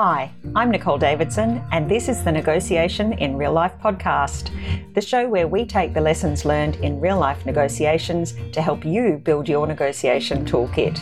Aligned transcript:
Hi, 0.00 0.30
I'm 0.54 0.70
Nicole 0.70 0.96
Davidson, 0.96 1.60
and 1.72 1.90
this 1.90 2.08
is 2.08 2.22
the 2.22 2.30
Negotiation 2.30 3.14
in 3.14 3.36
Real 3.36 3.52
Life 3.52 3.72
podcast, 3.82 4.52
the 4.94 5.00
show 5.00 5.28
where 5.28 5.48
we 5.48 5.66
take 5.66 5.92
the 5.92 6.00
lessons 6.00 6.44
learned 6.44 6.76
in 6.76 7.00
real 7.00 7.18
life 7.18 7.44
negotiations 7.44 8.34
to 8.52 8.62
help 8.62 8.84
you 8.84 9.20
build 9.24 9.48
your 9.48 9.66
negotiation 9.66 10.44
toolkit. 10.44 11.00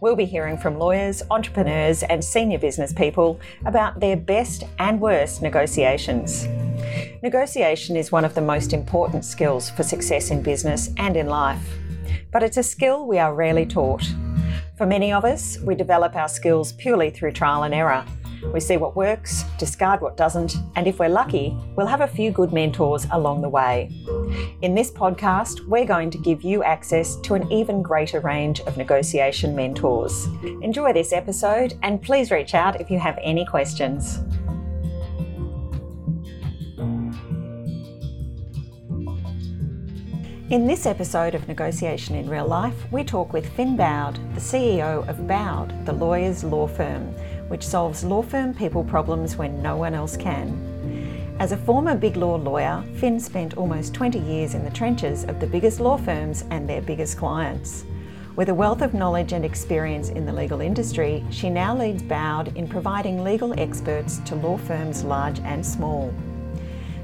We'll 0.00 0.16
be 0.16 0.24
hearing 0.24 0.56
from 0.56 0.78
lawyers, 0.78 1.22
entrepreneurs, 1.30 2.04
and 2.04 2.24
senior 2.24 2.58
business 2.58 2.90
people 2.94 3.38
about 3.66 4.00
their 4.00 4.16
best 4.16 4.64
and 4.78 4.98
worst 4.98 5.42
negotiations. 5.42 6.48
Negotiation 7.22 7.98
is 7.98 8.10
one 8.10 8.24
of 8.24 8.34
the 8.34 8.40
most 8.40 8.72
important 8.72 9.26
skills 9.26 9.68
for 9.68 9.82
success 9.82 10.30
in 10.30 10.42
business 10.42 10.88
and 10.96 11.18
in 11.18 11.26
life, 11.26 11.76
but 12.30 12.42
it's 12.42 12.56
a 12.56 12.62
skill 12.62 13.06
we 13.06 13.18
are 13.18 13.34
rarely 13.34 13.66
taught. 13.66 14.10
For 14.78 14.86
many 14.86 15.12
of 15.12 15.26
us, 15.26 15.58
we 15.58 15.74
develop 15.74 16.16
our 16.16 16.28
skills 16.28 16.72
purely 16.72 17.10
through 17.10 17.32
trial 17.32 17.64
and 17.64 17.74
error. 17.74 18.06
We 18.50 18.60
see 18.60 18.76
what 18.76 18.96
works, 18.96 19.44
discard 19.58 20.00
what 20.00 20.16
doesn't, 20.16 20.56
and 20.76 20.86
if 20.86 20.98
we're 20.98 21.08
lucky, 21.08 21.56
we'll 21.76 21.86
have 21.86 22.00
a 22.00 22.08
few 22.08 22.30
good 22.30 22.52
mentors 22.52 23.06
along 23.12 23.42
the 23.42 23.48
way. 23.48 23.90
In 24.62 24.74
this 24.74 24.90
podcast, 24.90 25.66
we're 25.66 25.86
going 25.86 26.10
to 26.10 26.18
give 26.18 26.42
you 26.42 26.62
access 26.62 27.16
to 27.16 27.34
an 27.34 27.50
even 27.52 27.82
greater 27.82 28.20
range 28.20 28.60
of 28.62 28.76
negotiation 28.76 29.54
mentors. 29.54 30.26
Enjoy 30.60 30.92
this 30.92 31.12
episode 31.12 31.74
and 31.82 32.02
please 32.02 32.30
reach 32.30 32.54
out 32.54 32.80
if 32.80 32.90
you 32.90 32.98
have 32.98 33.18
any 33.22 33.46
questions. 33.46 34.20
In 40.52 40.66
this 40.66 40.84
episode 40.84 41.34
of 41.34 41.48
Negotiation 41.48 42.14
in 42.14 42.28
Real 42.28 42.46
Life, 42.46 42.74
we 42.92 43.04
talk 43.04 43.32
with 43.32 43.48
Finn 43.56 43.74
Bowd, 43.74 44.16
the 44.34 44.40
CEO 44.40 45.08
of 45.08 45.26
Bowd, 45.26 45.86
the 45.86 45.94
lawyer's 45.94 46.44
law 46.44 46.66
firm, 46.66 47.14
which 47.52 47.62
solves 47.62 48.02
law 48.02 48.22
firm 48.22 48.54
people 48.54 48.82
problems 48.82 49.36
when 49.36 49.60
no 49.60 49.76
one 49.76 49.92
else 49.92 50.16
can. 50.16 51.36
As 51.38 51.52
a 51.52 51.56
former 51.58 51.94
big 51.94 52.16
law 52.16 52.36
lawyer, 52.36 52.82
Finn 52.94 53.20
spent 53.20 53.58
almost 53.58 53.92
20 53.92 54.18
years 54.20 54.54
in 54.54 54.64
the 54.64 54.70
trenches 54.70 55.24
of 55.24 55.38
the 55.38 55.46
biggest 55.46 55.78
law 55.78 55.98
firms 55.98 56.46
and 56.48 56.66
their 56.66 56.80
biggest 56.80 57.18
clients. 57.18 57.84
With 58.36 58.48
a 58.48 58.54
wealth 58.54 58.80
of 58.80 58.94
knowledge 58.94 59.34
and 59.34 59.44
experience 59.44 60.08
in 60.08 60.24
the 60.24 60.32
legal 60.32 60.62
industry, 60.62 61.22
she 61.28 61.50
now 61.50 61.76
leads 61.76 62.02
Bowd 62.02 62.56
in 62.56 62.66
providing 62.66 63.22
legal 63.22 63.52
experts 63.60 64.20
to 64.24 64.34
law 64.34 64.56
firms 64.56 65.04
large 65.04 65.38
and 65.40 65.64
small. 65.64 66.10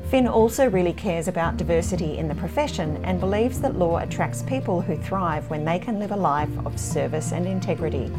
Finn 0.09 0.27
also 0.27 0.71
really 0.71 0.95
cares 0.95 1.29
about 1.29 1.59
diversity 1.59 2.17
in 2.17 2.27
the 2.27 2.35
profession 2.37 3.05
and 3.05 3.21
believes 3.21 3.61
that 3.61 3.77
law 3.77 3.99
attracts 3.99 4.43
people 4.45 4.81
who 4.81 4.97
thrive 4.97 5.51
when 5.51 5.67
they 5.67 5.79
can 5.79 5.99
live 5.99 6.13
a 6.13 6.17
life 6.17 6.49
of 6.65 6.81
service 6.81 7.33
and 7.33 7.47
integrity. 7.47 8.11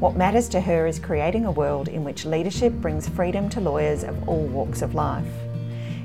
What 0.00 0.16
matters 0.16 0.48
to 0.48 0.62
her 0.62 0.86
is 0.86 0.98
creating 0.98 1.44
a 1.44 1.50
world 1.50 1.88
in 1.88 2.04
which 2.04 2.24
leadership 2.24 2.72
brings 2.72 3.06
freedom 3.06 3.50
to 3.50 3.60
lawyers 3.60 4.02
of 4.02 4.26
all 4.26 4.46
walks 4.46 4.80
of 4.80 4.94
life. 4.94 5.30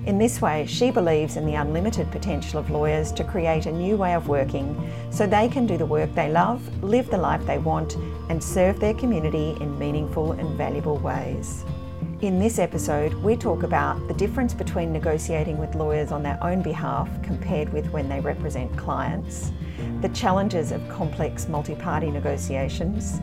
In 0.05 0.17
this 0.17 0.41
way, 0.41 0.65
she 0.65 0.91
believes 0.91 1.37
in 1.37 1.45
the 1.45 1.55
unlimited 1.55 2.11
potential 2.11 2.59
of 2.59 2.69
lawyers 2.69 3.13
to 3.13 3.23
create 3.23 3.67
a 3.67 3.71
new 3.71 3.95
way 3.95 4.13
of 4.13 4.27
working 4.27 4.91
so 5.11 5.25
they 5.25 5.47
can 5.47 5.65
do 5.65 5.77
the 5.77 5.85
work 5.85 6.13
they 6.13 6.29
love, 6.29 6.83
live 6.83 7.09
the 7.09 7.17
life 7.17 7.45
they 7.45 7.57
want, 7.57 7.95
and 8.27 8.43
serve 8.43 8.81
their 8.81 8.93
community 8.95 9.55
in 9.61 9.79
meaningful 9.79 10.33
and 10.33 10.57
valuable 10.57 10.97
ways. 10.97 11.63
In 12.19 12.37
this 12.37 12.59
episode, 12.59 13.13
we 13.13 13.37
talk 13.37 13.63
about 13.63 14.09
the 14.09 14.13
difference 14.15 14.53
between 14.53 14.91
negotiating 14.91 15.57
with 15.57 15.73
lawyers 15.73 16.11
on 16.11 16.21
their 16.21 16.37
own 16.43 16.61
behalf 16.61 17.07
compared 17.23 17.71
with 17.71 17.89
when 17.91 18.09
they 18.09 18.19
represent 18.19 18.77
clients, 18.77 19.53
the 20.01 20.09
challenges 20.09 20.73
of 20.73 20.85
complex 20.89 21.47
multi 21.47 21.75
party 21.75 22.11
negotiations, 22.11 23.21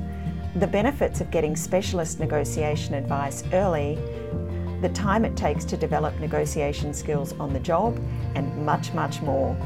the 0.57 0.67
benefits 0.67 1.23
of 1.23 1.31
getting 1.31 1.57
specialist 1.57 2.21
negotiation 2.21 2.95
advice 2.95 3.43
early, 3.55 3.99
the 4.83 4.91
time 4.91 5.25
it 5.25 5.35
takes 5.37 5.65
to 5.65 5.77
develop 5.77 6.19
negotiation 6.21 6.93
skills 6.93 7.33
on 7.35 7.53
the 7.55 7.61
job, 7.61 7.99
and 8.35 8.55
much, 8.65 8.93
much 8.93 9.23
more. 9.23 9.57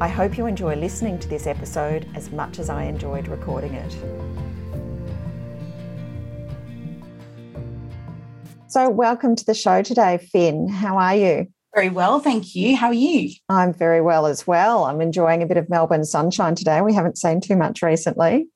I 0.00 0.08
hope 0.08 0.36
you 0.36 0.46
enjoy 0.46 0.74
listening 0.74 1.20
to 1.20 1.28
this 1.28 1.46
episode 1.46 2.08
as 2.16 2.32
much 2.32 2.58
as 2.58 2.68
I 2.68 2.84
enjoyed 2.84 3.28
recording 3.28 3.74
it. 3.74 3.96
So, 8.66 8.90
welcome 8.90 9.36
to 9.36 9.44
the 9.44 9.54
show 9.54 9.82
today, 9.82 10.18
Finn. 10.32 10.68
How 10.68 10.98
are 10.98 11.14
you? 11.14 11.46
Very 11.76 11.90
well, 11.90 12.18
thank 12.18 12.56
you. 12.56 12.74
How 12.74 12.88
are 12.88 12.92
you? 12.92 13.30
I'm 13.48 13.72
very 13.72 14.00
well 14.00 14.26
as 14.26 14.48
well. 14.48 14.84
I'm 14.84 15.00
enjoying 15.00 15.44
a 15.44 15.46
bit 15.46 15.58
of 15.58 15.68
Melbourne 15.68 16.04
sunshine 16.04 16.56
today. 16.56 16.80
We 16.80 16.92
haven't 16.92 17.18
seen 17.18 17.40
too 17.40 17.56
much 17.56 17.82
recently. 17.82 18.48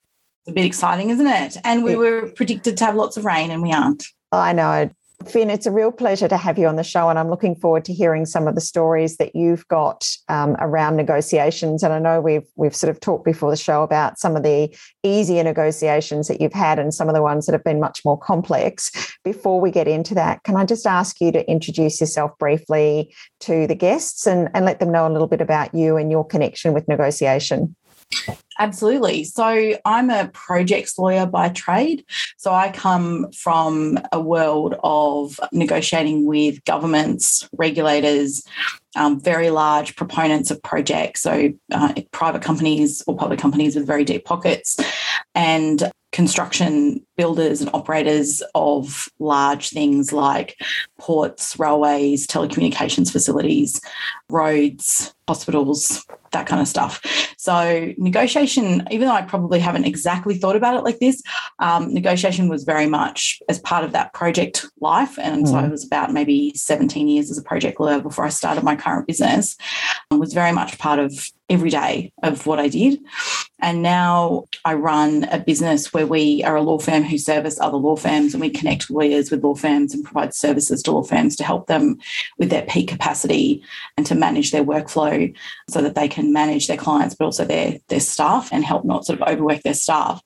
A 0.49 0.53
bit 0.53 0.65
exciting, 0.65 1.11
isn't 1.11 1.27
it? 1.27 1.59
And 1.63 1.85
we 1.85 1.95
were 1.95 2.31
predicted 2.35 2.79
to 2.79 2.85
have 2.87 2.95
lots 2.95 3.19
of 3.19 3.27
rain, 3.27 3.51
and 3.51 3.63
we 3.63 3.71
aren't. 3.71 4.05
I 4.33 4.55
know. 4.55 4.91
Finn, 5.27 5.51
it's 5.51 5.67
a 5.67 5.73
real 5.73 5.91
pleasure 5.91 6.29
to 6.29 6.37
have 6.39 6.59
you 6.59 6.67
on 6.69 6.77
the 6.77 6.85
show, 6.85 7.11
and 7.11 7.19
I'm 7.19 7.29
looking 7.29 7.55
forward 7.55 7.85
to 7.87 7.93
hearing 7.93 8.25
some 8.25 8.49
of 8.49 8.55
the 8.55 8.61
stories 8.61 9.19
that 9.19 9.37
you've 9.37 9.67
got 9.69 10.09
um, 10.29 10.57
around 10.61 10.97
negotiations. 10.97 11.83
And 11.83 11.93
I 11.93 11.99
know 11.99 12.21
we've 12.21 12.47
we've 12.57 12.75
sort 12.75 12.89
of 12.89 13.01
talked 13.01 13.27
before 13.27 13.51
the 13.51 13.57
show 13.57 13.83
about 13.83 14.19
some 14.19 14.37
of 14.37 14.43
the 14.43 14.75
easier 15.03 15.45
negotiations 15.45 16.29
that 16.29 16.41
you've 16.41 16.55
had, 16.55 16.79
and 16.79 16.95
some 16.95 17.09
of 17.09 17.15
the 17.15 17.23
ones 17.23 17.45
that 17.45 17.53
have 17.53 17.65
been 17.65 17.81
much 17.81 18.03
more 18.05 18.17
complex. 18.17 18.91
Before 19.25 19.61
we 19.61 19.71
get 19.71 19.87
into 19.87 20.15
that, 20.15 20.45
can 20.45 20.57
I 20.57 20.65
just 20.65 20.87
ask 20.87 21.21
you 21.21 21.31
to 21.33 21.47
introduce 21.51 22.01
yourself 22.01 22.31
briefly 22.39 23.15
to 23.41 23.67
the 23.67 23.75
guests 23.75 24.27
and, 24.27 24.49
and 24.55 24.65
let 24.65 24.79
them 24.79 24.93
know 24.93 25.07
a 25.07 25.13
little 25.13 25.29
bit 25.29 25.43
about 25.43 25.75
you 25.75 25.99
and 25.99 26.11
your 26.11 26.25
connection 26.25 26.73
with 26.73 26.89
negotiation? 26.89 27.77
Absolutely. 28.59 29.25
So 29.25 29.75
I'm 29.85 30.11
a 30.11 30.29
projects 30.33 30.99
lawyer 30.99 31.27
by 31.27 31.49
trade. 31.51 32.05
So 32.37 32.53
I 32.53 32.71
come 32.73 33.31
from 33.33 33.99
a 34.13 34.21
world 34.21 34.75
of 34.83 35.39
negotiating 35.53 36.27
with 36.27 36.65
governments, 36.65 37.49
regulators, 37.57 38.43
um, 38.97 39.21
very 39.21 39.51
large 39.51 39.95
proponents 39.95 40.51
of 40.51 40.63
projects. 40.63 41.23
So 41.23 41.53
uh, 41.73 41.95
private 42.11 42.43
companies 42.43 43.03
or 43.07 43.17
public 43.17 43.39
companies 43.39 43.77
with 43.77 43.87
very 43.87 44.05
deep 44.05 44.25
pockets 44.25 44.77
and 45.35 45.91
construction 46.11 47.05
builders 47.17 47.61
and 47.61 47.71
operators 47.75 48.43
of 48.55 49.09
large 49.19 49.71
things 49.71 50.13
like 50.13 50.61
ports, 50.99 51.59
railways, 51.59 52.27
telecommunications 52.27 53.13
facilities, 53.13 53.81
roads, 54.31 55.15
hospitals, 55.29 56.07
that 56.33 56.47
kind 56.47 56.63
of 56.63 56.69
stuff. 56.69 57.01
So, 57.37 57.93
negotiation, 57.99 58.48
even 58.57 59.09
though 59.09 59.15
I 59.15 59.23
probably 59.23 59.61
haven't 59.61 59.85
exactly 59.85 60.37
thought 60.39 60.57
about 60.57 60.77
it 60.77 60.85
like 60.85 60.99
this, 60.99 61.23
um, 61.59 61.93
negotiation 61.93 62.49
was 62.49 62.65
very 62.65 62.87
much 62.87 63.43
as 63.49 63.59
part 63.59 63.85
of 63.85 63.93
that 63.93 64.13
project 64.13 64.67
life. 64.81 65.19
And 65.19 65.45
mm. 65.45 65.49
so, 65.49 65.57
I 65.57 65.69
was 65.69 65.85
about 65.85 66.13
maybe 66.13 66.53
17 66.55 67.09
years 67.09 67.31
as 67.31 67.39
a 67.39 67.43
project 67.43 67.81
lawyer 67.81 68.01
before 68.01 68.25
I 68.25 68.31
started 68.31 68.65
my 68.65 68.77
current 68.77 69.07
business, 69.07 69.57
was 70.11 70.33
very 70.33 70.53
much 70.53 70.79
part 70.79 70.99
of 70.99 71.31
every 71.49 71.71
day 71.71 72.13
of 72.23 72.47
what 72.47 72.59
I 72.59 72.69
did. 72.69 73.01
And 73.61 73.83
now 73.83 74.45
I 74.65 74.75
run 74.75 75.25
a 75.33 75.41
business 75.41 75.93
where 75.93 76.07
we 76.07 76.45
are 76.45 76.57
a 76.57 76.63
law 76.63 76.79
firm 76.79 77.03
who 77.03 77.19
service 77.19 77.59
other 77.61 77.77
law 77.77 77.97
firms 77.97 78.33
and 78.33 78.41
we 78.41 78.51
connect 78.51 78.89
lawyers 78.89 79.31
with 79.31 79.43
law 79.43 79.57
firms 79.57 79.93
and 79.93 80.05
provide 80.05 80.33
services 80.33 80.81
to 80.85 80.93
law 80.93 81.03
firms 81.03 81.35
to 81.37 81.45
help 81.45 81.67
them 81.67 81.99
with 82.39 82.51
their 82.51 82.63
peak 82.63 82.89
capacity 82.89 83.63
and 83.97 84.07
to 84.07 84.15
manage 84.15 84.53
their 84.53 84.65
workflow 84.65 85.35
so 85.69 85.83
that 85.83 85.97
they 85.97 86.07
can 86.07 86.33
manage 86.33 86.69
their 86.69 86.77
clients 86.77 87.17
but 87.17 87.25
also 87.25 87.45
their 87.45 87.79
their 87.89 88.01
staff 88.01 88.49
and 88.53 88.65
help 88.65 88.85
not 88.85 89.05
sort 89.05 89.21
of 89.21 89.29
overwork 89.29 89.63
their 89.63 89.75
staff 89.75 90.23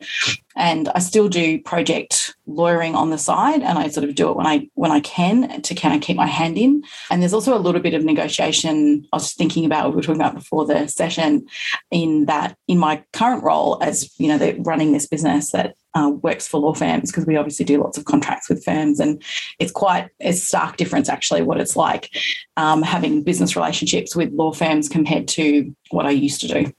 and 0.56 0.88
I 0.94 0.98
still 0.98 1.28
do 1.28 1.60
project 1.62 2.34
lawyering 2.46 2.94
on 2.94 3.10
the 3.10 3.18
side 3.18 3.62
and 3.62 3.78
I 3.78 3.88
sort 3.88 4.08
of 4.08 4.14
do 4.14 4.28
it 4.30 4.36
when 4.36 4.46
I 4.46 4.68
when 4.74 4.90
I 4.90 5.00
can 5.00 5.62
to 5.62 5.74
kind 5.74 5.94
of 5.94 6.00
keep 6.00 6.16
my 6.16 6.26
hand 6.26 6.58
in 6.58 6.82
and 7.10 7.22
there's 7.22 7.34
also 7.34 7.56
a 7.56 7.60
little 7.60 7.80
bit 7.80 7.94
of 7.94 8.04
negotiation 8.04 9.06
I 9.12 9.16
was 9.16 9.32
thinking 9.32 9.64
about 9.64 9.90
we 9.90 9.96
were 9.96 10.02
talking 10.02 10.20
about 10.20 10.34
before 10.34 10.66
the 10.66 10.86
session 10.88 11.46
in 11.90 12.26
that 12.26 12.56
in 12.68 12.78
my 12.78 13.02
current 13.12 13.42
role 13.42 13.82
as 13.82 14.10
you 14.18 14.28
know 14.28 14.38
the, 14.38 14.54
running 14.60 14.92
this 14.92 15.06
business 15.06 15.52
that 15.52 15.74
uh, 15.94 16.10
works 16.22 16.48
for 16.48 16.58
law 16.58 16.72
firms 16.72 17.10
because 17.10 17.26
we 17.26 17.36
obviously 17.36 17.66
do 17.66 17.82
lots 17.82 17.98
of 17.98 18.06
contracts 18.06 18.48
with 18.48 18.64
firms 18.64 18.98
and 18.98 19.22
it's 19.58 19.72
quite 19.72 20.08
a 20.20 20.32
stark 20.32 20.76
difference 20.78 21.08
actually 21.08 21.42
what 21.42 21.60
it's 21.60 21.76
like 21.76 22.10
um, 22.56 22.82
having 22.82 23.22
business 23.22 23.56
relationships 23.56 24.16
with 24.16 24.32
law 24.32 24.52
firms 24.52 24.88
compared 24.88 25.28
to 25.28 25.74
what 25.90 26.06
I 26.06 26.10
used 26.10 26.40
to 26.40 26.48
do. 26.48 26.72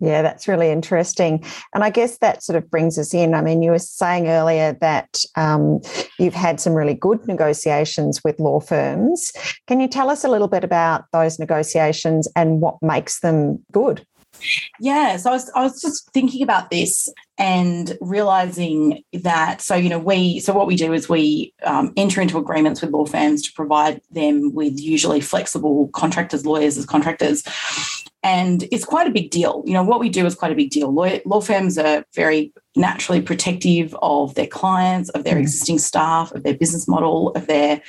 Yeah, 0.00 0.22
that's 0.22 0.46
really 0.46 0.70
interesting. 0.70 1.44
And 1.74 1.82
I 1.82 1.90
guess 1.90 2.18
that 2.18 2.42
sort 2.44 2.56
of 2.56 2.70
brings 2.70 2.98
us 2.98 3.12
in. 3.12 3.34
I 3.34 3.42
mean, 3.42 3.62
you 3.62 3.72
were 3.72 3.80
saying 3.80 4.28
earlier 4.28 4.76
that 4.80 5.24
um, 5.34 5.80
you've 6.18 6.34
had 6.34 6.60
some 6.60 6.74
really 6.74 6.94
good 6.94 7.26
negotiations 7.26 8.22
with 8.22 8.38
law 8.38 8.60
firms. 8.60 9.32
Can 9.66 9.80
you 9.80 9.88
tell 9.88 10.08
us 10.08 10.24
a 10.24 10.28
little 10.28 10.46
bit 10.46 10.62
about 10.62 11.04
those 11.12 11.40
negotiations 11.40 12.28
and 12.36 12.60
what 12.60 12.76
makes 12.80 13.20
them 13.20 13.64
good? 13.72 14.06
Yeah, 14.78 15.16
so 15.16 15.30
I 15.30 15.32
was, 15.32 15.50
I 15.56 15.62
was 15.62 15.82
just 15.82 16.12
thinking 16.12 16.42
about 16.42 16.70
this 16.70 17.12
and 17.38 17.96
realizing 18.00 19.02
that 19.12 19.60
so 19.60 19.74
you 19.74 19.88
know 19.88 19.98
we 19.98 20.40
so 20.40 20.52
what 20.52 20.66
we 20.66 20.76
do 20.76 20.92
is 20.92 21.08
we 21.08 21.52
um, 21.64 21.92
enter 21.96 22.20
into 22.20 22.38
agreements 22.38 22.80
with 22.80 22.90
law 22.90 23.04
firms 23.04 23.42
to 23.42 23.52
provide 23.52 24.00
them 24.10 24.52
with 24.54 24.78
usually 24.78 25.20
flexible 25.20 25.88
contractors 25.94 26.44
lawyers 26.44 26.76
as 26.76 26.84
contractors 26.84 27.42
And 28.24 28.64
it's 28.72 28.84
quite 28.84 29.06
a 29.06 29.12
big 29.12 29.30
deal. 29.30 29.62
You 29.64 29.74
know, 29.74 29.84
what 29.84 30.00
we 30.00 30.08
do 30.08 30.26
is 30.26 30.34
quite 30.34 30.50
a 30.50 30.56
big 30.56 30.70
deal. 30.70 30.92
Law, 30.92 31.18
law 31.24 31.40
firms 31.40 31.78
are 31.78 32.04
very 32.14 32.52
naturally 32.74 33.20
protective 33.20 33.96
of 34.02 34.34
their 34.34 34.46
clients, 34.46 35.08
of 35.10 35.22
their 35.24 35.36
mm. 35.36 35.40
existing 35.40 35.78
staff, 35.78 36.32
of 36.32 36.42
their 36.42 36.54
business 36.54 36.88
model, 36.88 37.30
of 37.30 37.46
their 37.46 37.80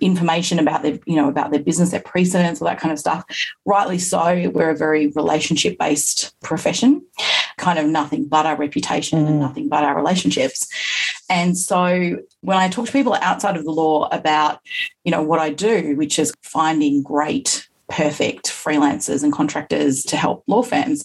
information 0.00 0.58
about 0.58 0.82
their, 0.82 0.98
you 1.06 1.16
know, 1.16 1.28
about 1.28 1.50
their 1.50 1.62
business, 1.62 1.90
their 1.90 2.00
precedents, 2.00 2.60
all 2.60 2.68
that 2.68 2.80
kind 2.80 2.92
of 2.92 2.98
stuff. 2.98 3.24
Rightly 3.66 3.98
so, 3.98 4.50
we're 4.54 4.70
a 4.70 4.76
very 4.76 5.08
relationship-based 5.08 6.34
profession, 6.40 7.04
kind 7.58 7.78
of 7.78 7.86
nothing 7.86 8.26
but 8.26 8.46
our 8.46 8.56
reputation 8.56 9.18
mm. 9.18 9.28
and 9.28 9.38
nothing 9.40 9.68
but 9.68 9.84
our 9.84 9.94
relationships. 9.94 10.66
And 11.28 11.58
so 11.58 12.16
when 12.40 12.56
I 12.56 12.68
talk 12.68 12.86
to 12.86 12.92
people 12.92 13.14
outside 13.20 13.58
of 13.58 13.64
the 13.64 13.70
law 13.70 14.08
about, 14.08 14.60
you 15.04 15.12
know, 15.12 15.22
what 15.22 15.40
I 15.40 15.50
do, 15.50 15.94
which 15.94 16.18
is 16.18 16.32
finding 16.42 17.02
great 17.02 17.67
perfect 17.88 18.48
freelancers 18.48 19.22
and 19.22 19.32
contractors 19.32 20.02
to 20.04 20.16
help 20.16 20.44
law 20.46 20.62
firms. 20.62 21.04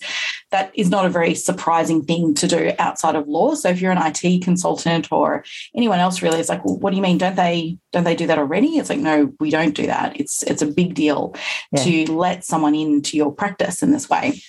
That 0.51 0.71
is 0.75 0.89
not 0.89 1.06
a 1.06 1.09
very 1.09 1.33
surprising 1.33 2.03
thing 2.03 2.33
to 2.35 2.47
do 2.47 2.71
outside 2.77 3.15
of 3.15 3.27
law. 3.27 3.56
So 3.56 3.69
if 3.69 3.81
you're 3.81 3.91
an 3.91 3.97
IT 4.01 4.44
consultant 4.44 5.12
or 5.12 5.44
anyone 5.75 6.00
else 6.00 6.21
really, 6.21 6.39
it's 6.39 6.50
like, 6.50 6.63
well, 6.65 6.77
what 6.77 6.91
do 6.91 6.97
you 6.97 7.01
mean? 7.01 7.18
Don't 7.18 7.35
they 7.35 7.77
don't 7.91 8.03
they 8.03 8.15
do 8.15 8.27
that 8.27 8.38
already? 8.38 8.77
It's 8.77 8.89
like, 8.89 9.00
no, 9.00 9.33
we 9.39 9.50
don't 9.50 9.75
do 9.75 9.88
that. 9.88 10.19
It's 10.19 10.44
it's 10.44 10.62
a 10.62 10.68
big 10.68 10.94
deal 10.94 11.35
yeah. 11.71 11.83
to 11.83 12.12
let 12.12 12.44
someone 12.44 12.75
into 12.75 13.18
your 13.18 13.31
practice 13.31 13.81
in 13.81 13.91
this 13.91 14.09
way. 14.09 14.41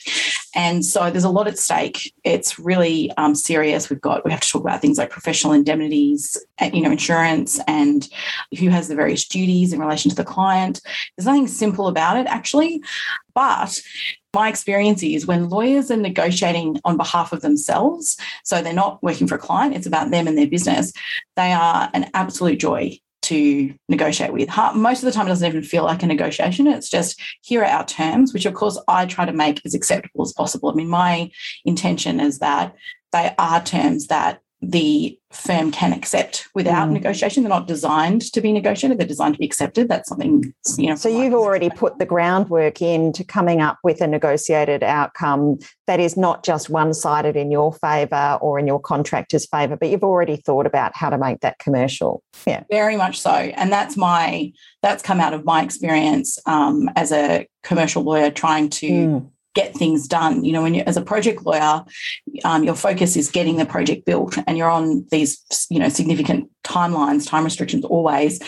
And 0.55 0.85
so 0.85 1.11
there's 1.11 1.25
a 1.25 1.31
lot 1.31 1.49
at 1.49 1.59
stake. 1.59 2.15
It's 2.25 2.59
really 2.59 3.11
um, 3.17 3.35
serious. 3.35 3.91
We've 3.91 4.01
got 4.01 4.25
we 4.25 4.31
have 4.31 4.41
to 4.41 4.49
talk 4.49 4.63
about 4.63 4.81
things 4.81 4.99
like 4.99 5.11
professional 5.11 5.53
indemnities, 5.53 6.37
you 6.73 6.83
know, 6.83 6.91
insurance, 6.91 7.61
and 7.67 8.09
who 8.59 8.69
has 8.69 8.89
the 8.89 8.95
various 8.95 9.27
duties 9.27 9.73
in 9.73 9.81
relation 9.81 10.11
to 10.11 10.17
the 10.17 10.25
client. 10.25 10.81
There's 11.17 11.27
nothing 11.27 11.49
simple 11.49 11.89
about 11.89 12.17
it 12.17 12.27
actually, 12.27 12.83
but 13.35 13.81
my 14.35 14.49
experience 14.49 15.03
is 15.03 15.27
when 15.27 15.49
lawyers 15.49 15.91
are 15.91 15.97
negotiating 15.97 16.81
on 16.85 16.97
behalf 16.97 17.33
of 17.33 17.41
themselves, 17.41 18.17
so 18.43 18.61
they're 18.61 18.73
not 18.73 19.03
working 19.03 19.27
for 19.27 19.37
a 19.37 19.39
client, 19.39 19.77
it's 19.77 19.87
about 19.87 20.11
them 20.11 20.27
and 20.27 20.37
their 20.37 20.49
business, 20.49 20.93
they 21.37 21.53
are 21.53 21.89
an 21.95 22.11
absolute 22.15 22.59
joy 22.59 22.99
to 23.25 23.75
negotiate 23.89 24.33
with. 24.33 24.49
Most 24.75 25.03
of 25.03 25.07
the 25.07 25.13
time, 25.13 25.27
it 25.27 25.31
doesn't 25.31 25.49
even 25.49 25.63
feel 25.63 25.85
like 25.85 26.03
a 26.03 26.07
negotiation. 26.07 26.67
It's 26.67 26.89
just 26.89 27.21
here 27.43 27.63
are 27.63 27.67
our 27.67 27.85
terms, 27.85 28.33
which 28.33 28.47
of 28.47 28.55
course 28.55 28.81
I 28.89 29.07
try 29.07 29.25
to 29.25 29.33
make 29.33 29.61
as 29.65 29.75
acceptable 29.75 30.23
as 30.23 30.33
possible. 30.33 30.71
I 30.71 30.75
mean, 30.75 30.89
my 30.89 31.31
intention 31.65 32.21
is 32.21 32.39
that 32.39 32.75
they 33.13 33.35
are 33.39 33.63
terms 33.63 34.09
that 34.09 34.41
the 34.63 35.19
firm 35.31 35.71
can 35.71 35.93
accept 35.93 36.49
without 36.55 36.89
mm. 36.89 36.93
negotiation. 36.93 37.43
They're 37.43 37.51
not 37.51 37.67
designed 37.67 38.33
to 38.33 38.41
be 38.41 38.53
negotiated, 38.53 38.99
they're 38.99 39.07
designed 39.07 39.35
to 39.35 39.39
be 39.39 39.47
accepted. 39.47 39.89
That's 39.89 40.09
something, 40.09 40.55
you 40.79 40.89
know. 40.89 40.95
So 40.95 41.09
you've 41.09 41.35
already 41.35 41.71
put 41.71 41.99
the 41.99 42.07
groundwork 42.07 42.81
into 42.81 43.25
coming 43.25 43.61
up 43.61 43.79
with 43.83 44.01
a 44.01 44.07
negotiated 44.07 44.83
outcome 44.83 45.59
that 45.87 46.01
is 46.01 46.17
not 46.17 46.45
just 46.45 46.71
one 46.71 46.95
sided 46.95 47.37
in 47.37 47.51
your 47.51 47.73
favour 47.73 48.39
or 48.41 48.59
in 48.59 48.67
your 48.67 48.81
contractor's 48.81 49.47
favour, 49.47 49.77
but 49.77 49.89
you've 49.89 50.05
already 50.05 50.37
thought 50.37 50.67
about 50.67 50.97
how 50.97 51.11
to 51.11 51.19
make 51.19 51.41
that 51.41 51.59
commercial. 51.59 52.23
Yeah. 52.47 52.63
Very 52.71 52.97
much 52.97 53.21
so. 53.21 53.31
And 53.31 53.73
that's 53.73 53.97
my, 53.97 54.53
that's 54.83 55.03
come 55.03 55.21
out 55.21 55.35
of 55.35 55.45
my 55.45 55.63
experience 55.63 56.39
um, 56.47 56.89
as 56.97 57.13
a 57.13 57.47
commercial 57.63 58.03
lawyer 58.03 58.31
trying 58.31 58.71
to. 58.71 58.89
Mm 58.89 59.31
get 59.55 59.75
things 59.75 60.07
done. 60.07 60.45
You 60.45 60.53
know, 60.53 60.63
when 60.63 60.75
you 60.75 60.83
as 60.87 60.97
a 60.97 61.03
project 61.03 61.43
lawyer, 61.45 61.85
um, 62.45 62.65
your 62.65 62.75
focus 62.75 63.17
is 63.17 63.31
getting 63.31 63.57
the 63.57 63.67
project 63.67 64.05
built, 64.05 64.37
and 64.47 64.59
you're 64.59 64.71
on 64.71 65.07
these 65.11 65.43
you 65.71 65.79
know 65.79 65.89
significant 65.89 66.51
timelines, 66.65 67.29
time 67.29 67.45
restrictions 67.45 67.85
always. 67.85 68.41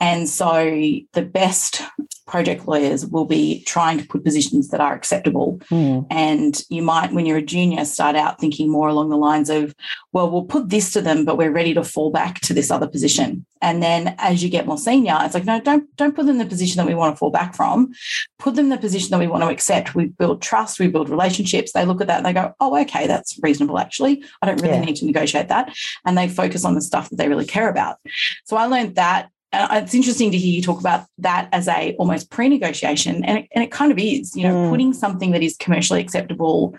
And 0.00 0.28
so 0.28 0.64
the 1.12 1.22
best 1.22 1.82
project 2.26 2.66
lawyers 2.66 3.06
will 3.06 3.24
be 3.24 3.62
trying 3.64 3.98
to 3.98 4.06
put 4.06 4.24
positions 4.24 4.68
that 4.68 4.80
are 4.80 4.94
acceptable. 4.94 5.58
Mm. 5.70 6.06
And 6.10 6.60
you 6.68 6.82
might, 6.82 7.12
when 7.12 7.24
you're 7.24 7.38
a 7.38 7.42
junior, 7.42 7.84
start 7.84 8.16
out 8.16 8.40
thinking 8.40 8.68
more 8.68 8.88
along 8.88 9.10
the 9.10 9.16
lines 9.16 9.48
of, 9.48 9.74
well, 10.12 10.30
we'll 10.30 10.44
put 10.44 10.70
this 10.70 10.92
to 10.92 11.00
them, 11.00 11.24
but 11.24 11.38
we're 11.38 11.52
ready 11.52 11.72
to 11.74 11.84
fall 11.84 12.10
back 12.10 12.40
to 12.40 12.54
this 12.54 12.70
other 12.70 12.88
position. 12.88 13.46
And 13.62 13.82
then 13.82 14.14
as 14.18 14.42
you 14.42 14.50
get 14.50 14.66
more 14.66 14.76
senior, 14.76 15.16
it's 15.22 15.34
like, 15.34 15.44
no, 15.44 15.60
don't 15.60 15.84
don't 15.96 16.14
put 16.14 16.26
them 16.26 16.34
in 16.34 16.38
the 16.38 16.46
position 16.46 16.76
that 16.76 16.86
we 16.86 16.94
want 16.94 17.14
to 17.14 17.18
fall 17.18 17.30
back 17.30 17.54
from. 17.54 17.92
Put 18.38 18.54
them 18.54 18.66
in 18.66 18.70
the 18.70 18.76
position 18.76 19.10
that 19.10 19.18
we 19.18 19.26
want 19.26 19.44
to 19.44 19.48
accept. 19.48 19.94
We 19.94 20.06
build 20.06 20.42
trust, 20.42 20.78
we 20.78 20.88
build 20.88 21.08
relationships. 21.08 21.72
They 21.72 21.86
look 21.86 22.00
at 22.00 22.06
that 22.08 22.18
and 22.18 22.26
they 22.26 22.34
go, 22.34 22.54
oh, 22.60 22.78
okay, 22.80 23.06
that's 23.06 23.38
reasonable 23.42 23.78
actually. 23.78 24.22
I 24.42 24.46
don't 24.46 24.60
really 24.60 24.74
yeah. 24.74 24.84
need 24.84 24.96
to 24.96 25.06
negotiate 25.06 25.48
that. 25.48 25.74
And 26.04 26.18
they 26.18 26.28
focus 26.28 26.64
on 26.64 26.74
the 26.74 26.82
stuff 26.82 27.08
that 27.08 27.16
they 27.16 27.28
really 27.28 27.46
care 27.46 27.55
about. 27.64 27.98
So 28.44 28.56
I 28.56 28.66
learned 28.66 28.96
that 28.96 29.30
and 29.52 29.84
it's 29.84 29.94
interesting 29.94 30.30
to 30.30 30.38
hear 30.38 30.52
you 30.52 30.62
talk 30.62 30.80
about 30.80 31.06
that 31.18 31.48
as 31.52 31.68
a 31.68 31.94
almost 31.98 32.30
pre-negotiation 32.30 33.24
and 33.24 33.38
it, 33.38 33.48
and 33.54 33.64
it 33.64 33.70
kind 33.70 33.92
of 33.92 33.98
is 33.98 34.34
you 34.36 34.42
know 34.42 34.54
mm. 34.54 34.70
putting 34.70 34.92
something 34.92 35.30
that 35.32 35.42
is 35.42 35.56
commercially 35.56 36.00
acceptable 36.00 36.76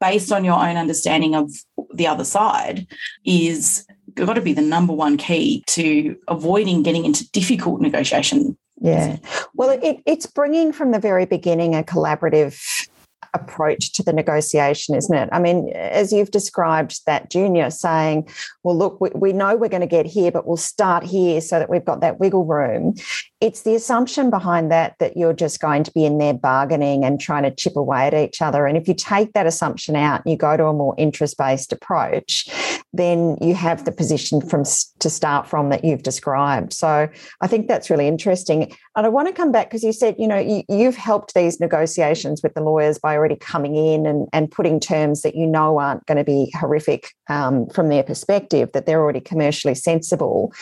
based 0.00 0.32
on 0.32 0.44
your 0.44 0.54
own 0.54 0.76
understanding 0.76 1.34
of 1.34 1.50
the 1.94 2.06
other 2.06 2.24
side 2.24 2.86
is 3.24 3.86
got 4.14 4.34
to 4.34 4.40
be 4.40 4.52
the 4.52 4.62
number 4.62 4.92
one 4.92 5.16
key 5.16 5.62
to 5.66 6.16
avoiding 6.28 6.82
getting 6.82 7.04
into 7.04 7.30
difficult 7.30 7.80
negotiation 7.80 8.56
yeah 8.80 9.16
well 9.54 9.70
it, 9.70 9.98
it's 10.06 10.26
bringing 10.26 10.72
from 10.72 10.90
the 10.90 10.98
very 10.98 11.26
beginning 11.26 11.74
a 11.74 11.82
collaborative 11.82 12.88
approach 13.34 13.92
to 13.92 14.02
the 14.02 14.12
negotiation, 14.12 14.94
isn't 14.94 15.14
it? 15.14 15.28
I 15.32 15.38
mean, 15.38 15.70
as 15.74 16.12
you've 16.12 16.30
described 16.30 17.00
that 17.06 17.30
junior 17.30 17.70
saying, 17.70 18.28
well, 18.62 18.76
look, 18.76 19.00
we, 19.00 19.10
we 19.14 19.32
know 19.32 19.56
we're 19.56 19.68
going 19.68 19.80
to 19.80 19.86
get 19.86 20.06
here, 20.06 20.30
but 20.30 20.46
we'll 20.46 20.56
start 20.56 21.04
here 21.04 21.40
so 21.40 21.58
that 21.58 21.70
we've 21.70 21.84
got 21.84 22.00
that 22.00 22.18
wiggle 22.18 22.44
room 22.44 22.94
it's 23.40 23.62
the 23.62 23.74
assumption 23.74 24.28
behind 24.28 24.70
that 24.70 24.96
that 24.98 25.16
you're 25.16 25.32
just 25.32 25.60
going 25.60 25.82
to 25.82 25.90
be 25.92 26.04
in 26.04 26.18
there 26.18 26.34
bargaining 26.34 27.04
and 27.04 27.18
trying 27.18 27.42
to 27.42 27.50
chip 27.50 27.74
away 27.74 28.06
at 28.06 28.14
each 28.14 28.42
other. 28.42 28.66
And 28.66 28.76
if 28.76 28.86
you 28.86 28.94
take 28.94 29.32
that 29.32 29.46
assumption 29.46 29.96
out 29.96 30.22
and 30.22 30.30
you 30.30 30.36
go 30.36 30.56
to 30.56 30.66
a 30.66 30.74
more 30.74 30.94
interest 30.98 31.38
based 31.38 31.72
approach, 31.72 32.48
then 32.92 33.38
you 33.40 33.54
have 33.54 33.86
the 33.86 33.92
position 33.92 34.42
from 34.42 34.64
to 34.98 35.08
start 35.08 35.46
from 35.46 35.70
that 35.70 35.84
you've 35.84 36.02
described. 36.02 36.74
So 36.74 37.08
I 37.40 37.46
think 37.46 37.66
that's 37.66 37.88
really 37.88 38.08
interesting. 38.08 38.76
And 38.94 39.06
I 39.06 39.08
want 39.08 39.28
to 39.28 39.34
come 39.34 39.52
back 39.52 39.68
because 39.68 39.84
you 39.84 39.92
said, 39.92 40.16
you 40.18 40.28
know, 40.28 40.64
you, 40.68 40.84
have 40.84 40.96
helped 40.96 41.34
these 41.34 41.60
negotiations 41.60 42.42
with 42.42 42.52
the 42.54 42.60
lawyers 42.60 42.98
by 42.98 43.09
already 43.16 43.36
coming 43.36 43.76
in 43.76 44.06
and, 44.06 44.28
and 44.32 44.50
putting 44.50 44.80
terms 44.80 45.22
that 45.22 45.34
you 45.34 45.46
know 45.46 45.78
aren't 45.78 46.04
going 46.06 46.18
to 46.18 46.24
be 46.24 46.52
horrific 46.58 47.12
um, 47.28 47.66
from 47.68 47.88
their 47.88 48.02
perspective, 48.02 48.70
that 48.72 48.86
they're 48.86 49.00
already 49.00 49.20
commercially 49.20 49.74
sensible. 49.74 50.52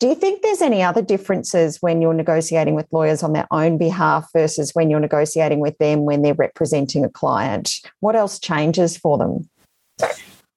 Do 0.00 0.08
you 0.08 0.14
think 0.14 0.42
there's 0.42 0.62
any 0.62 0.82
other 0.82 1.02
differences 1.02 1.78
when 1.80 2.00
you're 2.02 2.14
negotiating 2.14 2.74
with 2.74 2.86
lawyers 2.92 3.22
on 3.22 3.32
their 3.32 3.46
own 3.50 3.78
behalf 3.78 4.28
versus 4.32 4.70
when 4.74 4.90
you're 4.90 5.00
negotiating 5.00 5.60
with 5.60 5.76
them 5.78 6.04
when 6.04 6.22
they're 6.22 6.34
representing 6.34 7.04
a 7.04 7.10
client? 7.10 7.74
What 8.00 8.16
else 8.16 8.38
changes 8.38 8.96
for 8.96 9.18
them? 9.18 9.48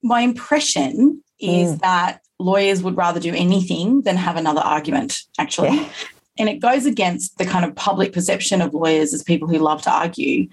My 0.03 0.21
impression 0.21 1.23
is 1.39 1.75
mm. 1.75 1.81
that 1.81 2.21
lawyers 2.39 2.83
would 2.83 2.97
rather 2.97 3.19
do 3.19 3.33
anything 3.33 4.01
than 4.01 4.15
have 4.15 4.37
another 4.37 4.61
argument, 4.61 5.21
actually. 5.39 5.75
Yeah 5.75 5.89
and 6.37 6.49
it 6.49 6.59
goes 6.59 6.85
against 6.85 7.37
the 7.37 7.45
kind 7.45 7.65
of 7.65 7.75
public 7.75 8.13
perception 8.13 8.61
of 8.61 8.73
lawyers 8.73 9.13
as 9.13 9.23
people 9.23 9.47
who 9.47 9.57
love 9.57 9.81
to 9.83 9.91
argue. 9.91 10.47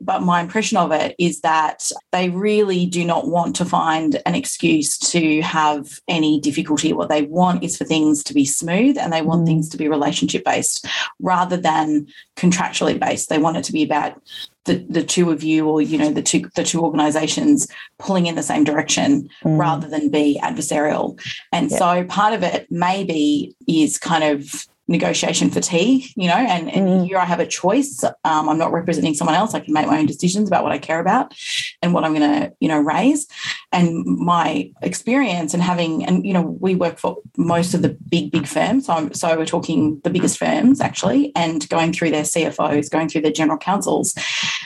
But 0.00 0.22
my 0.22 0.40
impression 0.40 0.76
of 0.76 0.92
it 0.92 1.14
is 1.18 1.40
that 1.40 1.90
they 2.12 2.30
really 2.30 2.86
do 2.86 3.04
not 3.04 3.28
want 3.28 3.56
to 3.56 3.64
find 3.64 4.20
an 4.26 4.34
excuse 4.34 4.98
to 4.98 5.40
have 5.42 6.00
any 6.08 6.40
difficulty. 6.40 6.92
What 6.92 7.08
they 7.08 7.22
want 7.22 7.64
is 7.64 7.76
for 7.76 7.84
things 7.84 8.22
to 8.24 8.34
be 8.34 8.44
smooth 8.44 8.98
and 8.98 9.12
they 9.12 9.22
want 9.22 9.42
mm. 9.42 9.46
things 9.46 9.68
to 9.70 9.76
be 9.76 9.88
relationship 9.88 10.44
based 10.44 10.86
rather 11.20 11.56
than 11.56 12.06
contractually 12.36 12.98
based. 12.98 13.28
They 13.28 13.38
want 13.38 13.56
it 13.56 13.64
to 13.64 13.72
be 13.72 13.82
about 13.82 14.20
the, 14.64 14.76
the 14.88 15.02
two 15.02 15.30
of 15.30 15.42
you 15.42 15.68
or 15.68 15.82
you 15.82 15.98
know 15.98 16.10
the 16.10 16.22
two 16.22 16.48
the 16.54 16.64
two 16.64 16.82
organizations 16.82 17.68
pulling 17.98 18.26
in 18.26 18.34
the 18.34 18.42
same 18.42 18.64
direction 18.64 19.28
mm. 19.42 19.58
rather 19.58 19.88
than 19.88 20.08
be 20.08 20.40
adversarial 20.42 21.20
and 21.52 21.70
yeah. 21.70 21.78
so 21.78 22.04
part 22.04 22.32
of 22.32 22.42
it 22.42 22.66
maybe 22.70 23.54
is 23.68 23.98
kind 23.98 24.24
of 24.24 24.66
negotiation 24.86 25.50
fatigue, 25.50 26.04
you 26.14 26.28
know, 26.28 26.34
and, 26.34 26.70
and 26.70 26.88
mm. 26.88 27.06
here 27.06 27.18
I 27.18 27.24
have 27.24 27.40
a 27.40 27.46
choice. 27.46 28.04
Um, 28.24 28.48
I'm 28.48 28.58
not 28.58 28.72
representing 28.72 29.14
someone 29.14 29.34
else. 29.34 29.54
I 29.54 29.60
can 29.60 29.72
make 29.72 29.86
my 29.86 29.98
own 29.98 30.06
decisions 30.06 30.48
about 30.48 30.62
what 30.62 30.72
I 30.72 30.78
care 30.78 31.00
about 31.00 31.34
and 31.80 31.94
what 31.94 32.04
I'm 32.04 32.14
going 32.14 32.30
to, 32.30 32.52
you 32.60 32.68
know, 32.68 32.80
raise. 32.80 33.26
And 33.72 34.04
my 34.04 34.70
experience 34.82 35.54
and 35.54 35.62
having, 35.62 36.04
and, 36.04 36.26
you 36.26 36.32
know, 36.32 36.42
we 36.42 36.74
work 36.74 36.98
for 36.98 37.16
most 37.36 37.72
of 37.74 37.82
the 37.82 37.96
big, 38.08 38.30
big 38.30 38.46
firms. 38.46 38.86
So, 38.86 39.08
so 39.12 39.36
we're 39.36 39.46
talking 39.46 40.00
the 40.04 40.10
biggest 40.10 40.38
firms 40.38 40.80
actually, 40.80 41.32
and 41.34 41.66
going 41.68 41.92
through 41.92 42.10
their 42.10 42.22
CFOs, 42.22 42.90
going 42.90 43.08
through 43.08 43.22
their 43.22 43.32
general 43.32 43.58
counsels, 43.58 44.14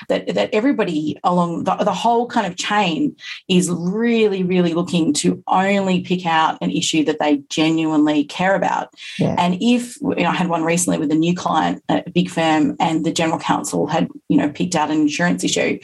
that, 0.09 0.35
that 0.35 0.51
everybody 0.53 1.19
along 1.23 1.65
the, 1.65 1.75
the 1.77 1.93
whole 1.93 2.27
kind 2.27 2.47
of 2.47 2.57
chain 2.57 3.15
is 3.49 3.71
really, 3.71 4.43
really 4.43 4.75
looking 4.75 5.13
to 5.13 5.43
only 5.47 6.01
pick 6.01 6.27
out 6.27 6.59
an 6.61 6.71
issue 6.71 7.05
that 7.05 7.19
they 7.19 7.43
genuinely 7.49 8.25
care 8.25 8.55
about. 8.55 8.93
Yeah. 9.19 9.35
And 9.39 9.59
if 9.61 9.97
you 10.17 10.25
know, 10.25 10.31
I 10.31 10.35
had 10.35 10.49
one 10.49 10.65
recently 10.65 10.99
with 10.99 11.11
a 11.11 11.15
new 11.15 11.35
client, 11.35 11.83
a 11.88 12.09
big 12.11 12.31
firm, 12.31 12.77
and 12.81 13.05
the 13.05 13.12
general 13.12 13.38
counsel 13.38 13.87
had, 13.87 14.09
you 14.29 14.37
know, 14.37 14.50
picked 14.50 14.75
out 14.75 14.91
an 14.91 15.00
insurance 15.00 15.45
issue. 15.45 15.79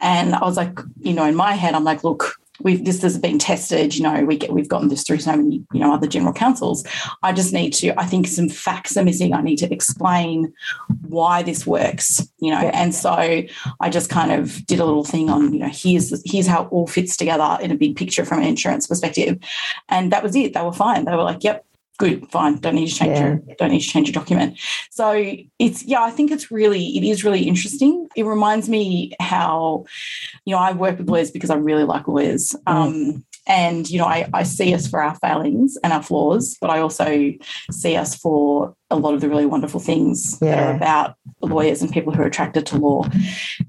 And 0.00 0.34
I 0.34 0.44
was 0.44 0.56
like, 0.56 0.78
you 1.00 1.12
know, 1.12 1.24
in 1.24 1.34
my 1.34 1.52
head, 1.52 1.74
I'm 1.74 1.84
like, 1.84 2.04
look, 2.04 2.38
we've 2.60 2.84
this 2.84 3.02
has 3.02 3.18
been 3.18 3.38
tested. 3.38 3.94
You 3.94 4.02
know, 4.02 4.24
we 4.24 4.36
get 4.36 4.52
we've 4.52 4.68
gotten 4.68 4.88
this 4.88 5.02
through 5.04 5.18
so 5.18 5.36
many 5.36 5.64
you 5.72 5.80
know 5.80 5.92
other 5.92 6.06
general 6.06 6.32
counsels. 6.32 6.84
I 7.22 7.32
just 7.32 7.52
need 7.52 7.72
to. 7.74 7.98
I 7.98 8.04
think 8.04 8.26
some 8.26 8.48
facts 8.48 8.96
are 8.96 9.04
missing. 9.04 9.32
I 9.32 9.42
need 9.42 9.58
to 9.58 9.72
explain 9.72 10.52
why 11.02 11.42
this 11.42 11.66
works. 11.66 12.26
You 12.38 12.50
know, 12.50 12.58
and 12.58 12.94
so 12.94 13.10
I 13.10 13.90
just 13.90 14.10
kind 14.10 14.32
of 14.32 14.64
did 14.66 14.80
a 14.80 14.84
little 14.84 15.04
thing 15.04 15.30
on 15.30 15.52
you 15.52 15.60
know 15.60 15.70
here's 15.70 16.22
here's 16.30 16.46
how 16.46 16.64
it 16.64 16.68
all 16.70 16.86
fits 16.86 17.16
together 17.16 17.58
in 17.60 17.70
a 17.70 17.76
big 17.76 17.96
picture 17.96 18.24
from 18.24 18.38
an 18.38 18.46
insurance 18.46 18.86
perspective, 18.86 19.38
and 19.88 20.12
that 20.12 20.22
was 20.22 20.34
it. 20.36 20.54
They 20.54 20.62
were 20.62 20.72
fine. 20.72 21.04
They 21.04 21.12
were 21.12 21.22
like, 21.22 21.44
yep, 21.44 21.64
good, 21.98 22.30
fine. 22.30 22.56
Don't 22.56 22.76
need 22.76 22.88
to 22.88 22.94
change 22.94 23.18
yeah. 23.18 23.26
your 23.26 23.42
don't 23.58 23.70
need 23.70 23.80
to 23.80 23.88
change 23.88 24.08
your 24.08 24.14
document. 24.14 24.58
So 24.90 25.34
it's 25.58 25.82
yeah, 25.84 26.02
I 26.02 26.10
think 26.10 26.30
it's 26.30 26.50
really 26.50 26.96
it 26.96 27.04
is 27.04 27.24
really 27.24 27.42
interesting. 27.42 28.08
It 28.16 28.24
reminds 28.24 28.68
me 28.68 29.12
how, 29.20 29.84
you 30.44 30.54
know, 30.54 30.60
I 30.60 30.72
work 30.72 30.98
with 30.98 31.08
lawyers 31.08 31.30
because 31.30 31.50
I 31.50 31.56
really 31.56 31.84
like 31.84 32.08
lawyers. 32.08 32.54
Mm. 32.66 32.72
Um, 32.72 33.24
and 33.46 33.88
you 33.90 33.98
know, 33.98 34.04
I, 34.04 34.28
I 34.32 34.42
see 34.42 34.74
us 34.74 34.86
for 34.86 35.02
our 35.02 35.14
failings 35.16 35.76
and 35.82 35.92
our 35.92 36.02
flaws, 36.02 36.56
but 36.60 36.70
I 36.70 36.80
also 36.80 37.32
see 37.70 37.96
us 37.96 38.14
for 38.14 38.76
a 38.90 38.96
lot 38.96 39.14
of 39.14 39.20
the 39.20 39.28
really 39.28 39.46
wonderful 39.46 39.80
things 39.80 40.38
yeah. 40.40 40.54
that 40.54 40.66
are 40.66 40.76
about 40.76 41.16
lawyers 41.42 41.82
and 41.82 41.92
people 41.92 42.12
who 42.12 42.22
are 42.22 42.26
attracted 42.26 42.64
to 42.66 42.76
law. 42.76 43.04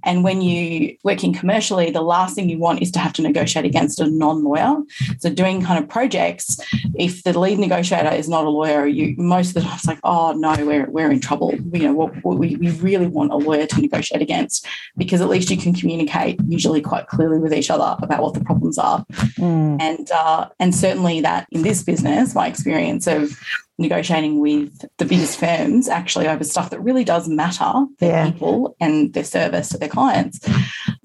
And 0.03 0.23
when 0.23 0.41
you 0.41 0.95
working 1.03 1.33
commercially, 1.33 1.91
the 1.91 2.01
last 2.01 2.35
thing 2.35 2.49
you 2.49 2.57
want 2.57 2.81
is 2.81 2.91
to 2.91 2.99
have 2.99 3.13
to 3.13 3.21
negotiate 3.21 3.65
against 3.65 3.99
a 3.99 4.09
non-lawyer. 4.09 4.77
So 5.19 5.29
doing 5.29 5.61
kind 5.61 5.81
of 5.81 5.89
projects, 5.89 6.59
if 6.95 7.23
the 7.23 7.37
lead 7.37 7.59
negotiator 7.59 8.11
is 8.11 8.29
not 8.29 8.45
a 8.45 8.49
lawyer, 8.49 8.85
you 8.87 9.15
most 9.17 9.49
of 9.49 9.53
the 9.55 9.61
time 9.61 9.75
it's 9.75 9.87
like, 9.87 9.99
oh 10.03 10.31
no, 10.33 10.55
we're 10.65 10.89
we're 10.89 11.11
in 11.11 11.19
trouble. 11.19 11.53
You 11.73 11.87
know, 11.87 11.93
what, 11.93 12.23
what 12.23 12.37
we, 12.37 12.55
we 12.55 12.71
really 12.71 13.07
want 13.07 13.31
a 13.31 13.37
lawyer 13.37 13.65
to 13.65 13.81
negotiate 13.81 14.21
against 14.21 14.65
because 14.97 15.21
at 15.21 15.29
least 15.29 15.49
you 15.49 15.57
can 15.57 15.73
communicate 15.73 16.39
usually 16.47 16.81
quite 16.81 17.07
clearly 17.07 17.39
with 17.39 17.53
each 17.53 17.69
other 17.69 17.97
about 18.01 18.21
what 18.21 18.33
the 18.33 18.43
problems 18.43 18.77
are. 18.77 19.05
Mm. 19.37 19.81
And 19.81 20.11
uh, 20.11 20.47
and 20.59 20.73
certainly 20.73 21.21
that 21.21 21.47
in 21.51 21.61
this 21.63 21.83
business, 21.83 22.33
my 22.33 22.47
experience 22.47 23.05
of 23.05 23.37
negotiating 23.79 24.39
with 24.39 24.85
the 24.97 25.05
biggest 25.05 25.39
firms 25.39 25.87
actually 25.87 26.27
over 26.27 26.43
stuff 26.43 26.69
that 26.69 26.79
really 26.81 27.03
does 27.03 27.27
matter 27.27 27.71
for 27.97 28.05
yeah. 28.05 28.29
people 28.31 28.75
and 28.79 29.13
their 29.13 29.23
service 29.23 29.69
to 29.69 29.77
their 29.77 29.89
clients, 29.89 30.39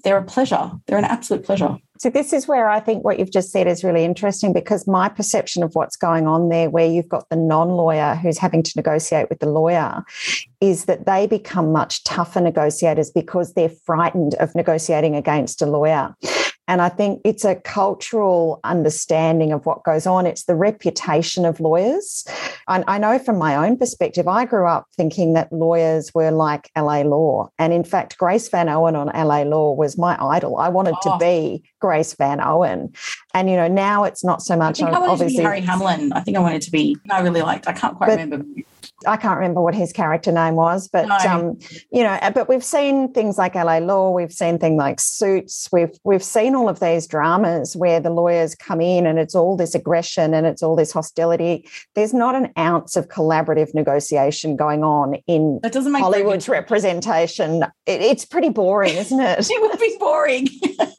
they're 0.03 0.17
a 0.17 0.23
pleasure. 0.23 0.71
They're 0.85 0.97
an 0.97 1.05
absolute 1.05 1.43
pleasure. 1.43 1.77
So, 1.97 2.09
this 2.09 2.33
is 2.33 2.47
where 2.47 2.69
I 2.69 2.81
think 2.81 3.05
what 3.05 3.19
you've 3.19 3.31
just 3.31 3.51
said 3.51 3.67
is 3.67 3.83
really 3.83 4.03
interesting 4.03 4.51
because 4.51 4.85
my 4.85 5.07
perception 5.07 5.63
of 5.63 5.73
what's 5.75 5.95
going 5.95 6.27
on 6.27 6.49
there, 6.49 6.69
where 6.69 6.85
you've 6.85 7.07
got 7.07 7.29
the 7.29 7.37
non 7.37 7.69
lawyer 7.69 8.15
who's 8.15 8.37
having 8.37 8.63
to 8.63 8.71
negotiate 8.75 9.29
with 9.29 9.39
the 9.39 9.49
lawyer, 9.49 10.03
is 10.59 10.85
that 10.85 11.05
they 11.05 11.25
become 11.25 11.71
much 11.71 12.03
tougher 12.03 12.41
negotiators 12.41 13.09
because 13.09 13.53
they're 13.53 13.69
frightened 13.69 14.35
of 14.35 14.53
negotiating 14.55 15.15
against 15.15 15.61
a 15.61 15.65
lawyer. 15.65 16.13
And 16.67 16.81
I 16.81 16.89
think 16.89 17.21
it's 17.23 17.45
a 17.45 17.55
cultural 17.55 18.59
understanding 18.63 19.51
of 19.51 19.65
what 19.65 19.83
goes 19.83 20.07
on. 20.07 20.25
It's 20.25 20.45
the 20.45 20.55
reputation 20.55 21.45
of 21.45 21.59
lawyers. 21.59 22.25
And 22.67 22.83
I 22.87 22.97
know 22.97 23.19
from 23.19 23.37
my 23.37 23.55
own 23.55 23.77
perspective, 23.77 24.27
I 24.27 24.45
grew 24.45 24.67
up 24.67 24.87
thinking 24.97 25.33
that 25.33 25.51
lawyers 25.51 26.13
were 26.13 26.31
like 26.31 26.71
LA 26.75 27.01
Law. 27.01 27.49
And 27.59 27.71
in 27.71 27.83
fact, 27.83 28.17
Grace 28.17 28.49
Van 28.49 28.69
Owen 28.69 28.95
on 28.95 29.07
LA 29.07 29.43
Law 29.43 29.73
was 29.73 29.97
my 29.97 30.17
idol. 30.19 30.57
I 30.57 30.69
wanted 30.69 30.95
oh. 31.05 31.11
to 31.11 31.17
be 31.19 31.63
Grace 31.79 32.13
Van 32.15 32.41
Owen. 32.41 32.93
And, 33.35 33.49
you 33.49 33.57
know, 33.57 33.67
now 33.67 34.05
it's 34.05 34.23
not 34.23 34.41
so 34.41 34.55
much. 34.55 34.81
I, 34.81 34.85
think 34.85 34.95
I 34.95 34.99
wanted 34.99 35.11
obviously, 35.11 35.35
to 35.35 35.41
be 35.41 35.43
Harry 35.43 35.59
Hamlin. 35.59 36.13
I 36.13 36.21
think 36.21 36.37
I 36.37 36.39
wanted 36.39 36.61
to 36.61 36.71
be, 36.71 36.95
I 37.11 37.19
really 37.19 37.41
liked, 37.41 37.67
I 37.67 37.73
can't 37.73 37.97
quite 37.97 38.07
but, 38.07 38.17
remember 38.17 38.45
I 39.07 39.17
can't 39.17 39.37
remember 39.37 39.61
what 39.61 39.75
his 39.75 39.91
character 39.91 40.31
name 40.31 40.55
was, 40.55 40.87
but 40.87 41.07
no. 41.07 41.17
um, 41.17 41.59
you 41.91 42.03
know, 42.03 42.13
uh, 42.21 42.31
but 42.31 42.47
we've 42.47 42.63
seen 42.63 43.11
things 43.11 43.37
like 43.37 43.55
LA 43.55 43.77
Law, 43.77 44.11
we've 44.11 44.31
seen 44.31 44.57
things 44.57 44.77
like 44.77 44.99
Suits, 44.99 45.67
we've 45.71 45.91
we've 46.03 46.23
seen 46.23 46.55
all 46.55 46.69
of 46.69 46.79
these 46.79 47.07
dramas 47.07 47.75
where 47.75 47.99
the 47.99 48.09
lawyers 48.09 48.55
come 48.55 48.81
in 48.81 49.05
and 49.05 49.19
it's 49.19 49.35
all 49.35 49.55
this 49.55 49.75
aggression 49.75 50.33
and 50.33 50.47
it's 50.47 50.63
all 50.63 50.75
this 50.75 50.91
hostility. 50.91 51.67
There's 51.93 52.13
not 52.13 52.35
an 52.35 52.51
ounce 52.57 52.95
of 52.95 53.07
collaborative 53.07 53.73
negotiation 53.73 54.55
going 54.55 54.83
on 54.83 55.15
in 55.27 55.59
that 55.63 55.73
doesn't 55.73 55.91
make 55.91 56.01
Hollywood's 56.01 56.49
representation. 56.49 57.63
It, 57.85 58.01
it's 58.01 58.25
pretty 58.25 58.49
boring, 58.49 58.95
isn't 58.95 59.19
it? 59.19 59.39
it 59.49 59.61
would 59.61 59.79
be 59.79 59.95
boring. 59.99 60.47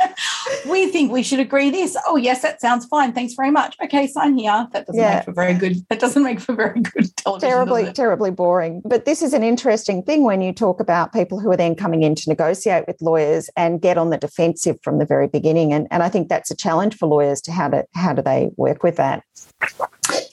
we 0.70 0.90
think 0.90 1.12
we 1.12 1.22
should 1.22 1.40
agree 1.40 1.70
this. 1.70 1.96
Oh 2.06 2.16
yes, 2.26 2.42
that 2.42 2.60
sounds 2.60 2.84
fine. 2.86 3.12
Thanks 3.12 3.34
very 3.34 3.50
much. 3.50 3.76
Okay, 3.82 4.06
sign 4.06 4.36
here. 4.36 4.66
That 4.72 4.86
doesn't 4.86 5.00
yeah. 5.00 5.16
make 5.16 5.24
for 5.24 5.32
very 5.32 5.54
good. 5.54 5.76
That 5.88 6.00
doesn't 6.00 6.22
make 6.22 6.40
for 6.40 6.54
very 6.54 6.80
good 6.80 7.16
television. 7.16 7.48
Terribly 7.48 7.92
terribly 7.92 8.30
boring. 8.30 8.82
But 8.84 9.04
this 9.04 9.22
is 9.22 9.32
an 9.32 9.42
interesting 9.42 10.02
thing 10.02 10.24
when 10.24 10.42
you 10.42 10.52
talk 10.52 10.80
about 10.80 11.12
people 11.12 11.40
who 11.40 11.50
are 11.50 11.56
then 11.56 11.74
coming 11.74 12.02
in 12.02 12.14
to 12.16 12.28
negotiate 12.28 12.86
with 12.86 13.00
lawyers 13.00 13.48
and 13.56 13.80
get 13.80 13.96
on 13.96 14.10
the 14.10 14.18
defensive 14.18 14.78
from 14.82 14.98
the 14.98 15.06
very 15.06 15.28
beginning. 15.28 15.72
And, 15.72 15.86
and 15.90 16.02
I 16.02 16.08
think 16.08 16.28
that's 16.28 16.50
a 16.50 16.56
challenge 16.56 16.96
for 16.96 17.06
lawyers 17.06 17.40
to 17.42 17.52
how 17.52 17.68
to 17.68 17.84
how 17.94 18.12
do 18.12 18.22
they 18.22 18.50
work 18.56 18.82
with 18.82 18.96
that. 18.96 19.22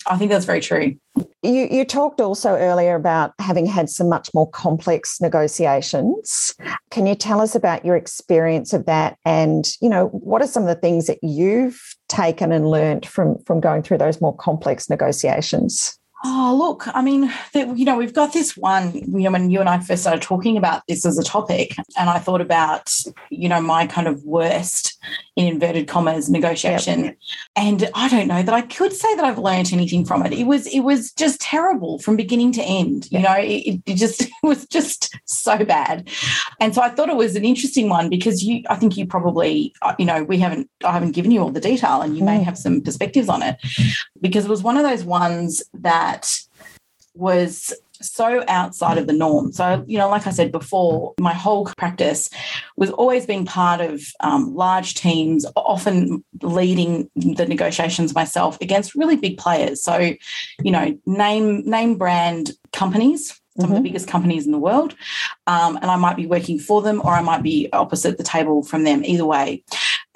I 0.08 0.18
think 0.18 0.32
that's 0.32 0.46
very 0.46 0.60
true. 0.60 0.96
You, 1.44 1.68
you 1.70 1.86
talked 1.86 2.22
also 2.22 2.52
earlier 2.52 2.96
about 2.96 3.34
having 3.40 3.66
had 3.66 3.90
some 3.90 4.10
much 4.10 4.30
more 4.34 4.50
complex 4.50 5.20
negotiations. 5.22 6.56
Can 6.90 7.06
you 7.06 7.16
tell 7.16 7.42
us 7.42 7.56
about 7.56 7.86
your 7.86 7.96
experience 7.96 8.74
of 8.74 8.86
that? 8.86 9.18
And, 9.26 9.66
you 9.82 9.90
know, 9.90 10.08
what 10.08 10.42
are 10.42 10.48
some 10.48 10.64
of 10.64 10.70
the 10.70 10.76
things 10.76 11.08
that 11.08 11.20
you've 11.22 11.82
taken 12.10 12.52
and 12.52 12.70
learned 12.70 13.06
from, 13.06 13.38
from 13.46 13.60
going 13.60 13.84
through 13.84 13.98
those 13.98 14.22
more 14.22 14.36
complex 14.36 14.90
negotiations? 14.90 15.98
Oh, 16.26 16.56
look, 16.58 16.88
I 16.96 17.02
mean, 17.02 17.30
you 17.54 17.84
know, 17.84 17.98
we've 17.98 18.14
got 18.14 18.32
this 18.32 18.56
one, 18.56 18.94
you 18.94 19.24
know, 19.24 19.32
when 19.32 19.50
you 19.50 19.60
and 19.60 19.68
I 19.68 19.80
first 19.80 20.04
started 20.04 20.22
talking 20.22 20.56
about 20.56 20.84
this 20.88 21.06
as 21.06 21.18
a 21.18 21.24
topic, 21.24 21.76
and 21.98 22.10
I 22.10 22.18
thought 22.18 22.40
about, 22.40 22.90
you 23.30 23.50
know, 23.50 23.60
my 23.60 23.88
kind 23.88 24.08
of 24.08 24.24
worst 24.24 24.98
in 25.36 25.48
inverted 25.48 25.88
commas 25.88 26.30
negotiation. 26.30 27.06
Yep. 27.06 27.18
And 27.56 27.90
I 27.94 28.08
don't 28.08 28.28
know 28.28 28.42
that 28.42 28.54
I 28.54 28.62
could 28.62 28.94
say 28.94 29.14
that 29.16 29.26
I've 29.26 29.38
learned 29.38 29.74
anything 29.74 30.06
from 30.06 30.26
it. 30.26 30.32
It 30.32 30.46
was, 30.46 30.68
it 30.68 30.82
was 30.82 31.12
just 31.12 31.42
terrible 31.42 32.00
from 32.00 32.16
beginning 32.16 32.52
to 32.54 32.62
end. 32.62 33.12
You 33.12 33.20
know, 33.20 33.36
it, 33.38 33.82
it 33.86 33.96
just 33.96 34.22
it 34.22 34.32
was 34.44 34.66
just 34.68 35.14
so 35.26 35.66
bad. 35.66 36.10
And 36.60 36.74
so 36.74 36.82
I 36.82 36.90
thought 36.90 37.10
it 37.10 37.16
was 37.16 37.36
an 37.36 37.44
interesting 37.44 37.90
one 37.90 38.10
because 38.10 38.44
you, 38.44 38.64
I 38.70 38.76
think 38.76 38.96
you 38.96 39.06
probably, 39.06 39.74
uh, 39.82 39.96
you 39.98 40.06
know, 40.06 40.24
we 40.24 40.38
haven't, 40.38 40.70
I 40.86 40.92
haven't 40.92 41.12
given 41.12 41.32
you 41.32 41.42
all 41.42 41.52
the 41.52 41.60
detail 41.60 42.02
and 42.02 42.16
you 42.16 42.24
mm. 42.24 42.28
may 42.28 42.44
have 42.44 42.58
some 42.58 42.82
perspectives 42.82 43.28
on 43.28 43.42
it 43.42 43.58
because 44.22 44.46
it 44.46 44.50
was 44.50 44.64
one 44.64 44.78
of 44.78 44.84
those 44.84 45.04
ones 45.04 45.64
that 45.74 46.13
that 46.14 46.40
was 47.16 47.74
so 48.02 48.44
outside 48.48 48.98
of 48.98 49.08
the 49.08 49.14
norm. 49.14 49.52
So, 49.54 49.84
you 49.88 49.98
know, 49.98 50.10
like 50.10 50.28
I 50.28 50.32
said 50.32 50.52
before, 50.52 51.14
my 51.20 51.34
whole 51.34 51.66
practice 51.78 52.30
was 52.76 52.90
always 52.92 53.26
being 53.26 53.46
part 53.46 53.82
of 53.82 54.02
um, 54.20 54.54
large 54.54 54.96
teams, 54.96 55.46
often 55.56 56.24
leading 56.42 57.10
the 57.16 57.46
negotiations 57.46 58.14
myself 58.14 58.58
against 58.62 58.96
really 58.96 59.16
big 59.16 59.38
players. 59.38 59.82
So, 59.82 59.98
you 59.98 60.72
know, 60.72 60.98
name 61.06 61.70
name 61.70 61.98
brand 61.98 62.52
companies 62.72 63.40
some 63.56 63.66
mm-hmm. 63.66 63.72
of 63.72 63.76
the 63.76 63.76
mm-hmm. 63.76 63.84
biggest 63.84 64.08
companies 64.08 64.46
in 64.46 64.52
the 64.52 64.58
world. 64.58 64.96
Um, 65.46 65.78
and 65.78 65.86
I 65.86 65.96
might 65.96 66.16
be 66.16 66.26
working 66.26 66.58
for 66.58 66.82
them 66.82 67.02
or 67.04 67.12
I 67.12 67.22
might 67.22 67.44
be 67.44 67.70
opposite 67.72 68.18
the 68.18 68.24
table 68.24 68.64
from 68.64 68.84
them, 68.84 69.06
either 69.06 69.26
way. 69.26 69.64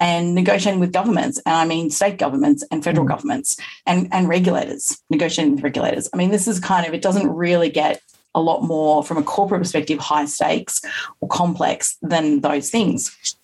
And 0.00 0.34
negotiating 0.34 0.78
with 0.78 0.92
governments, 0.92 1.40
and 1.44 1.56
I 1.56 1.64
mean 1.64 1.90
state 1.90 2.18
governments 2.18 2.64
and 2.70 2.84
federal 2.84 3.04
mm-hmm. 3.04 3.14
governments 3.14 3.56
and, 3.84 4.08
and 4.12 4.28
regulators, 4.28 5.02
negotiating 5.10 5.56
with 5.56 5.64
regulators. 5.64 6.08
I 6.14 6.16
mean, 6.16 6.30
this 6.30 6.46
is 6.46 6.60
kind 6.60 6.86
of, 6.86 6.94
it 6.94 7.02
doesn't 7.02 7.28
really 7.28 7.68
get 7.68 8.00
a 8.34 8.40
lot 8.40 8.62
more 8.62 9.02
from 9.02 9.16
a 9.16 9.24
corporate 9.24 9.60
perspective, 9.60 9.98
high 9.98 10.26
stakes 10.26 10.82
or 11.20 11.28
complex 11.28 11.96
than 12.00 12.42
those 12.42 12.70
things 12.70 13.36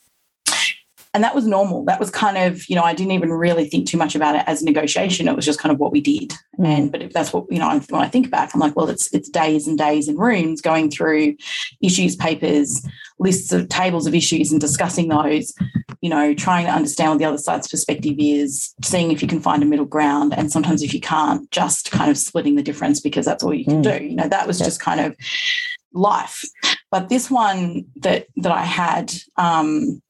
and 1.15 1.23
that 1.23 1.35
was 1.35 1.47
normal 1.47 1.85
that 1.85 2.01
was 2.01 2.11
kind 2.11 2.37
of 2.37 2.69
you 2.69 2.77
know 2.77 2.83
i 2.83 2.93
didn't 2.93 3.13
even 3.13 3.33
really 3.33 3.67
think 3.67 3.87
too 3.87 3.97
much 3.97 4.15
about 4.15 4.35
it 4.35 4.43
as 4.47 4.63
negotiation 4.63 5.29
it 5.29 5.37
was 5.37 5.45
just 5.47 5.61
kind 5.61 5.73
of 5.73 5.79
what 5.79 5.93
we 5.93 6.01
did 6.01 6.33
mm. 6.59 6.67
and 6.67 6.93
but 6.93 7.01
if 7.01 7.13
that's 7.13 7.33
what 7.33 7.51
you 7.51 7.59
know 7.59 7.81
when 7.89 8.03
i 8.03 8.09
think 8.09 8.31
back 8.31 8.53
i'm 8.53 8.61
like 8.61 8.77
well 8.77 8.91
it's 8.91 9.13
it's 9.15 9.29
days 9.31 9.67
and 9.67 9.79
days 9.79 10.09
in 10.09 10.17
rooms 10.17 10.61
going 10.61 10.91
through 10.91 11.35
issues 11.81 12.17
papers 12.17 12.87
lists 13.19 13.53
of 13.53 13.69
tables 13.69 14.07
of 14.07 14.15
issues 14.15 14.51
and 14.53 14.61
discussing 14.61 15.09
those 15.09 15.55
you 16.05 16.11
know 16.11 16.35
trying 16.35 16.67
to 16.67 16.71
understand 16.71 17.11
what 17.11 17.19
the 17.19 17.25
other 17.25 17.39
side's 17.39 17.67
perspective 17.67 18.17
is 18.19 18.75
seeing 18.83 19.11
if 19.11 19.23
you 19.23 19.29
can 19.29 19.41
find 19.41 19.63
a 19.63 19.67
middle 19.67 19.87
ground 19.87 20.35
and 20.37 20.53
sometimes 20.53 20.83
if 20.83 20.93
you 20.93 21.01
can't 21.01 21.51
just 21.51 21.91
kind 21.91 22.11
of 22.11 22.19
splitting 22.19 22.57
the 22.57 22.63
difference 22.63 23.01
because 23.01 23.25
that's 23.25 23.43
all 23.43 23.55
you 23.55 23.65
can 23.65 23.83
mm. 23.83 23.99
do 23.99 24.05
you 24.05 24.15
know 24.15 24.29
that 24.29 24.47
was 24.47 24.59
just 24.59 24.81
kind 24.81 25.01
of 25.01 25.17
life 25.95 26.45
but 26.91 27.09
this 27.09 27.31
one 27.31 27.87
that 27.97 28.27
that 28.37 28.53
i 28.53 28.63
had 28.63 29.13
um 29.39 30.03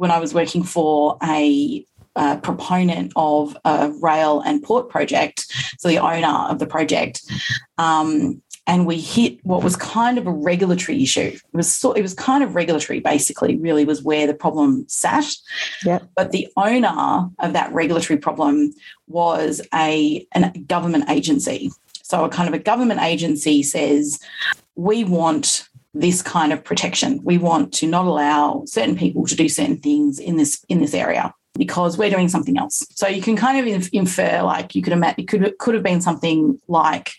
when 0.00 0.10
I 0.10 0.18
was 0.18 0.32
working 0.32 0.62
for 0.62 1.18
a 1.22 1.84
uh, 2.16 2.36
proponent 2.38 3.12
of 3.16 3.56
a 3.64 3.92
rail 4.00 4.40
and 4.40 4.62
port 4.62 4.88
project, 4.88 5.46
so 5.78 5.88
the 5.88 5.98
owner 5.98 6.48
of 6.48 6.58
the 6.58 6.66
project. 6.66 7.22
Um, 7.78 8.42
and 8.70 8.86
we 8.86 9.00
hit 9.00 9.44
what 9.44 9.64
was 9.64 9.74
kind 9.74 10.16
of 10.16 10.28
a 10.28 10.30
regulatory 10.30 11.02
issue. 11.02 11.32
It 11.34 11.42
was 11.52 11.74
so, 11.74 11.92
it 11.92 12.02
was 12.02 12.14
kind 12.14 12.44
of 12.44 12.54
regulatory, 12.54 13.00
basically, 13.00 13.56
really 13.56 13.84
was 13.84 14.00
where 14.00 14.28
the 14.28 14.34
problem 14.44 14.84
sat. 14.88 15.26
Yep. 15.84 16.08
But 16.14 16.30
the 16.30 16.46
owner 16.56 17.28
of 17.40 17.52
that 17.52 17.72
regulatory 17.72 18.18
problem 18.20 18.72
was 19.08 19.60
a, 19.74 20.24
a 20.36 20.56
government 20.68 21.10
agency. 21.10 21.72
So 22.04 22.24
a 22.24 22.28
kind 22.28 22.48
of 22.48 22.54
a 22.54 22.62
government 22.62 23.00
agency 23.02 23.64
says, 23.64 24.20
we 24.76 25.02
want 25.02 25.68
this 25.92 26.22
kind 26.22 26.52
of 26.52 26.62
protection. 26.62 27.20
We 27.24 27.38
want 27.38 27.74
to 27.74 27.88
not 27.88 28.06
allow 28.06 28.62
certain 28.66 28.96
people 28.96 29.26
to 29.26 29.34
do 29.34 29.48
certain 29.48 29.78
things 29.78 30.20
in 30.20 30.36
this 30.36 30.64
in 30.68 30.80
this 30.80 30.94
area. 30.94 31.34
because 31.56 31.98
we're 31.98 32.10
doing 32.10 32.28
something 32.28 32.56
else. 32.56 32.86
So 32.94 33.06
you 33.06 33.22
can 33.22 33.36
kind 33.36 33.58
of 33.58 33.88
infer, 33.92 34.42
like 34.42 34.74
you 34.74 34.82
could 34.82 34.92
imagine, 34.92 35.20
it 35.20 35.28
could 35.28 35.58
could 35.58 35.74
have 35.74 35.82
been 35.82 36.00
something 36.00 36.58
like, 36.68 37.10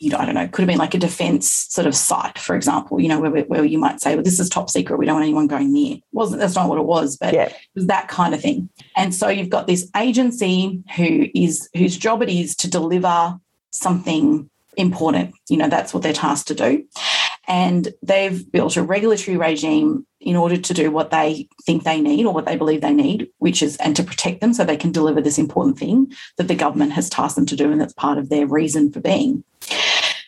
you 0.00 0.10
know, 0.10 0.18
I 0.18 0.26
don't 0.26 0.34
know, 0.34 0.46
could 0.48 0.62
have 0.62 0.68
been 0.68 0.78
like 0.78 0.94
a 0.94 0.98
defense 0.98 1.66
sort 1.70 1.86
of 1.86 1.94
site, 1.94 2.38
for 2.38 2.54
example, 2.54 3.00
you 3.00 3.08
know, 3.08 3.20
where, 3.20 3.44
where 3.44 3.64
you 3.64 3.78
might 3.78 4.00
say, 4.00 4.14
well, 4.14 4.24
this 4.24 4.40
is 4.40 4.48
top 4.48 4.70
secret, 4.70 4.98
we 4.98 5.06
don't 5.06 5.16
want 5.16 5.24
anyone 5.24 5.46
going 5.46 5.72
near. 5.72 5.98
wasn't 6.12 6.40
That's 6.40 6.54
not 6.54 6.68
what 6.68 6.78
it 6.78 6.84
was, 6.84 7.16
but 7.16 7.34
yeah. 7.34 7.46
it 7.46 7.56
was 7.74 7.86
that 7.86 8.08
kind 8.08 8.34
of 8.34 8.40
thing. 8.40 8.68
And 8.96 9.14
so 9.14 9.28
you've 9.28 9.50
got 9.50 9.66
this 9.66 9.90
agency 9.96 10.82
who 10.96 11.26
is 11.34 11.68
whose 11.76 11.96
job 11.96 12.22
it 12.22 12.28
is 12.28 12.56
to 12.56 12.70
deliver 12.70 13.38
something 13.70 14.50
important. 14.76 15.34
You 15.48 15.56
know, 15.56 15.68
that's 15.68 15.94
what 15.94 16.02
they're 16.02 16.12
tasked 16.12 16.48
to 16.48 16.54
do. 16.54 16.84
And 17.46 17.88
they've 18.02 18.50
built 18.50 18.76
a 18.76 18.82
regulatory 18.82 19.36
regime 19.36 20.06
in 20.20 20.34
order 20.36 20.56
to 20.56 20.74
do 20.74 20.90
what 20.90 21.10
they 21.10 21.48
think 21.64 21.84
they 21.84 22.00
need 22.00 22.26
or 22.26 22.34
what 22.34 22.46
they 22.46 22.56
believe 22.56 22.80
they 22.80 22.92
need, 22.92 23.28
which 23.38 23.62
is, 23.62 23.76
and 23.76 23.94
to 23.94 24.02
protect 24.02 24.40
them 24.40 24.52
so 24.52 24.64
they 24.64 24.76
can 24.76 24.92
deliver 24.92 25.20
this 25.20 25.38
important 25.38 25.78
thing 25.78 26.12
that 26.36 26.48
the 26.48 26.54
government 26.54 26.92
has 26.92 27.08
tasked 27.08 27.36
them 27.36 27.46
to 27.46 27.56
do. 27.56 27.70
And 27.70 27.80
that's 27.80 27.92
part 27.92 28.18
of 28.18 28.28
their 28.28 28.46
reason 28.46 28.90
for 28.90 29.00
being. 29.00 29.44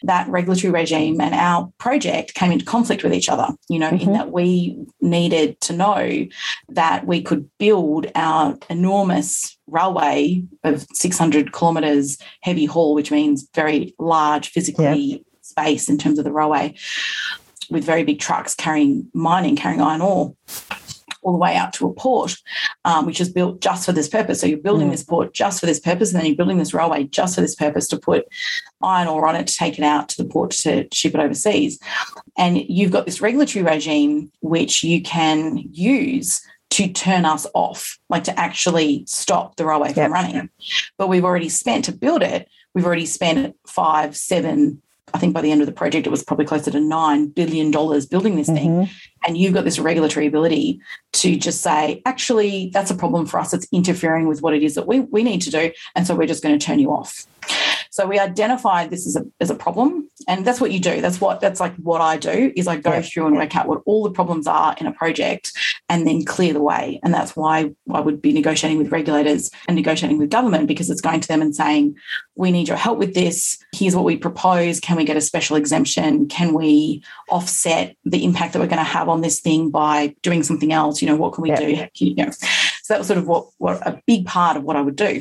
That 0.04 0.28
regulatory 0.28 0.72
regime 0.72 1.20
and 1.20 1.34
our 1.34 1.72
project 1.78 2.34
came 2.34 2.52
into 2.52 2.64
conflict 2.64 3.02
with 3.02 3.12
each 3.12 3.28
other, 3.28 3.48
you 3.68 3.80
know, 3.80 3.90
mm-hmm. 3.90 4.10
in 4.10 4.12
that 4.12 4.30
we 4.30 4.78
needed 5.00 5.60
to 5.62 5.72
know 5.72 6.26
that 6.68 7.04
we 7.04 7.20
could 7.20 7.50
build 7.58 8.06
our 8.14 8.56
enormous 8.70 9.58
railway 9.66 10.44
of 10.62 10.87
600 10.92 11.52
kilometres 11.52 12.18
heavy 12.42 12.64
haul, 12.64 12.94
which 12.94 13.10
means 13.10 13.48
very 13.54 13.92
large 13.98 14.50
physically 14.50 15.25
space 15.48 15.88
in 15.88 15.98
terms 15.98 16.18
of 16.18 16.24
the 16.24 16.32
railway 16.32 16.74
with 17.70 17.84
very 17.84 18.04
big 18.04 18.18
trucks 18.18 18.54
carrying 18.54 19.08
mining, 19.12 19.56
carrying 19.56 19.80
iron 19.80 20.00
ore 20.00 20.34
all 21.22 21.32
the 21.32 21.38
way 21.38 21.56
out 21.56 21.72
to 21.74 21.86
a 21.86 21.92
port, 21.92 22.36
um, 22.84 23.04
which 23.04 23.20
is 23.20 23.28
built 23.28 23.60
just 23.60 23.84
for 23.84 23.92
this 23.92 24.08
purpose. 24.08 24.40
So 24.40 24.46
you're 24.46 24.58
building 24.58 24.88
mm. 24.88 24.92
this 24.92 25.04
port 25.04 25.34
just 25.34 25.60
for 25.60 25.66
this 25.66 25.80
purpose, 25.80 26.10
and 26.10 26.18
then 26.18 26.26
you're 26.26 26.36
building 26.36 26.58
this 26.58 26.74
railway 26.74 27.04
just 27.04 27.34
for 27.34 27.40
this 27.40 27.54
purpose 27.54 27.88
to 27.88 27.98
put 27.98 28.26
iron 28.82 29.08
ore 29.08 29.26
on 29.26 29.36
it 29.36 29.46
to 29.46 29.56
take 29.56 29.78
it 29.78 29.84
out 29.84 30.08
to 30.10 30.22
the 30.22 30.28
port 30.28 30.52
to 30.52 30.86
ship 30.92 31.14
it 31.14 31.20
overseas. 31.20 31.78
And 32.36 32.58
you've 32.58 32.92
got 32.92 33.04
this 33.04 33.20
regulatory 33.20 33.64
regime 33.64 34.30
which 34.40 34.82
you 34.82 35.02
can 35.02 35.58
use 35.72 36.40
to 36.70 36.88
turn 36.88 37.24
us 37.24 37.46
off, 37.54 37.98
like 38.08 38.24
to 38.24 38.38
actually 38.38 39.04
stop 39.06 39.56
the 39.56 39.66
railway 39.66 39.88
yep. 39.88 39.96
from 39.96 40.12
running. 40.12 40.50
But 40.96 41.08
we've 41.08 41.24
already 41.24 41.48
spent 41.48 41.86
to 41.86 41.92
build 41.92 42.22
it, 42.22 42.48
we've 42.74 42.86
already 42.86 43.06
spent 43.06 43.56
five, 43.66 44.16
seven, 44.16 44.82
I 45.14 45.18
think 45.18 45.34
by 45.34 45.40
the 45.40 45.50
end 45.50 45.60
of 45.60 45.66
the 45.66 45.72
project, 45.72 46.06
it 46.06 46.10
was 46.10 46.22
probably 46.22 46.44
closer 46.44 46.70
to 46.70 46.78
$9 46.78 47.34
billion 47.34 47.70
building 47.70 48.36
this 48.36 48.48
mm-hmm. 48.48 48.54
thing. 48.54 48.90
And 49.26 49.36
you've 49.36 49.54
got 49.54 49.64
this 49.64 49.78
regulatory 49.78 50.26
ability 50.26 50.80
to 51.14 51.36
just 51.36 51.60
say, 51.60 52.02
actually, 52.06 52.70
that's 52.72 52.90
a 52.90 52.94
problem 52.94 53.26
for 53.26 53.40
us. 53.40 53.52
It's 53.52 53.66
interfering 53.72 54.28
with 54.28 54.42
what 54.42 54.54
it 54.54 54.62
is 54.62 54.74
that 54.74 54.86
we, 54.86 55.00
we 55.00 55.22
need 55.22 55.42
to 55.42 55.50
do. 55.50 55.72
And 55.94 56.06
so 56.06 56.14
we're 56.14 56.26
just 56.26 56.42
going 56.42 56.58
to 56.58 56.64
turn 56.64 56.78
you 56.78 56.90
off. 56.90 57.26
So 57.90 58.07
we 58.07 58.18
identified 58.18 58.90
this 58.90 59.07
as 59.07 59.16
a, 59.16 59.25
as 59.40 59.50
a 59.50 59.54
problem. 59.54 60.09
And 60.26 60.47
that's 60.47 60.61
what 60.61 60.73
you 60.73 60.80
do. 60.80 61.00
That's 61.00 61.21
what 61.21 61.40
that's 61.40 61.61
like 61.61 61.75
what 61.76 62.00
I 62.00 62.16
do 62.16 62.52
is 62.57 62.66
I 62.66 62.76
go 62.76 62.92
yeah. 62.92 63.02
through 63.02 63.26
and 63.28 63.37
work 63.37 63.57
out 63.57 63.68
what 63.68 63.83
all 63.87 64.02
the 64.04 64.11
problems 64.11 64.47
are 64.47 64.75
in 64.78 64.87
a 64.87 64.92
project 64.92 65.52
and 65.88 66.07
then 66.07 66.25
clear 66.25 66.52
the 66.52 66.62
way. 66.62 67.00
And 67.02 67.14
that's 67.14 67.37
why 67.37 67.71
I 67.92 68.00
would 68.00 68.21
be 68.21 68.33
negotiating 68.33 68.78
with 68.78 68.92
regulators 68.92 69.50
and 69.66 69.76
negotiating 69.76 70.18
with 70.18 70.30
government 70.30 70.66
because 70.66 70.90
it's 70.90 71.00
going 71.00 71.21
to 71.21 71.28
them 71.28 71.40
and 71.40 71.54
saying, 71.54 71.97
we 72.35 72.50
need 72.50 72.68
your 72.68 72.76
help 72.76 72.99
with 72.99 73.14
this. 73.14 73.59
Here's 73.73 73.95
what 73.95 74.04
we 74.04 74.16
propose. 74.16 74.80
Can 74.80 74.97
we 74.97 75.04
get 75.04 75.16
a 75.16 75.21
special 75.21 75.57
exemption? 75.57 76.28
Can 76.28 76.54
we 76.54 77.02
offset 77.28 77.97
the 78.04 78.25
impact 78.25 78.52
that 78.52 78.59
we're 78.61 78.66
going 78.66 78.78
to 78.78 78.85
have 78.85 79.09
on 79.09 79.21
this 79.21 79.40
thing 79.40 79.71
by 79.71 80.14
doing 80.23 80.42
something 80.42 80.73
else? 80.73 81.00
You 81.00 81.09
know, 81.09 81.16
what 81.16 81.33
can 81.33 81.42
we 81.42 81.50
yeah. 81.50 81.88
do? 81.95 82.04
You 82.04 82.14
know, 82.16 82.30
so 82.30 82.95
that 82.95 82.99
was 82.99 83.07
sort 83.07 83.18
of 83.18 83.26
what, 83.26 83.49
what 83.59 83.87
a 83.87 84.02
big 84.07 84.26
part 84.26 84.57
of 84.57 84.64
what 84.64 84.76
I 84.76 84.83
would 84.83 84.97
do 84.97 85.21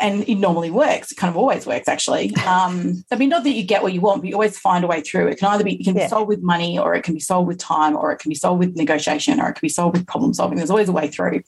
and 0.00 0.28
it 0.28 0.36
normally 0.36 0.70
works. 0.70 1.12
It 1.12 1.16
kind 1.16 1.30
of 1.30 1.36
always 1.36 1.66
works, 1.66 1.88
actually. 1.88 2.32
Um, 2.44 3.04
I 3.10 3.16
mean, 3.16 3.30
not 3.30 3.42
that 3.44 3.50
you 3.50 3.64
get 3.64 3.82
what 3.82 3.92
you 3.92 4.00
want, 4.00 4.20
but 4.20 4.28
you 4.28 4.34
always 4.34 4.58
find 4.58 4.84
a 4.84 4.86
way 4.86 5.00
through. 5.00 5.28
It 5.28 5.38
can 5.38 5.48
either 5.48 5.64
be 5.64 5.74
it 5.74 5.84
can 5.84 5.96
yeah. 5.96 6.04
be 6.04 6.08
solved 6.08 6.28
with 6.28 6.42
money, 6.42 6.78
or 6.78 6.94
it 6.94 7.02
can 7.02 7.14
be 7.14 7.20
solved 7.20 7.48
with 7.48 7.58
time, 7.58 7.96
or 7.96 8.12
it 8.12 8.18
can 8.18 8.28
be 8.28 8.34
solved 8.34 8.60
with 8.60 8.76
negotiation, 8.76 9.40
or 9.40 9.48
it 9.48 9.54
can 9.54 9.62
be 9.62 9.68
solved 9.68 9.96
with 9.96 10.06
problem 10.06 10.34
solving. 10.34 10.58
There's 10.58 10.70
always 10.70 10.88
a 10.88 10.92
way 10.92 11.08
through. 11.08 11.42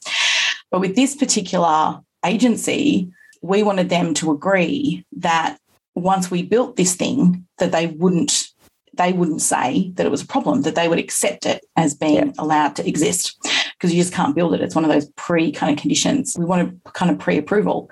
But 0.71 0.81
with 0.81 0.97
this 0.97 1.15
particular 1.15 2.01
agency, 2.25 3.13
we 3.43 3.63
wanted 3.63 3.89
them 3.89 4.15
to 4.15 4.33
agree 4.33 5.05
that 5.17 5.59
once 5.95 6.31
we 6.31 6.43
built 6.43 6.77
this 6.77 6.95
thing, 6.95 7.47
that 7.59 7.73
they 7.73 7.87
wouldn't 7.89 8.49
they 8.95 9.13
wouldn't 9.13 9.43
say 9.43 9.93
that 9.97 10.07
it 10.07 10.11
was 10.11 10.23
a 10.23 10.27
problem, 10.27 10.63
that 10.63 10.75
they 10.75 10.89
would 10.89 10.99
accept 10.99 11.45
it 11.47 11.65
as 11.77 11.95
being 11.95 12.15
yeah. 12.15 12.33
allowed 12.39 12.75
to 12.77 12.89
exist 12.89 13.39
because 13.79 13.95
you 13.95 14.01
just 14.01 14.13
can't 14.13 14.35
build 14.35 14.55
it. 14.55 14.61
It's 14.61 14.75
one 14.75 14.85
of 14.85 14.91
those 14.91 15.09
pre 15.17 15.53
kind 15.53 15.73
of 15.73 15.81
conditions. 15.81 16.37
We 16.39 16.45
want 16.45 16.81
a 16.87 16.91
kind 16.93 17.11
of 17.11 17.19
pre 17.19 17.39
approval. 17.39 17.91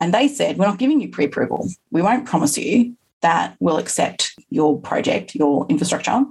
And 0.00 0.14
they 0.14 0.28
said, 0.28 0.58
We're 0.58 0.66
not 0.66 0.78
giving 0.78 1.00
you 1.00 1.08
pre 1.08 1.24
approval. 1.26 1.68
We 1.90 2.02
won't 2.02 2.26
promise 2.26 2.56
you 2.56 2.96
that 3.20 3.56
we'll 3.58 3.78
accept 3.78 4.32
your 4.48 4.80
project, 4.80 5.34
your 5.34 5.66
infrastructure 5.68 6.24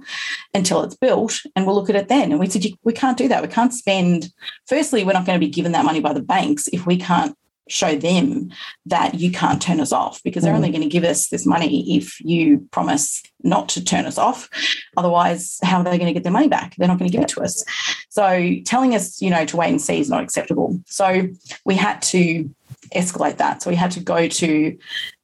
until 0.54 0.84
it's 0.84 0.96
built, 0.96 1.42
and 1.56 1.66
we'll 1.66 1.76
look 1.76 1.90
at 1.90 1.98
it 1.98 2.08
then. 2.08 2.32
And 2.32 2.40
we 2.40 2.48
said, 2.48 2.66
We 2.84 2.94
can't 2.94 3.18
do 3.18 3.28
that. 3.28 3.42
We 3.42 3.50
can't 3.50 3.74
spend, 3.74 4.32
firstly, 4.66 5.04
we're 5.04 5.14
not 5.14 5.26
going 5.26 5.40
to 5.40 5.46
be 5.46 5.52
given 5.52 5.74
that 5.74 5.86
money 5.86 6.00
by 6.00 6.14
the 6.14 6.22
banks 6.22 6.68
if 6.70 6.86
we 6.86 6.98
can't 6.98 7.38
show 7.70 7.96
them 7.96 8.52
that 8.86 9.16
you 9.16 9.32
can't 9.32 9.62
turn 9.62 9.80
us 9.80 9.92
off 9.92 10.22
because 10.24 10.44
they're 10.44 10.54
mm. 10.54 10.58
only 10.58 10.72
going 10.72 10.82
to 10.82 10.90
give 10.90 11.04
us 11.04 11.30
this 11.30 11.46
money 11.46 11.98
if 11.98 12.20
you 12.22 12.68
promise 12.72 13.24
not 13.44 13.70
to 13.70 13.84
turn 13.84 14.06
us 14.06 14.18
off. 14.18 14.50
Otherwise, 14.96 15.60
how 15.64 15.80
are 15.80 15.84
they 15.84 15.98
going 15.98 16.08
to 16.08 16.14
get 16.14 16.24
their 16.24 16.32
money 16.32 16.48
back? 16.48 16.76
They're 16.76 16.88
not 16.88 17.00
going 17.00 17.10
to 17.10 17.16
give 17.16 17.24
it 17.24 17.30
to 17.30 17.42
us. 17.42 17.64
So 18.10 18.56
telling 18.66 18.96
us, 18.96 19.22
you 19.22 19.30
know, 19.30 19.46
to 19.46 19.58
wait 19.58 19.70
and 19.70 19.82
see 19.82 20.00
is 20.00 20.10
not 20.10 20.24
acceptable. 20.24 20.80
So 20.86 21.28
we 21.66 21.76
had 21.76 22.02
to 22.04 22.50
escalate 22.96 23.38
that. 23.38 23.62
So 23.62 23.70
we 23.70 23.76
had 23.76 23.92
to 23.92 24.00
go 24.00 24.28
to 24.28 24.78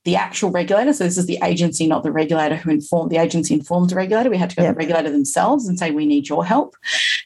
the 0.06 0.16
actual 0.16 0.52
regulator. 0.52 0.92
So 0.94 1.06
this 1.06 1.18
is 1.18 1.28
the 1.28 1.40
agency, 1.44 1.88
not 1.88 2.04
the 2.04 2.12
regulator 2.12 2.56
who 2.56 2.72
informed 2.72 3.12
the 3.12 3.18
agency 3.18 3.54
informed 3.54 3.90
the 3.90 3.96
regulator. 3.96 4.30
We 4.30 4.38
had 4.38 4.50
to 4.50 4.56
go 4.56 4.64
to 4.64 4.70
the 4.70 4.74
regulator 4.74 5.10
themselves 5.10 5.68
and 5.68 5.80
say, 5.80 5.92
we 5.92 6.06
need 6.06 6.28
your 6.28 6.46
help. 6.46 6.76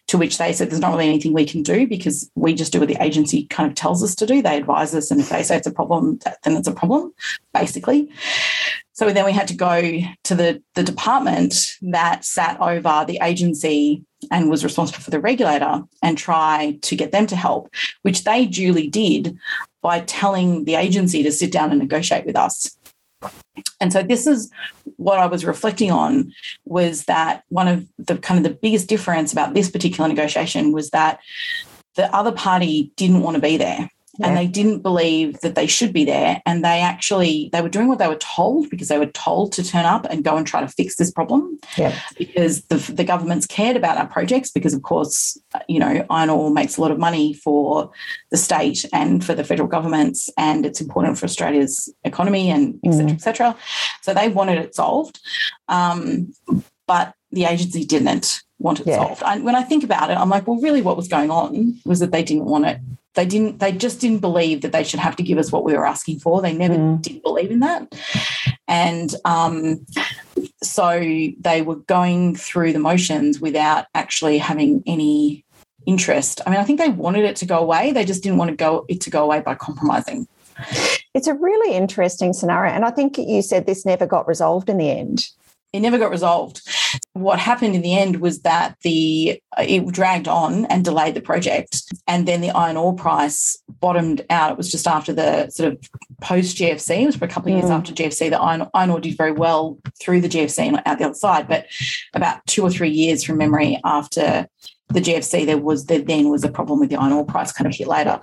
To 0.07 0.17
which 0.17 0.37
they 0.37 0.53
said, 0.53 0.69
there's 0.69 0.79
not 0.79 0.91
really 0.91 1.09
anything 1.09 1.33
we 1.33 1.45
can 1.45 1.63
do 1.63 1.87
because 1.87 2.29
we 2.35 2.53
just 2.53 2.71
do 2.71 2.79
what 2.79 2.87
the 2.87 3.01
agency 3.01 3.45
kind 3.45 3.69
of 3.69 3.75
tells 3.75 4.03
us 4.03 4.15
to 4.15 4.25
do. 4.25 4.41
They 4.41 4.57
advise 4.57 4.93
us. 4.93 5.09
And 5.09 5.19
if 5.19 5.29
they 5.29 5.43
say 5.43 5.57
it's 5.57 5.67
a 5.67 5.71
problem, 5.71 6.19
then 6.43 6.55
it's 6.55 6.67
a 6.67 6.73
problem, 6.73 7.13
basically. 7.53 8.11
So 8.93 9.11
then 9.11 9.25
we 9.25 9.31
had 9.31 9.47
to 9.49 9.55
go 9.55 9.81
to 10.23 10.35
the, 10.35 10.61
the 10.75 10.83
department 10.83 11.77
that 11.81 12.25
sat 12.25 12.59
over 12.59 13.05
the 13.07 13.19
agency 13.21 14.03
and 14.31 14.49
was 14.49 14.63
responsible 14.63 15.01
for 15.01 15.11
the 15.11 15.19
regulator 15.19 15.81
and 16.01 16.17
try 16.17 16.77
to 16.81 16.95
get 16.95 17.11
them 17.11 17.27
to 17.27 17.35
help, 17.35 17.73
which 18.01 18.23
they 18.23 18.45
duly 18.45 18.87
did 18.87 19.37
by 19.81 20.01
telling 20.01 20.65
the 20.65 20.75
agency 20.75 21.23
to 21.23 21.31
sit 21.31 21.51
down 21.51 21.71
and 21.71 21.79
negotiate 21.79 22.25
with 22.25 22.35
us. 22.35 22.77
And 23.79 23.91
so 23.91 24.03
this 24.03 24.27
is 24.27 24.51
what 24.97 25.19
I 25.19 25.25
was 25.25 25.45
reflecting 25.45 25.91
on 25.91 26.33
was 26.65 27.05
that 27.05 27.43
one 27.49 27.67
of 27.67 27.87
the 27.97 28.17
kind 28.17 28.37
of 28.37 28.43
the 28.43 28.57
biggest 28.57 28.87
difference 28.87 29.31
about 29.31 29.53
this 29.53 29.69
particular 29.69 30.07
negotiation 30.07 30.71
was 30.71 30.89
that 30.91 31.19
the 31.95 32.13
other 32.15 32.31
party 32.31 32.91
didn't 32.95 33.21
want 33.21 33.35
to 33.35 33.41
be 33.41 33.57
there 33.57 33.89
yeah. 34.17 34.27
and 34.27 34.37
they 34.37 34.47
didn't 34.47 34.79
believe 34.79 35.39
that 35.41 35.55
they 35.55 35.67
should 35.67 35.93
be 35.93 36.05
there 36.05 36.41
and 36.45 36.63
they 36.63 36.81
actually 36.81 37.49
they 37.53 37.61
were 37.61 37.69
doing 37.69 37.87
what 37.87 37.99
they 37.99 38.07
were 38.07 38.15
told 38.15 38.69
because 38.69 38.87
they 38.87 38.97
were 38.97 39.07
told 39.07 39.51
to 39.53 39.63
turn 39.63 39.85
up 39.85 40.05
and 40.09 40.23
go 40.23 40.35
and 40.35 40.47
try 40.47 40.61
to 40.61 40.67
fix 40.67 40.95
this 40.95 41.11
problem 41.11 41.57
yeah. 41.77 41.97
because 42.17 42.63
the, 42.65 42.77
the 42.93 43.03
governments 43.03 43.45
cared 43.45 43.75
about 43.75 43.97
our 43.97 44.07
projects 44.07 44.51
because 44.51 44.73
of 44.73 44.81
course 44.81 45.37
you 45.67 45.79
know 45.79 46.05
iron 46.09 46.29
ore 46.29 46.51
makes 46.51 46.77
a 46.77 46.81
lot 46.81 46.91
of 46.91 46.99
money 46.99 47.33
for 47.33 47.91
the 48.31 48.37
state 48.37 48.85
and 48.93 49.23
for 49.23 49.33
the 49.33 49.43
federal 49.43 49.67
governments 49.67 50.29
and 50.37 50.65
it's 50.65 50.81
important 50.81 51.17
for 51.17 51.25
australia's 51.25 51.93
economy 52.03 52.49
and 52.49 52.79
etc 52.85 53.05
mm. 53.05 53.13
etc 53.13 53.55
so 54.01 54.13
they 54.13 54.29
wanted 54.29 54.57
it 54.57 54.75
solved 54.75 55.19
um, 55.69 56.31
but 56.87 57.13
the 57.31 57.43
agency 57.43 57.83
didn't 57.83 58.41
want 58.59 58.79
it 58.79 58.87
yeah. 58.87 58.95
solved. 58.95 59.21
And 59.25 59.43
when 59.43 59.55
I 59.55 59.61
think 59.61 59.83
about 59.83 60.09
it, 60.09 60.17
I'm 60.17 60.29
like, 60.29 60.47
well, 60.47 60.59
really, 60.61 60.81
what 60.81 60.97
was 60.97 61.07
going 61.07 61.29
on 61.29 61.79
was 61.85 61.99
that 61.99 62.11
they 62.11 62.23
didn't 62.23 62.45
want 62.45 62.65
it 62.65 62.79
they 63.17 63.25
didn't 63.25 63.59
they 63.59 63.71
just 63.71 63.99
didn't 63.99 64.19
believe 64.19 64.61
that 64.61 64.71
they 64.71 64.83
should 64.83 64.99
have 64.99 65.15
to 65.15 65.23
give 65.23 65.39
us 65.39 65.51
what 65.51 65.65
we 65.65 65.73
were 65.73 65.85
asking 65.85 66.19
for. 66.19 66.39
They 66.39 66.53
never 66.53 66.75
mm. 66.75 67.01
did 67.01 67.21
believe 67.23 67.51
in 67.51 67.59
that. 67.59 67.93
And 68.67 69.13
um, 69.25 69.85
so 70.61 70.99
they 71.39 71.63
were 71.63 71.75
going 71.75 72.35
through 72.35 72.73
the 72.73 72.79
motions 72.79 73.41
without 73.41 73.87
actually 73.95 74.37
having 74.37 74.83
any 74.85 75.43
interest. 75.87 76.41
I 76.45 76.51
mean 76.51 76.59
i 76.59 76.63
think 76.63 76.79
they 76.79 76.89
wanted 76.89 77.25
it 77.25 77.35
to 77.37 77.45
go 77.45 77.57
away. 77.57 77.91
They 77.91 78.05
just 78.05 78.21
didn't 78.21 78.37
want 78.37 78.51
to 78.51 78.55
go 78.55 78.85
it 78.87 79.01
to 79.01 79.09
go 79.09 79.23
away 79.23 79.41
by 79.41 79.55
compromising. 79.55 80.27
It's 81.13 81.27
a 81.27 81.33
really 81.33 81.75
interesting 81.75 82.33
scenario. 82.33 82.71
And 82.71 82.85
i 82.85 82.91
think 82.91 83.17
you 83.17 83.41
said 83.41 83.65
this 83.65 83.83
never 83.83 84.05
got 84.05 84.27
resolved 84.27 84.69
in 84.69 84.77
the 84.77 84.91
end 84.91 85.27
it 85.77 85.81
never 85.81 85.97
got 85.97 86.11
resolved 86.11 86.61
what 87.13 87.39
happened 87.39 87.75
in 87.75 87.81
the 87.81 87.97
end 87.97 88.19
was 88.19 88.41
that 88.41 88.75
the 88.81 89.41
it 89.59 89.87
dragged 89.87 90.27
on 90.27 90.65
and 90.65 90.83
delayed 90.83 91.13
the 91.13 91.21
project 91.21 91.83
and 92.07 92.27
then 92.27 92.41
the 92.41 92.49
iron 92.51 92.77
ore 92.77 92.95
price 92.95 93.57
bottomed 93.79 94.25
out 94.29 94.51
it 94.51 94.57
was 94.57 94.71
just 94.71 94.87
after 94.87 95.13
the 95.13 95.49
sort 95.49 95.71
of 95.71 95.79
post 96.21 96.57
gfc 96.57 97.01
it 97.01 97.05
was 97.05 97.15
for 97.15 97.25
a 97.25 97.27
couple 97.27 97.51
of 97.51 97.57
years 97.57 97.69
mm. 97.69 97.75
after 97.75 97.93
gfc 97.93 98.29
the 98.29 98.39
iron, 98.39 98.67
iron 98.73 98.89
ore 98.89 98.99
did 98.99 99.17
very 99.17 99.31
well 99.31 99.77
through 100.01 100.21
the 100.21 100.29
gfc 100.29 100.59
and 100.59 100.81
out 100.85 100.97
the 100.97 101.05
other 101.05 101.13
side 101.13 101.47
but 101.47 101.67
about 102.13 102.45
two 102.45 102.63
or 102.63 102.69
three 102.69 102.89
years 102.89 103.23
from 103.23 103.37
memory 103.37 103.79
after 103.83 104.47
the 104.89 105.01
GFC, 105.01 105.45
there 105.45 105.57
was 105.57 105.85
there 105.85 106.01
then 106.01 106.29
was 106.29 106.43
a 106.43 106.49
problem 106.49 106.79
with 106.79 106.89
the 106.89 106.95
iron 106.95 107.11
ore 107.11 107.25
price 107.25 107.51
kind 107.51 107.67
of 107.67 107.75
hit 107.75 107.87
later. 107.87 108.21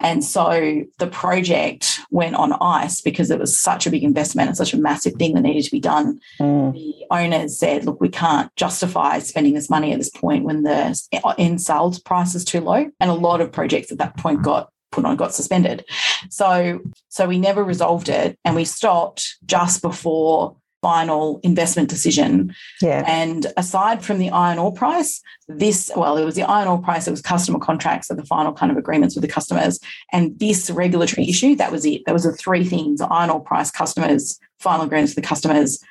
And 0.00 0.22
so 0.22 0.82
the 0.98 1.06
project 1.06 1.98
went 2.10 2.36
on 2.36 2.52
ice 2.60 3.00
because 3.00 3.30
it 3.30 3.38
was 3.38 3.58
such 3.58 3.86
a 3.86 3.90
big 3.90 4.04
investment 4.04 4.48
and 4.48 4.56
such 4.56 4.74
a 4.74 4.78
massive 4.78 5.14
thing 5.14 5.34
that 5.34 5.40
needed 5.40 5.64
to 5.64 5.70
be 5.70 5.80
done. 5.80 6.20
Mm. 6.38 6.74
The 6.74 7.06
owners 7.10 7.58
said, 7.58 7.86
look, 7.86 8.00
we 8.00 8.10
can't 8.10 8.54
justify 8.56 9.20
spending 9.20 9.54
this 9.54 9.70
money 9.70 9.92
at 9.92 9.98
this 9.98 10.10
point 10.10 10.44
when 10.44 10.64
the 10.64 11.00
end 11.38 11.62
sales 11.62 11.98
price 11.98 12.34
is 12.34 12.44
too 12.44 12.60
low. 12.60 12.90
And 13.00 13.10
a 13.10 13.14
lot 13.14 13.40
of 13.40 13.50
projects 13.50 13.90
at 13.90 13.98
that 13.98 14.16
point 14.18 14.42
got 14.42 14.70
put 14.90 15.06
on 15.06 15.16
got 15.16 15.34
suspended. 15.34 15.84
So 16.28 16.80
so 17.08 17.26
we 17.26 17.38
never 17.38 17.64
resolved 17.64 18.08
it 18.08 18.38
and 18.44 18.54
we 18.54 18.64
stopped 18.64 19.36
just 19.46 19.82
before 19.82 20.56
final 20.82 21.40
investment 21.44 21.88
decision. 21.88 22.54
Yeah. 22.82 23.04
And 23.06 23.46
aside 23.56 24.04
from 24.04 24.18
the 24.18 24.30
iron 24.30 24.58
ore 24.58 24.72
price, 24.72 25.22
this, 25.48 25.90
well, 25.96 26.16
it 26.18 26.24
was 26.24 26.34
the 26.34 26.42
iron 26.42 26.68
ore 26.68 26.82
price, 26.82 27.06
it 27.06 27.12
was 27.12 27.22
customer 27.22 27.60
contracts, 27.60 28.08
so 28.08 28.14
the 28.14 28.26
final 28.26 28.52
kind 28.52 28.70
of 28.70 28.76
agreements 28.76 29.14
with 29.14 29.22
the 29.22 29.28
customers. 29.28 29.78
And 30.12 30.38
this 30.38 30.68
regulatory 30.70 31.28
issue, 31.28 31.54
that 31.56 31.72
was 31.72 31.86
it. 31.86 32.02
That 32.04 32.12
was 32.12 32.24
the 32.24 32.32
three 32.32 32.64
things 32.64 33.00
iron 33.00 33.30
ore 33.30 33.40
price, 33.40 33.70
customers, 33.70 34.38
final 34.58 34.84
agreements 34.84 35.14
with 35.14 35.24
the 35.24 35.28
customers, 35.28 35.82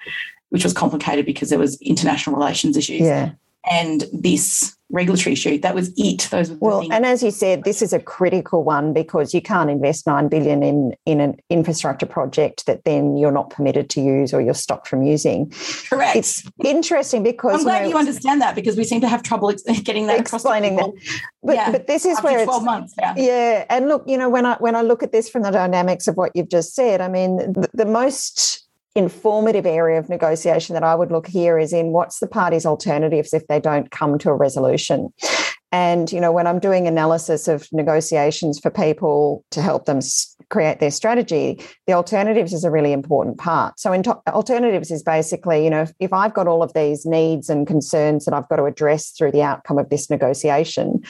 which 0.49 0.63
was 0.63 0.73
complicated 0.73 1.25
because 1.25 1.49
there 1.49 1.59
was 1.59 1.81
international 1.81 2.35
relations 2.35 2.75
issues. 2.75 3.01
Yeah. 3.01 3.31
And 3.69 4.05
this 4.11 4.75
regulatory 4.91 5.33
issue. 5.33 5.57
That 5.59 5.73
was 5.73 5.91
it. 5.97 6.27
Those 6.31 6.51
were 6.51 6.57
well, 6.59 6.91
and 6.91 7.05
as 7.05 7.23
you 7.23 7.31
said, 7.31 7.63
this 7.63 7.81
is 7.81 7.93
a 7.93 7.99
critical 7.99 8.63
one 8.63 8.93
because 8.93 9.33
you 9.33 9.41
can't 9.41 9.69
invest 9.69 10.05
nine 10.05 10.27
billion 10.27 10.61
in 10.63 10.93
in 11.05 11.19
an 11.19 11.37
infrastructure 11.49 12.05
project 12.05 12.65
that 12.65 12.83
then 12.83 13.17
you're 13.17 13.31
not 13.31 13.49
permitted 13.49 13.89
to 13.91 14.01
use 14.01 14.33
or 14.33 14.41
you're 14.41 14.53
stopped 14.53 14.87
from 14.87 15.01
using. 15.01 15.51
Correct. 15.89 16.15
It's 16.15 16.43
interesting 16.63 17.23
because 17.23 17.59
I'm 17.59 17.63
glad 17.63 17.77
you, 17.77 17.83
know, 17.83 17.89
you 17.89 17.97
understand 17.97 18.41
that 18.41 18.55
because 18.55 18.77
we 18.77 18.83
seem 18.83 19.01
to 19.01 19.07
have 19.07 19.23
trouble 19.23 19.51
getting 19.83 20.07
that 20.07 20.19
explaining 20.19 20.75
that. 20.75 20.89
But, 21.43 21.55
yeah, 21.55 21.71
but 21.71 21.87
this 21.87 22.05
is 22.05 22.19
where 22.19 22.45
twelve 22.45 22.63
months. 22.63 22.93
Yeah. 22.99 23.13
yeah, 23.17 23.65
and 23.69 23.87
look, 23.87 24.03
you 24.07 24.17
know, 24.17 24.29
when 24.29 24.45
I 24.45 24.57
when 24.57 24.75
I 24.75 24.81
look 24.81 25.03
at 25.03 25.11
this 25.11 25.29
from 25.29 25.43
the 25.43 25.51
dynamics 25.51 26.07
of 26.07 26.17
what 26.17 26.31
you've 26.35 26.49
just 26.49 26.75
said, 26.75 27.01
I 27.01 27.07
mean, 27.07 27.37
the, 27.37 27.69
the 27.73 27.85
most 27.85 28.67
informative 28.95 29.65
area 29.65 29.99
of 29.99 30.09
negotiation 30.09 30.73
that 30.73 30.83
I 30.83 30.95
would 30.95 31.11
look 31.11 31.27
here 31.27 31.57
is 31.57 31.71
in 31.71 31.87
what's 31.91 32.19
the 32.19 32.27
party's 32.27 32.65
alternatives 32.65 33.33
if 33.33 33.47
they 33.47 33.59
don't 33.59 33.89
come 33.91 34.17
to 34.19 34.29
a 34.29 34.35
resolution. 34.35 35.13
And, 35.73 36.11
you 36.11 36.19
know, 36.19 36.33
when 36.33 36.47
I'm 36.47 36.59
doing 36.59 36.85
analysis 36.85 37.47
of 37.47 37.69
negotiations 37.71 38.59
for 38.59 38.69
people 38.69 39.45
to 39.51 39.61
help 39.61 39.85
them 39.85 40.01
create 40.49 40.81
their 40.81 40.91
strategy, 40.91 41.61
the 41.87 41.93
alternatives 41.93 42.51
is 42.51 42.65
a 42.65 42.71
really 42.71 42.91
important 42.91 43.37
part. 43.37 43.79
So, 43.79 43.93
in 43.93 44.03
to- 44.03 44.19
alternatives 44.27 44.91
is 44.91 45.01
basically, 45.01 45.63
you 45.63 45.69
know, 45.69 45.83
if, 45.83 45.93
if 46.01 46.11
I've 46.11 46.33
got 46.33 46.47
all 46.47 46.61
of 46.61 46.73
these 46.73 47.05
needs 47.05 47.49
and 47.49 47.65
concerns 47.65 48.25
that 48.25 48.33
I've 48.33 48.49
got 48.49 48.57
to 48.57 48.65
address 48.65 49.11
through 49.11 49.31
the 49.31 49.43
outcome 49.43 49.77
of 49.77 49.89
this 49.89 50.09
negotiation, 50.09 51.03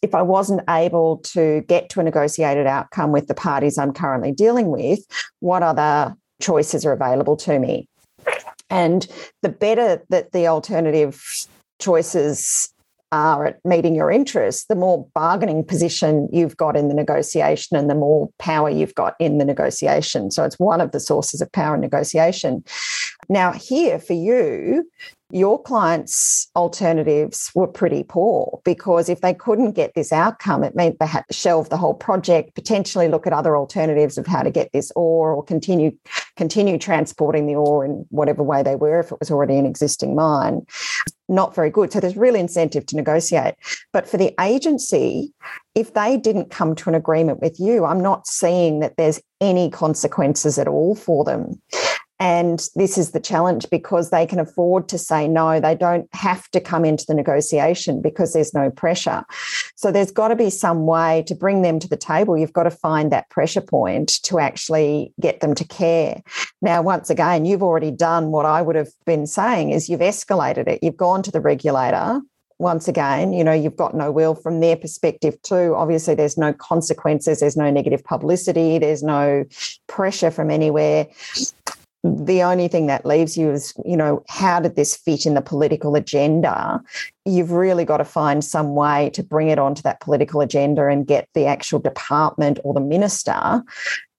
if 0.00 0.14
I 0.14 0.22
wasn't 0.22 0.62
able 0.70 1.18
to 1.18 1.60
get 1.68 1.90
to 1.90 2.00
a 2.00 2.02
negotiated 2.02 2.66
outcome 2.66 3.12
with 3.12 3.26
the 3.26 3.34
parties 3.34 3.76
I'm 3.76 3.92
currently 3.92 4.32
dealing 4.32 4.68
with, 4.68 5.00
what 5.40 5.62
other 5.62 6.16
choices 6.40 6.84
are 6.84 6.92
available 6.92 7.36
to 7.38 7.58
me. 7.58 7.88
And 8.68 9.06
the 9.42 9.48
better 9.48 10.02
that 10.10 10.32
the 10.32 10.46
alternative 10.46 11.22
choices 11.80 12.72
are 13.12 13.46
at 13.46 13.64
meeting 13.64 13.94
your 13.94 14.10
interests, 14.10 14.66
the 14.66 14.76
more 14.76 15.06
bargaining 15.14 15.64
position 15.64 16.28
you've 16.32 16.56
got 16.56 16.76
in 16.76 16.88
the 16.88 16.94
negotiation 16.94 17.76
and 17.76 17.90
the 17.90 17.94
more 17.94 18.30
power 18.38 18.70
you've 18.70 18.94
got 18.94 19.16
in 19.18 19.38
the 19.38 19.44
negotiation. 19.44 20.30
So 20.30 20.44
it's 20.44 20.58
one 20.60 20.80
of 20.80 20.92
the 20.92 21.00
sources 21.00 21.40
of 21.40 21.50
power 21.50 21.74
in 21.74 21.80
negotiation. 21.80 22.62
Now, 23.30 23.52
here 23.52 24.00
for 24.00 24.12
you, 24.12 24.90
your 25.30 25.62
clients' 25.62 26.48
alternatives 26.56 27.52
were 27.54 27.68
pretty 27.68 28.02
poor 28.02 28.60
because 28.64 29.08
if 29.08 29.20
they 29.20 29.32
couldn't 29.32 29.72
get 29.72 29.94
this 29.94 30.12
outcome, 30.12 30.64
it 30.64 30.74
meant 30.74 30.98
they 30.98 31.06
had 31.06 31.24
to 31.28 31.32
shelve 31.34 31.68
the 31.68 31.76
whole 31.76 31.94
project, 31.94 32.56
potentially 32.56 33.06
look 33.06 33.28
at 33.28 33.32
other 33.32 33.56
alternatives 33.56 34.18
of 34.18 34.26
how 34.26 34.42
to 34.42 34.50
get 34.50 34.72
this 34.72 34.90
ore 34.96 35.32
or 35.32 35.44
continue 35.44 35.92
continue 36.36 36.76
transporting 36.76 37.46
the 37.46 37.54
ore 37.54 37.84
in 37.84 38.04
whatever 38.10 38.42
way 38.42 38.64
they 38.64 38.74
were 38.74 38.98
if 38.98 39.12
it 39.12 39.20
was 39.20 39.30
already 39.30 39.56
an 39.56 39.66
existing 39.66 40.16
mine. 40.16 40.66
Not 41.28 41.54
very 41.54 41.70
good. 41.70 41.92
So 41.92 42.00
there's 42.00 42.16
real 42.16 42.34
incentive 42.34 42.86
to 42.86 42.96
negotiate. 42.96 43.54
But 43.92 44.08
for 44.08 44.16
the 44.16 44.34
agency, 44.40 45.32
if 45.76 45.94
they 45.94 46.16
didn't 46.16 46.50
come 46.50 46.74
to 46.74 46.88
an 46.88 46.96
agreement 46.96 47.40
with 47.40 47.60
you, 47.60 47.84
I'm 47.84 48.00
not 48.00 48.26
seeing 48.26 48.80
that 48.80 48.96
there's 48.96 49.20
any 49.40 49.70
consequences 49.70 50.58
at 50.58 50.66
all 50.66 50.96
for 50.96 51.22
them. 51.24 51.60
And 52.20 52.68
this 52.74 52.98
is 52.98 53.12
the 53.12 53.18
challenge 53.18 53.68
because 53.70 54.10
they 54.10 54.26
can 54.26 54.38
afford 54.38 54.90
to 54.90 54.98
say 54.98 55.26
no. 55.26 55.58
They 55.58 55.74
don't 55.74 56.06
have 56.12 56.50
to 56.50 56.60
come 56.60 56.84
into 56.84 57.06
the 57.06 57.14
negotiation 57.14 58.02
because 58.02 58.34
there's 58.34 58.52
no 58.52 58.70
pressure. 58.70 59.24
So 59.74 59.90
there's 59.90 60.10
got 60.10 60.28
to 60.28 60.36
be 60.36 60.50
some 60.50 60.84
way 60.84 61.24
to 61.26 61.34
bring 61.34 61.62
them 61.62 61.78
to 61.78 61.88
the 61.88 61.96
table. 61.96 62.36
You've 62.36 62.52
got 62.52 62.64
to 62.64 62.70
find 62.70 63.10
that 63.10 63.30
pressure 63.30 63.62
point 63.62 64.22
to 64.24 64.38
actually 64.38 65.14
get 65.18 65.40
them 65.40 65.54
to 65.54 65.64
care. 65.64 66.22
Now, 66.60 66.82
once 66.82 67.08
again, 67.08 67.46
you've 67.46 67.62
already 67.62 67.90
done 67.90 68.30
what 68.30 68.44
I 68.44 68.60
would 68.60 68.76
have 68.76 68.90
been 69.06 69.26
saying 69.26 69.70
is 69.70 69.88
you've 69.88 70.00
escalated 70.00 70.68
it. 70.68 70.80
You've 70.82 70.98
gone 70.98 71.22
to 71.22 71.30
the 71.30 71.40
regulator 71.40 72.20
once 72.58 72.88
again, 72.88 73.32
you 73.32 73.42
know, 73.42 73.54
you've 73.54 73.76
got 73.76 73.94
no 73.94 74.12
will 74.12 74.34
from 74.34 74.60
their 74.60 74.76
perspective 74.76 75.40
too. 75.40 75.74
Obviously, 75.74 76.14
there's 76.14 76.36
no 76.36 76.52
consequences, 76.52 77.40
there's 77.40 77.56
no 77.56 77.70
negative 77.70 78.04
publicity, 78.04 78.76
there's 78.76 79.02
no 79.02 79.46
pressure 79.86 80.30
from 80.30 80.50
anywhere 80.50 81.06
the 82.02 82.42
only 82.42 82.68
thing 82.68 82.86
that 82.86 83.04
leaves 83.04 83.36
you 83.36 83.50
is, 83.50 83.74
you 83.84 83.96
know, 83.96 84.24
how 84.28 84.58
did 84.58 84.74
this 84.74 84.96
fit 84.96 85.26
in 85.26 85.34
the 85.34 85.42
political 85.42 85.96
agenda? 85.96 86.80
You've 87.26 87.52
really 87.52 87.84
got 87.84 87.98
to 87.98 88.04
find 88.04 88.42
some 88.42 88.74
way 88.74 89.10
to 89.10 89.22
bring 89.22 89.48
it 89.48 89.58
onto 89.58 89.82
that 89.82 90.00
political 90.00 90.40
agenda 90.40 90.88
and 90.88 91.06
get 91.06 91.28
the 91.34 91.44
actual 91.44 91.78
department 91.78 92.58
or 92.64 92.72
the 92.72 92.80
minister 92.80 93.62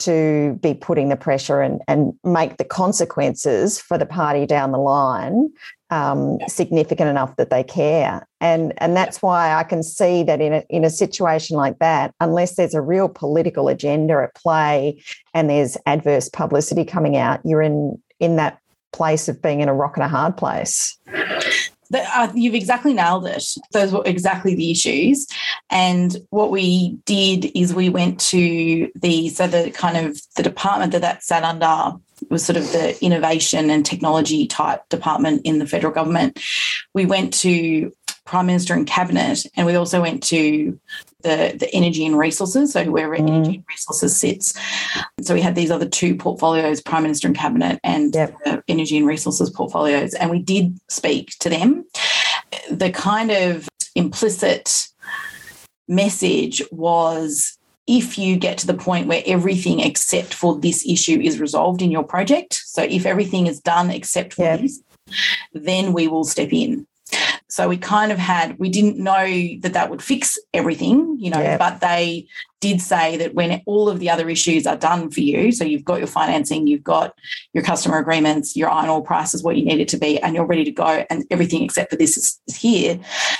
to 0.01 0.57
be 0.61 0.73
putting 0.73 1.09
the 1.09 1.15
pressure 1.15 1.61
and, 1.61 1.81
and 1.87 2.13
make 2.23 2.57
the 2.57 2.63
consequences 2.63 3.79
for 3.79 3.97
the 3.97 4.05
party 4.05 4.45
down 4.45 4.71
the 4.71 4.77
line 4.77 5.49
um, 5.89 6.39
significant 6.47 7.09
enough 7.09 7.35
that 7.35 7.49
they 7.49 7.63
care. 7.63 8.27
And, 8.39 8.73
and 8.77 8.95
that's 8.95 9.21
why 9.21 9.53
I 9.53 9.63
can 9.63 9.83
see 9.83 10.23
that 10.23 10.41
in 10.41 10.53
a, 10.53 10.63
in 10.69 10.85
a 10.85 10.89
situation 10.89 11.57
like 11.57 11.79
that, 11.79 12.13
unless 12.19 12.55
there's 12.55 12.73
a 12.73 12.81
real 12.81 13.09
political 13.09 13.67
agenda 13.67 14.21
at 14.23 14.33
play 14.35 15.01
and 15.33 15.49
there's 15.49 15.77
adverse 15.85 16.29
publicity 16.29 16.85
coming 16.85 17.17
out, 17.17 17.41
you're 17.43 17.61
in, 17.61 18.01
in 18.19 18.37
that 18.37 18.57
place 18.93 19.27
of 19.27 19.41
being 19.41 19.61
in 19.61 19.69
a 19.69 19.73
rock 19.73 19.97
and 19.97 20.03
a 20.03 20.07
hard 20.07 20.37
place. 20.37 20.97
Uh, 21.93 22.32
you've 22.34 22.56
exactly 22.56 22.93
nailed 22.93 23.27
it. 23.27 23.43
Those 23.71 23.91
were 23.91 24.04
exactly 24.06 24.56
the 24.56 24.71
issues. 24.71 25.27
And 25.69 26.17
what 26.30 26.51
we 26.51 26.97
did 27.06 27.51
is 27.56 27.73
we 27.73 27.89
went 27.89 28.19
to 28.21 28.91
the 28.95 29.30
so 29.30 29.47
the 29.47 29.71
kind 29.71 29.97
of 29.97 30.21
the 30.36 30.43
department 30.43 30.91
that 30.93 31.01
that 31.01 31.23
sat 31.23 31.43
under 31.43 31.97
was 32.30 32.45
sort 32.45 32.58
of 32.58 32.71
the 32.71 33.04
innovation 33.04 33.69
and 33.69 33.86
technology 33.86 34.45
type 34.45 34.88
department 34.89 35.41
in 35.43 35.60
the 35.60 35.67
federal 35.67 35.93
government. 35.93 36.39
We 36.93 37.06
went 37.06 37.34
to 37.36 37.91
prime 38.25 38.45
minister 38.45 38.73
and 38.73 38.88
cabinet, 38.88 39.45
and 39.56 39.65
we 39.65 39.75
also 39.75 40.01
went 40.01 40.23
to 40.23 40.80
the, 41.23 41.55
the 41.57 41.69
energy 41.73 42.05
and 42.05 42.17
resources, 42.17 42.73
so 42.73 42.84
wherever 42.86 43.15
mm. 43.15 43.27
energy 43.27 43.55
and 43.55 43.65
resources 43.69 44.15
sits. 44.19 44.53
So 45.21 45.34
we 45.34 45.41
had 45.41 45.55
these 45.55 45.71
other 45.71 45.88
two 45.88 46.15
portfolios, 46.15 46.81
prime 46.81 47.03
minister 47.03 47.27
and 47.27 47.38
cabinet, 47.38 47.79
and 47.84 48.13
yep. 48.13 48.36
energy 48.67 48.97
and 48.97 49.07
resources 49.07 49.49
portfolios, 49.49 50.13
and 50.13 50.29
we 50.31 50.39
did 50.39 50.79
speak 50.89 51.38
to 51.39 51.49
them. 51.49 51.86
The 52.69 52.91
kind 52.91 53.31
of 53.31 53.67
implicit 53.95 54.88
message 55.88 56.62
was 56.71 57.57
if 57.88 58.17
you 58.17 58.38
get 58.38 58.57
to 58.60 58.67
the 58.67 58.73
point 58.73 59.07
where 59.07 59.23
everything 59.25 59.79
except 59.79 60.34
for 60.34 60.57
this 60.57 60.88
issue 60.88 61.19
is 61.19 61.39
resolved 61.39 61.81
in 61.81 61.91
your 61.91 62.03
project, 62.03 62.53
so 62.53 62.84
if 62.84 63.05
everything 63.05 63.47
is 63.47 63.60
done 63.60 63.89
except 63.89 64.34
for 64.34 64.57
this, 64.57 64.81
then 65.53 65.91
we 65.91 66.07
will 66.07 66.23
step 66.23 66.53
in. 66.53 66.88
So 67.51 67.67
we 67.67 67.77
kind 67.77 68.13
of 68.13 68.17
had, 68.17 68.57
we 68.59 68.69
didn't 68.69 68.97
know 68.97 69.25
that 69.59 69.73
that 69.73 69.89
would 69.89 70.01
fix 70.01 70.39
everything, 70.53 71.17
you 71.19 71.29
know, 71.29 71.57
but 71.59 71.81
they 71.81 72.27
did 72.62 72.80
say 72.80 73.17
that 73.17 73.34
when 73.34 73.62
all 73.65 73.89
of 73.89 74.00
the 74.00 74.10
other 74.10 74.30
issues 74.30 74.65
are 74.65 74.78
done 74.78 75.10
for 75.10 75.19
you, 75.19 75.52
so 75.52 75.65
you've 75.65 75.84
got 75.84 75.97
your 75.97 76.08
financing, 76.08 76.67
you've 76.67 76.84
got 76.84 77.17
your 77.54 77.63
customer 77.63 77.97
agreements, 77.97 78.56
your 78.56 78.69
iron 78.69 78.88
ore 78.88 79.04
price 79.04 79.34
is 79.34 79.43
what 79.43 79.58
you 79.58 79.65
need 79.65 79.82
it 79.82 79.88
to 79.89 79.97
be, 79.97 80.19
and 80.19 80.36
you're 80.36 80.45
ready 80.45 80.63
to 80.63 80.71
go, 80.71 81.04
and 81.10 81.26
everything 81.32 81.63
except 81.63 81.89
for 81.89 81.97
this 81.97 82.15
is, 82.15 82.39
is 82.47 82.56
here 82.56 83.00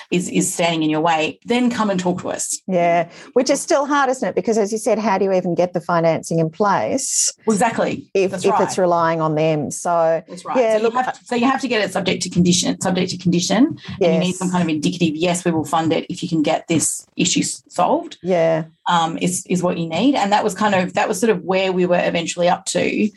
is, 0.10 0.28
is 0.30 0.52
standing 0.52 0.84
in 0.84 0.90
your 0.90 1.02
way, 1.02 1.40
then 1.46 1.70
come 1.70 1.90
and 1.90 2.00
talk 2.00 2.22
to 2.22 2.30
us. 2.30 2.60
Yeah, 2.68 3.10
which 3.34 3.50
is 3.50 3.62
still 3.62 3.86
hard, 3.86 4.10
isn't 4.10 4.28
it? 4.28 4.36
Because 4.36 4.58
as 4.58 4.72
you 4.72 4.80
said, 4.80 4.98
how 4.98 5.18
do 5.18 5.26
you 5.26 5.34
even 5.34 5.56
get 5.56 5.74
the 5.74 5.82
financing 5.82 6.40
in 6.40 6.50
place? 6.50 7.32
Well, 7.46 7.54
exactly. 7.54 8.10
If, 8.16 8.34
if 8.34 8.46
right. 8.46 8.62
it's 8.62 8.78
relying 8.78 9.22
on 9.22 9.36
them. 9.36 9.70
So 9.70 10.24
that's 10.28 10.44
right. 10.44 10.58
Yeah, 10.58 10.78
so, 10.78 10.84
look, 10.84 10.94
you 10.94 11.00
have 11.00 11.20
to, 11.20 11.26
so 11.26 11.36
you 11.36 11.46
have 11.46 11.62
to 11.62 11.68
get 11.68 11.82
it 11.82 11.94
subject 11.94 12.24
to 12.24 12.30
condition, 12.30 12.82
subject 12.82 13.12
to 13.12 13.18
condition. 13.18 13.78
Yes. 13.88 13.98
And 14.02 14.14
you 14.16 14.20
need 14.20 14.36
some 14.36 14.50
kind 14.50 14.64
of 14.64 14.70
indicative, 14.70 15.16
yes, 15.16 15.46
we 15.46 15.52
will 15.52 15.66
fund 15.66 15.94
it 15.94 16.08
if 16.10 16.24
you 16.24 16.30
can 16.30 16.42
get 16.42 16.68
this 16.68 17.06
issue 17.16 17.44
solved. 17.44 18.18
Yeah 18.24 18.66
um, 18.91 19.17
is 19.19 19.45
is 19.47 19.63
what 19.63 19.77
you 19.77 19.88
need. 19.88 20.15
And 20.15 20.32
that 20.34 20.43
was 20.43 20.54
kind 20.54 20.75
of 20.75 20.93
that 20.93 21.08
was 21.08 21.19
sort 21.19 21.30
of 21.30 21.41
where 21.43 21.71
we 21.71 21.86
were 21.86 22.01
eventually 22.04 22.49
up 22.49 22.65
to. 22.65 23.10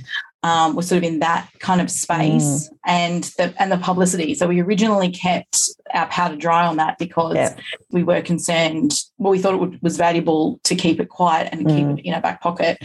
Um, 0.45 0.77
was 0.77 0.89
sort 0.89 0.99
of 0.99 1.05
in 1.05 1.21
that 1.21 1.49
kind 1.61 1.81
of 1.81 1.91
space 1.91 2.69
mm. 2.69 2.77
and 2.85 3.25
the 3.39 3.55
and 3.59 3.73
the 3.73 3.79
publicity. 3.79 4.35
So 4.35 4.47
we 4.47 4.61
originally 4.61 5.11
kept 5.11 5.59
our 5.95 6.07
powder 6.09 6.37
dry 6.37 6.67
on 6.67 6.77
that 6.77 6.99
because 6.99 7.35
yeah. 7.35 7.57
we 7.91 8.03
were 8.03 8.21
concerned. 8.21 8.93
Well, 9.17 9.31
we 9.31 9.39
thought 9.39 9.55
it 9.55 9.61
would, 9.61 9.81
was 9.81 9.97
valuable 9.97 10.61
to 10.65 10.75
keep 10.75 11.01
it 11.01 11.09
quiet 11.09 11.49
and 11.51 11.67
mm. 11.67 11.75
keep 11.75 11.99
it 11.99 12.07
in 12.07 12.13
our 12.13 12.21
back 12.21 12.43
pocket, 12.43 12.77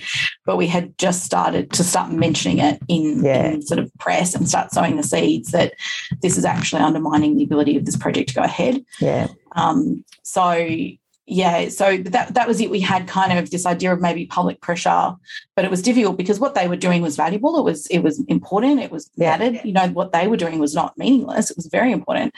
but 0.45 0.55
we 0.55 0.67
had 0.67 0.97
just 0.97 1.25
started 1.25 1.69
to 1.73 1.83
start 1.83 2.13
mentioning 2.13 2.59
it 2.59 2.79
in, 2.87 3.25
yeah. 3.25 3.47
in 3.47 3.61
sort 3.61 3.79
of 3.81 3.91
press 3.99 4.33
and 4.35 4.47
start 4.47 4.71
sowing 4.71 4.95
the 4.95 5.03
seeds 5.03 5.51
that 5.51 5.73
this 6.21 6.37
is 6.37 6.45
actually 6.45 6.81
undermining 6.81 7.35
the 7.35 7.43
ability 7.43 7.75
of 7.75 7.83
this 7.83 7.97
project 7.97 8.29
to 8.29 8.35
go 8.35 8.43
ahead. 8.43 8.85
Yeah. 9.01 9.27
Um, 9.57 10.05
so 10.23 10.65
yeah, 11.29 11.69
so 11.69 11.97
that 11.97 12.33
that 12.33 12.47
was 12.47 12.59
it. 12.59 12.71
We 12.71 12.79
had 12.79 13.07
kind 13.07 13.37
of 13.37 13.51
this 13.51 13.67
idea 13.67 13.93
of 13.93 14.01
maybe 14.01 14.25
public 14.25 14.61
pressure, 14.61 15.13
but 15.55 15.63
it 15.63 15.69
was 15.69 15.83
difficult 15.83 16.17
because 16.17 16.39
what 16.39 16.55
they 16.55 16.67
were 16.67 16.75
doing 16.75 17.03
was 17.03 17.15
valuable. 17.15 17.57
It 17.59 17.63
was 17.63 17.85
it 17.87 17.99
was 17.99 18.19
important. 18.25 18.79
It 18.79 18.91
was 18.91 19.11
mattered. 19.15 19.53
Yeah. 19.53 19.63
You 19.63 19.73
know, 19.73 19.87
what 19.89 20.11
they 20.11 20.27
were 20.27 20.37
doing 20.37 20.57
was 20.57 20.73
not 20.73 20.97
meaningless. 20.97 21.51
It 21.51 21.57
was 21.57 21.67
very 21.67 21.91
important, 21.91 22.33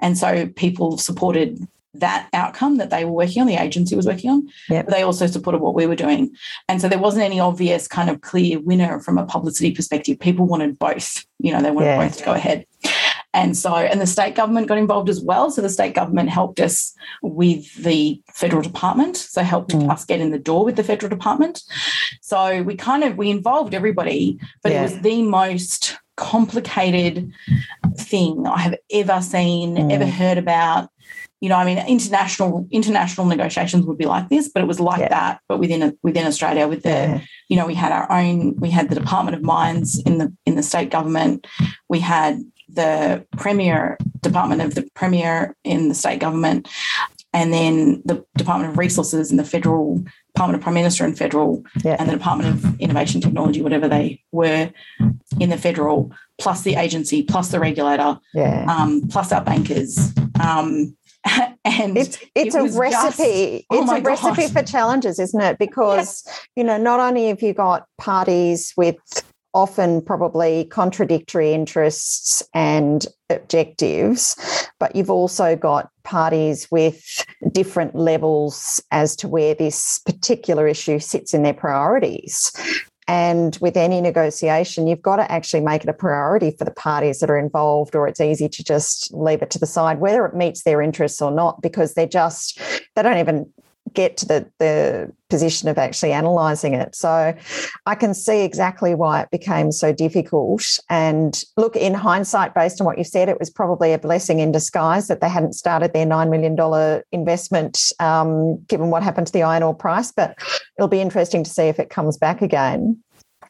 and 0.00 0.16
so 0.16 0.46
people 0.54 0.96
supported 0.96 1.66
that 2.00 2.28
outcome 2.32 2.76
that 2.76 2.90
they 2.90 3.04
were 3.04 3.12
working 3.12 3.40
on, 3.40 3.48
the 3.48 3.56
agency 3.56 3.96
was 3.96 4.06
working 4.06 4.30
on. 4.30 4.48
Yep. 4.68 4.88
they 4.88 5.02
also 5.02 5.26
supported 5.26 5.58
what 5.58 5.74
we 5.74 5.86
were 5.86 5.96
doing. 5.96 6.34
And 6.68 6.80
so 6.80 6.88
there 6.88 6.98
wasn't 6.98 7.24
any 7.24 7.40
obvious 7.40 7.88
kind 7.88 8.10
of 8.10 8.20
clear 8.20 8.60
winner 8.60 9.00
from 9.00 9.16
a 9.18 9.24
publicity 9.24 9.72
perspective. 9.72 10.20
People 10.20 10.46
wanted 10.46 10.78
both, 10.78 11.24
you 11.38 11.52
know, 11.52 11.62
they 11.62 11.70
wanted 11.70 11.86
yeah. 11.86 12.06
both 12.06 12.18
to 12.18 12.24
go 12.24 12.34
ahead. 12.34 12.66
And 13.36 13.54
so, 13.54 13.74
and 13.74 14.00
the 14.00 14.06
state 14.06 14.34
government 14.34 14.66
got 14.66 14.78
involved 14.78 15.10
as 15.10 15.20
well. 15.20 15.50
So 15.50 15.60
the 15.60 15.68
state 15.68 15.94
government 15.94 16.30
helped 16.30 16.58
us 16.58 16.94
with 17.20 17.74
the 17.74 18.18
federal 18.32 18.62
department. 18.62 19.18
So 19.18 19.42
helped 19.42 19.72
mm. 19.72 19.90
us 19.90 20.06
get 20.06 20.22
in 20.22 20.30
the 20.30 20.38
door 20.38 20.64
with 20.64 20.76
the 20.76 20.82
federal 20.82 21.10
department. 21.10 21.62
So 22.22 22.62
we 22.62 22.76
kind 22.76 23.04
of 23.04 23.18
we 23.18 23.28
involved 23.28 23.74
everybody, 23.74 24.40
but 24.62 24.72
yeah. 24.72 24.80
it 24.80 24.82
was 24.84 25.00
the 25.02 25.20
most 25.20 25.98
complicated 26.16 27.30
thing 27.98 28.46
I 28.46 28.60
have 28.60 28.76
ever 28.90 29.20
seen, 29.20 29.76
mm. 29.76 29.92
ever 29.92 30.06
heard 30.06 30.38
about. 30.38 30.88
You 31.42 31.50
know, 31.50 31.56
I 31.56 31.66
mean, 31.66 31.76
international 31.86 32.66
international 32.70 33.26
negotiations 33.26 33.84
would 33.84 33.98
be 33.98 34.06
like 34.06 34.30
this, 34.30 34.48
but 34.48 34.62
it 34.62 34.66
was 34.66 34.80
like 34.80 35.00
yeah. 35.00 35.08
that, 35.10 35.40
but 35.46 35.58
within 35.58 35.98
within 36.02 36.26
Australia, 36.26 36.66
with 36.66 36.84
the, 36.84 36.88
yeah. 36.88 37.20
you 37.50 37.56
know, 37.58 37.66
we 37.66 37.74
had 37.74 37.92
our 37.92 38.10
own, 38.10 38.56
we 38.56 38.70
had 38.70 38.88
the 38.88 38.94
Department 38.94 39.36
of 39.36 39.42
Mines 39.42 39.98
in 40.06 40.16
the 40.16 40.34
in 40.46 40.56
the 40.56 40.62
state 40.62 40.90
government, 40.90 41.46
we 41.90 42.00
had 42.00 42.40
the 42.68 43.26
premier 43.36 43.96
department 44.20 44.60
of 44.60 44.74
the 44.74 44.88
premier 44.94 45.54
in 45.64 45.88
the 45.88 45.94
state 45.94 46.20
government 46.20 46.68
and 47.32 47.52
then 47.52 48.02
the 48.04 48.24
department 48.36 48.72
of 48.72 48.78
resources 48.78 49.30
and 49.30 49.38
the 49.38 49.44
federal 49.44 50.02
department 50.34 50.56
of 50.58 50.62
prime 50.62 50.74
minister 50.74 51.04
and 51.04 51.18
federal 51.18 51.62
yeah. 51.84 51.96
and 51.98 52.08
the 52.08 52.14
department 52.14 52.54
of 52.54 52.80
innovation 52.80 53.20
technology 53.20 53.62
whatever 53.62 53.88
they 53.88 54.22
were 54.32 54.70
in 55.38 55.50
the 55.50 55.58
federal 55.58 56.10
plus 56.38 56.62
the 56.62 56.74
agency 56.74 57.22
plus 57.22 57.50
the 57.50 57.60
regulator 57.60 58.18
yeah. 58.34 58.64
um, 58.68 59.02
plus 59.08 59.32
our 59.32 59.44
bankers 59.44 60.12
um, 60.40 60.96
and 61.64 61.98
it's 61.98 62.18
it's 62.34 62.54
it 62.54 62.58
a 62.58 62.78
recipe 62.78 63.58
just, 63.58 63.66
oh 63.70 63.82
it's 63.82 63.92
a 63.92 64.00
gosh. 64.00 64.22
recipe 64.22 64.52
for 64.52 64.62
challenges 64.62 65.18
isn't 65.18 65.40
it 65.40 65.58
because 65.58 66.22
yes. 66.26 66.46
you 66.56 66.64
know 66.64 66.78
not 66.78 67.00
only 67.00 67.28
have 67.28 67.42
you 67.42 67.52
got 67.52 67.86
parties 67.98 68.72
with 68.76 68.96
often 69.56 70.02
probably 70.02 70.66
contradictory 70.66 71.54
interests 71.54 72.42
and 72.52 73.06
objectives, 73.30 74.36
but 74.78 74.94
you've 74.94 75.10
also 75.10 75.56
got 75.56 75.88
parties 76.04 76.68
with 76.70 77.24
different 77.52 77.94
levels 77.94 78.82
as 78.90 79.16
to 79.16 79.26
where 79.26 79.54
this 79.54 79.98
particular 80.00 80.68
issue 80.68 80.98
sits 80.98 81.32
in 81.32 81.42
their 81.42 81.54
priorities. 81.54 82.52
And 83.08 83.56
with 83.62 83.78
any 83.78 84.02
negotiation, 84.02 84.86
you've 84.86 85.00
got 85.00 85.16
to 85.16 85.32
actually 85.32 85.62
make 85.62 85.84
it 85.84 85.88
a 85.88 85.94
priority 85.94 86.50
for 86.50 86.66
the 86.66 86.72
parties 86.72 87.20
that 87.20 87.30
are 87.30 87.38
involved, 87.38 87.96
or 87.96 88.06
it's 88.06 88.20
easy 88.20 88.50
to 88.50 88.62
just 88.62 89.14
leave 89.14 89.40
it 89.40 89.50
to 89.52 89.58
the 89.58 89.66
side, 89.66 90.00
whether 90.00 90.26
it 90.26 90.34
meets 90.34 90.64
their 90.64 90.82
interests 90.82 91.22
or 91.22 91.30
not, 91.30 91.62
because 91.62 91.94
they're 91.94 92.06
just, 92.06 92.60
they 92.94 93.02
don't 93.02 93.18
even 93.18 93.50
get 93.94 94.16
to 94.18 94.26
the, 94.26 94.50
the 94.58 95.12
position 95.28 95.68
of 95.68 95.78
actually 95.78 96.12
analysing 96.12 96.74
it. 96.74 96.94
So 96.94 97.34
I 97.86 97.94
can 97.94 98.14
see 98.14 98.42
exactly 98.42 98.94
why 98.94 99.22
it 99.22 99.30
became 99.30 99.72
so 99.72 99.92
difficult. 99.92 100.78
And 100.88 101.42
look, 101.56 101.76
in 101.76 101.94
hindsight, 101.94 102.54
based 102.54 102.80
on 102.80 102.86
what 102.86 102.98
you 102.98 103.04
said, 103.04 103.28
it 103.28 103.38
was 103.38 103.50
probably 103.50 103.92
a 103.92 103.98
blessing 103.98 104.38
in 104.38 104.52
disguise 104.52 105.08
that 105.08 105.20
they 105.20 105.28
hadn't 105.28 105.54
started 105.54 105.92
their 105.92 106.06
$9 106.06 106.30
million 106.30 107.02
investment, 107.12 107.92
um, 108.00 108.62
given 108.66 108.90
what 108.90 109.02
happened 109.02 109.26
to 109.26 109.32
the 109.32 109.42
iron 109.42 109.62
ore 109.62 109.74
price. 109.74 110.12
But 110.12 110.36
it'll 110.78 110.88
be 110.88 111.00
interesting 111.00 111.42
to 111.44 111.50
see 111.50 111.64
if 111.64 111.78
it 111.78 111.90
comes 111.90 112.16
back 112.16 112.42
again. 112.42 113.02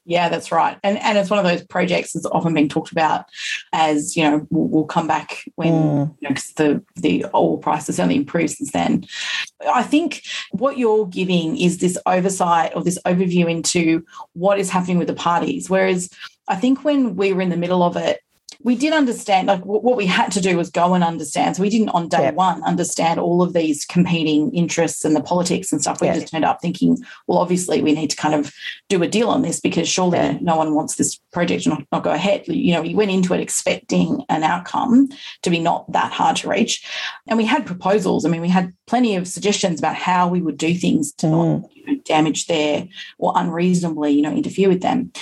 Yeah, 0.09 0.29
that's 0.29 0.53
right. 0.53 0.79
And 0.85 0.99
and 0.99 1.19
it's 1.19 1.31
one 1.31 1.41
of 1.41 1.45
those 1.45 1.65
projects 1.65 2.13
that's 2.13 2.27
often 2.27 2.55
being 2.55 2.69
talked 2.69 2.93
about 2.93 3.27
as, 3.73 4.17
you 4.17 4.23
know, 4.23 4.47
we'll, 4.51 4.69
we'll 4.69 4.85
come 4.85 5.09
back 5.09 5.43
when 5.57 5.73
mm. 5.73 6.15
you 6.21 6.29
know, 6.29 6.37
the, 6.57 6.85
the 6.95 7.27
oil 7.35 7.59
price 7.59 7.89
has 7.89 7.99
only 7.99 8.15
improved 8.15 8.51
since 8.51 8.71
then. 8.71 9.05
I 9.69 9.83
think 9.83 10.23
what 10.53 10.79
you're 10.79 11.07
giving 11.07 11.57
is 11.57 11.79
this 11.79 11.99
oversight 12.07 12.73
or 12.77 12.85
this 12.85 13.01
overview 13.05 13.51
into 13.51 14.07
what 14.35 14.61
is 14.61 14.71
happening 14.71 14.99
with 14.99 15.09
the 15.09 15.15
parties. 15.15 15.69
Whereas 15.69 16.09
I 16.47 16.55
think 16.55 16.85
when 16.85 17.17
we 17.17 17.33
were 17.33 17.43
in 17.43 17.51
the 17.51 17.57
middle 17.57 17.83
of 17.83 17.97
it, 17.97 18.21
we 18.67 18.75
did 18.75 18.93
understand 18.93 19.47
like 19.47 19.65
what 19.65 19.97
we 19.97 20.07
had 20.07 20.33
to 20.33 20.41
do 20.41 20.57
was 20.57 20.71
go 20.71 20.93
and 20.95 21.05
understand 21.05 21.55
so 21.55 21.63
we 21.63 21.71
didn't 21.71 21.91
on 21.91 22.09
day 22.09 22.23
yep. 22.23 22.35
one 22.35 22.61
understand 22.65 23.21
all 23.21 23.41
of 23.41 23.53
these 23.53 23.85
competing 23.85 24.53
interests 24.53 25.05
and 25.05 25.15
the 25.15 25.21
politics 25.21 25.71
and 25.71 25.81
stuff 25.81 26.01
we 26.01 26.09
yep. 26.09 26.17
just 26.17 26.33
turned 26.33 26.45
up 26.45 26.61
thinking 26.61 26.99
well 27.29 27.39
obviously 27.39 27.81
we 27.81 27.93
need 27.93 28.11
to 28.11 28.17
kind 28.17 28.35
of 28.35 28.53
do 28.89 29.01
a 29.05 29.07
deal 29.07 29.29
on 29.29 29.43
this 29.43 29.61
because 29.61 29.89
surely 29.89 30.19
yeah. 30.19 30.37
no 30.41 30.57
one 30.57 30.75
wants 30.75 30.97
this 30.97 31.17
project 31.33 31.63
to 31.63 31.69
not, 31.69 31.83
not 31.93 32.03
go 32.03 32.11
ahead 32.11 32.47
you 32.49 32.75
know 32.75 32.83
we 32.83 32.93
went 32.93 33.13
into 33.13 33.33
it 33.33 33.41
expecting 33.41 34.25
an 34.29 34.43
outcome 34.43 35.09
to 35.43 35.49
be 35.49 35.61
not 35.61 35.91
that 35.93 36.13
hard 36.13 36.35
to 36.35 36.49
reach 36.49 36.85
and 37.29 37.39
we 37.39 37.45
had 37.45 37.65
proposals 37.65 38.25
i 38.25 38.29
mean 38.29 38.41
we 38.43 38.49
had 38.49 38.75
plenty 38.89 39.15
of 39.15 39.29
suggestions 39.29 39.79
about 39.79 39.95
how 39.95 40.27
we 40.27 40.43
would 40.43 40.59
do 40.59 40.75
things 40.75 41.13
to 41.13 41.27
mm. 41.27 41.63
not 41.63 41.71
you 41.73 41.87
know, 41.87 42.03
damage 42.05 42.49
their 42.49 42.89
or 43.19 43.33
unreasonably 43.37 44.11
you 44.11 44.23
know 44.23 44.33
interfere 44.33 44.69
with 44.69 44.83
them 44.83 45.13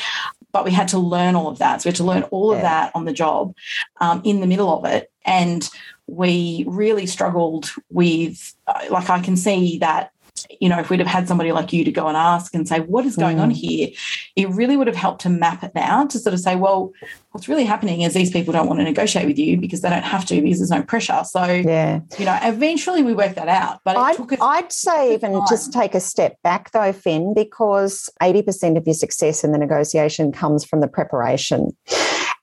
but 0.54 0.64
we 0.64 0.70
had 0.70 0.88
to 0.88 0.98
learn 0.98 1.34
all 1.34 1.48
of 1.48 1.58
that. 1.58 1.82
So 1.82 1.88
we 1.88 1.90
had 1.90 1.96
to 1.96 2.04
learn 2.04 2.22
all 2.30 2.52
yeah. 2.52 2.56
of 2.56 2.62
that 2.62 2.92
on 2.94 3.04
the 3.04 3.12
job 3.12 3.54
um, 4.00 4.22
in 4.24 4.40
the 4.40 4.46
middle 4.46 4.72
of 4.72 4.84
it. 4.86 5.10
And 5.26 5.68
we 6.06 6.64
really 6.68 7.06
struggled 7.06 7.70
with, 7.90 8.54
uh, 8.68 8.86
like, 8.88 9.10
I 9.10 9.20
can 9.20 9.36
see 9.36 9.78
that 9.78 10.12
you 10.60 10.68
know, 10.68 10.78
if 10.78 10.90
we'd 10.90 11.00
have 11.00 11.08
had 11.08 11.28
somebody 11.28 11.52
like 11.52 11.72
you 11.72 11.84
to 11.84 11.92
go 11.92 12.08
and 12.08 12.16
ask 12.16 12.54
and 12.54 12.66
say, 12.66 12.80
what 12.80 13.04
is 13.04 13.16
going 13.16 13.38
mm. 13.38 13.42
on 13.42 13.50
here, 13.50 13.90
it 14.36 14.48
really 14.50 14.76
would 14.76 14.86
have 14.86 14.96
helped 14.96 15.22
to 15.22 15.28
map 15.28 15.62
it 15.62 15.72
out 15.76 16.10
to 16.10 16.18
sort 16.18 16.34
of 16.34 16.40
say, 16.40 16.56
well, 16.56 16.92
what's 17.30 17.48
really 17.48 17.64
happening 17.64 18.02
is 18.02 18.14
these 18.14 18.30
people 18.30 18.52
don't 18.52 18.66
want 18.66 18.80
to 18.80 18.84
negotiate 18.84 19.26
with 19.26 19.38
you 19.38 19.56
because 19.56 19.80
they 19.80 19.90
don't 19.90 20.02
have 20.02 20.24
to 20.26 20.40
because 20.40 20.58
there's 20.58 20.70
no 20.70 20.82
pressure. 20.82 21.22
So, 21.24 21.44
yeah, 21.44 22.00
you 22.18 22.24
know, 22.24 22.38
eventually 22.42 23.02
we 23.02 23.14
worked 23.14 23.36
that 23.36 23.48
out. 23.48 23.80
But 23.84 23.96
I'd, 23.96 24.16
I'd 24.40 24.72
say 24.72 25.14
even 25.14 25.32
time. 25.32 25.46
just 25.48 25.72
take 25.72 25.94
a 25.94 26.00
step 26.00 26.40
back 26.42 26.70
though, 26.72 26.92
Finn, 26.92 27.34
because 27.34 28.10
80% 28.22 28.76
of 28.76 28.86
your 28.86 28.94
success 28.94 29.44
in 29.44 29.52
the 29.52 29.58
negotiation 29.58 30.32
comes 30.32 30.64
from 30.64 30.80
the 30.80 30.88
preparation. 30.88 31.76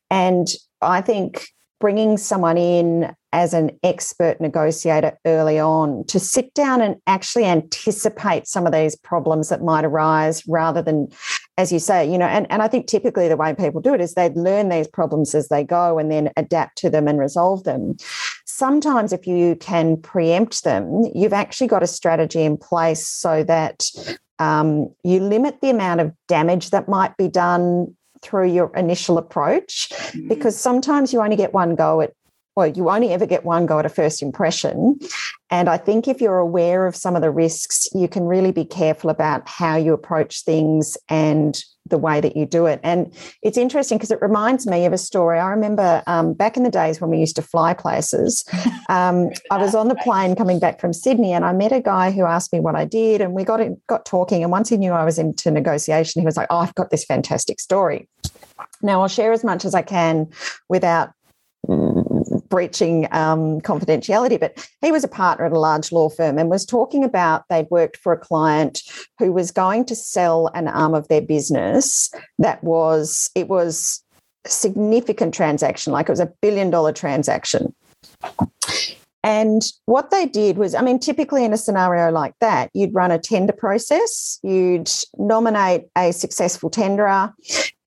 And 0.09 0.47
I 0.81 1.01
think 1.01 1.47
bringing 1.81 2.15
someone 2.15 2.57
in 2.57 3.13
as 3.33 3.53
an 3.53 3.71
expert 3.83 4.39
negotiator 4.39 5.17
early 5.25 5.59
on 5.59 6.05
to 6.05 6.19
sit 6.19 6.53
down 6.53 6.81
and 6.81 6.95
actually 7.07 7.45
anticipate 7.45 8.47
some 8.47 8.65
of 8.65 8.73
these 8.73 8.95
problems 8.95 9.49
that 9.49 9.63
might 9.63 9.83
arise 9.83 10.45
rather 10.47 10.81
than 10.81 11.07
as 11.57 11.71
you 11.71 11.79
say 11.79 12.09
you 12.09 12.17
know 12.17 12.25
and, 12.25 12.45
and 12.51 12.61
i 12.61 12.67
think 12.67 12.87
typically 12.87 13.27
the 13.27 13.37
way 13.37 13.53
people 13.53 13.81
do 13.81 13.93
it 13.93 14.01
is 14.01 14.13
they 14.13 14.29
learn 14.31 14.69
these 14.69 14.87
problems 14.87 15.33
as 15.33 15.47
they 15.49 15.63
go 15.63 15.97
and 15.97 16.11
then 16.11 16.29
adapt 16.37 16.77
to 16.77 16.89
them 16.89 17.07
and 17.07 17.19
resolve 17.19 17.63
them. 17.63 17.95
Sometimes 18.45 19.11
if 19.11 19.25
you 19.25 19.55
can 19.55 19.97
preempt 19.97 20.63
them 20.63 21.03
you've 21.15 21.33
actually 21.33 21.67
got 21.67 21.83
a 21.83 21.87
strategy 21.87 22.43
in 22.43 22.57
place 22.57 23.07
so 23.07 23.43
that 23.43 23.89
um, 24.39 24.93
you 25.03 25.19
limit 25.19 25.61
the 25.61 25.69
amount 25.69 26.01
of 26.01 26.11
damage 26.27 26.71
that 26.71 26.89
might 26.89 27.15
be 27.17 27.27
done 27.27 27.95
through 28.21 28.51
your 28.51 28.71
initial 28.75 29.17
approach 29.17 29.89
mm-hmm. 29.89 30.27
because 30.27 30.57
sometimes 30.57 31.11
you 31.11 31.21
only 31.21 31.35
get 31.35 31.53
one 31.53 31.75
go 31.75 32.01
at 32.01 32.13
well, 32.55 32.67
you 32.67 32.89
only 32.89 33.13
ever 33.13 33.25
get 33.25 33.45
one 33.45 33.65
go 33.65 33.79
at 33.79 33.85
a 33.85 33.89
first 33.89 34.21
impression. 34.21 34.99
And 35.49 35.69
I 35.69 35.77
think 35.77 36.07
if 36.07 36.21
you're 36.21 36.37
aware 36.37 36.85
of 36.85 36.95
some 36.95 37.15
of 37.15 37.21
the 37.21 37.31
risks, 37.31 37.87
you 37.93 38.07
can 38.07 38.23
really 38.23 38.51
be 38.51 38.65
careful 38.65 39.09
about 39.09 39.47
how 39.47 39.75
you 39.77 39.93
approach 39.93 40.43
things 40.43 40.97
and 41.09 41.61
the 41.87 41.97
way 41.97 42.21
that 42.21 42.35
you 42.35 42.45
do 42.45 42.65
it. 42.65 42.79
And 42.83 43.13
it's 43.41 43.57
interesting 43.57 43.97
because 43.97 44.11
it 44.11 44.21
reminds 44.21 44.67
me 44.67 44.85
of 44.85 44.93
a 44.93 44.97
story. 44.97 45.39
I 45.39 45.49
remember 45.49 46.03
um, 46.07 46.33
back 46.33 46.55
in 46.55 46.63
the 46.63 46.69
days 46.69 47.01
when 47.01 47.09
we 47.09 47.17
used 47.17 47.35
to 47.37 47.41
fly 47.41 47.73
places, 47.73 48.45
um, 48.89 49.29
I 49.49 49.57
was 49.57 49.75
on 49.75 49.87
the 49.87 49.95
plane 49.95 50.35
coming 50.35 50.59
back 50.59 50.79
from 50.79 50.93
Sydney 50.93 51.33
and 51.33 51.43
I 51.43 51.53
met 51.53 51.71
a 51.71 51.81
guy 51.81 52.11
who 52.11 52.25
asked 52.25 52.53
me 52.53 52.59
what 52.59 52.75
I 52.75 52.85
did 52.85 53.21
and 53.21 53.33
we 53.33 53.43
got, 53.43 53.59
in, 53.59 53.81
got 53.87 54.05
talking. 54.05 54.43
And 54.43 54.51
once 54.51 54.69
he 54.69 54.77
knew 54.77 54.91
I 54.91 55.03
was 55.03 55.17
into 55.17 55.51
negotiation, 55.51 56.21
he 56.21 56.25
was 56.25 56.37
like, 56.37 56.47
Oh, 56.49 56.57
I've 56.57 56.75
got 56.75 56.91
this 56.91 57.05
fantastic 57.05 57.59
story. 57.59 58.07
Now, 58.81 59.01
I'll 59.01 59.07
share 59.07 59.31
as 59.31 59.43
much 59.43 59.65
as 59.65 59.75
I 59.75 59.81
can 59.81 60.27
without 60.69 61.11
breaching 62.51 63.07
um, 63.11 63.61
confidentiality, 63.61 64.39
but 64.39 64.69
he 64.81 64.91
was 64.91 65.03
a 65.03 65.07
partner 65.07 65.45
at 65.45 65.53
a 65.53 65.59
large 65.59 65.91
law 65.91 66.09
firm 66.09 66.37
and 66.37 66.49
was 66.49 66.65
talking 66.65 67.03
about 67.03 67.45
they'd 67.49 67.71
worked 67.71 67.97
for 67.97 68.13
a 68.13 68.17
client 68.17 68.83
who 69.17 69.31
was 69.31 69.49
going 69.49 69.85
to 69.85 69.95
sell 69.95 70.51
an 70.53 70.67
arm 70.67 70.93
of 70.93 71.07
their 71.07 71.21
business 71.21 72.11
that 72.37 72.63
was, 72.63 73.31
it 73.33 73.47
was 73.47 74.03
a 74.45 74.49
significant 74.49 75.33
transaction, 75.33 75.93
like 75.93 76.09
it 76.09 76.11
was 76.11 76.19
a 76.19 76.31
billion 76.41 76.69
dollar 76.69 76.91
transaction. 76.91 77.73
And 79.23 79.61
what 79.85 80.09
they 80.09 80.25
did 80.25 80.57
was, 80.57 80.73
I 80.73 80.81
mean, 80.81 80.97
typically 80.97 81.45
in 81.45 81.53
a 81.53 81.57
scenario 81.57 82.11
like 82.11 82.33
that, 82.41 82.71
you'd 82.73 82.93
run 82.93 83.11
a 83.11 83.19
tender 83.19 83.53
process, 83.53 84.39
you'd 84.41 84.89
nominate 85.17 85.85
a 85.95 86.11
successful 86.11 86.71
tenderer, 86.71 87.31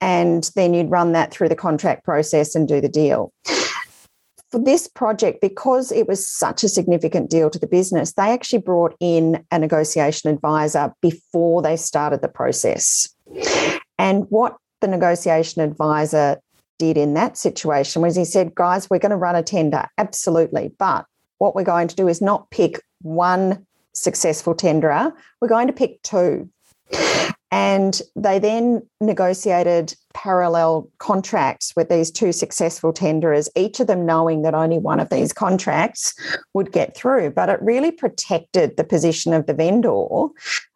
and 0.01 0.49
then 0.55 0.75
you'd 0.75 0.91
run 0.91 1.13
that 1.13 1.33
through 1.33 1.49
the 1.49 1.57
contract 1.57 2.05
process 2.05 2.55
and 2.55 2.69
do 2.69 2.81
the 2.81 2.89
deal 2.89 3.33
for 4.55 4.61
this 4.61 4.87
project, 4.87 5.41
because 5.41 5.91
it 5.91 6.07
was 6.07 6.25
such 6.25 6.63
a 6.63 6.69
significant 6.69 7.29
deal 7.29 7.51
to 7.51 7.59
the 7.59 7.67
business, 7.67 8.13
they 8.13 8.31
actually 8.31 8.61
brought 8.61 8.95
in 9.01 9.45
a 9.51 9.59
negotiation 9.59 10.31
advisor 10.31 10.95
before 11.03 11.61
they 11.61 11.75
started 11.77 12.23
the 12.23 12.29
process. 12.29 13.09
And 13.99 14.27
what 14.31 14.57
the 14.81 14.87
negotiation 14.87 15.61
advisor 15.61 16.37
did 16.79 16.97
in 16.97 17.15
that 17.15 17.37
situation 17.37 18.01
was 18.01 18.15
he 18.15 18.25
said, 18.25 18.55
guys, 18.55 18.89
we're 18.89 19.01
going 19.01 19.11
to 19.11 19.17
run 19.17 19.35
a 19.35 19.43
tender, 19.43 19.89
absolutely. 19.99 20.73
But 20.79 21.05
what 21.39 21.57
we're 21.57 21.65
going 21.65 21.89
to 21.89 21.97
do 21.97 22.07
is 22.07 22.23
not 22.23 22.49
pick 22.51 22.81
one 23.03 23.67
successful 23.93 24.55
tenderer, 24.55 25.13
we're 25.41 25.49
going 25.49 25.67
to 25.67 25.73
pick 25.73 26.01
two. 26.03 26.49
And 27.51 28.01
they 28.15 28.39
then 28.39 28.89
negotiated 29.01 29.97
parallel 30.15 30.89
contracts 30.99 31.75
with 31.77 31.89
these 31.89 32.11
two 32.11 32.33
successful 32.33 32.93
tenderers, 32.93 33.49
each 33.55 33.81
of 33.81 33.87
them 33.87 34.07
knowing 34.07 34.43
that 34.43 34.55
only 34.55 34.79
one 34.79 35.01
of 35.01 35.11
these 35.11 35.33
contracts 35.33 36.15
would 36.55 36.73
get 36.73 36.97
through. 36.97 37.31
But 37.31 37.49
it 37.49 37.61
really 37.61 37.91
protected 37.91 38.77
the 38.77 38.85
position 38.85 39.35
of 39.35 39.47
the 39.47 39.55
vendor, 39.55 40.27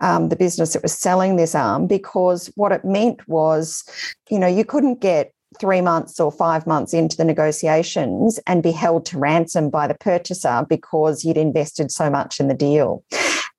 um, 0.01 0.29
the 0.29 0.37
business 0.37 0.74
that 0.74 0.83
was 0.83 0.92
selling 0.92 1.37
this 1.37 1.55
arm, 1.55 1.87
because 1.87 2.51
what 2.57 2.72
it 2.72 2.85
meant 2.85 3.27
was, 3.29 3.85
you 4.29 4.38
know, 4.38 4.46
you 4.46 4.64
couldn't 4.64 5.01
get 5.01 5.33
three 5.59 5.81
months 5.81 6.20
or 6.20 6.31
five 6.31 6.66
months 6.66 6.92
into 6.92 7.16
the 7.16 7.24
negotiations 7.24 8.38
and 8.46 8.62
be 8.62 8.72
held 8.72 9.07
to 9.07 9.18
ransom 9.18 9.70
by 9.70 9.87
the 9.87 9.94
purchaser 9.94 10.66
because 10.68 11.24
you'd 11.24 11.38
invested 11.38 11.90
so 11.90 12.11
much 12.11 12.38
in 12.38 12.48
the 12.48 12.55
deal. 12.55 13.03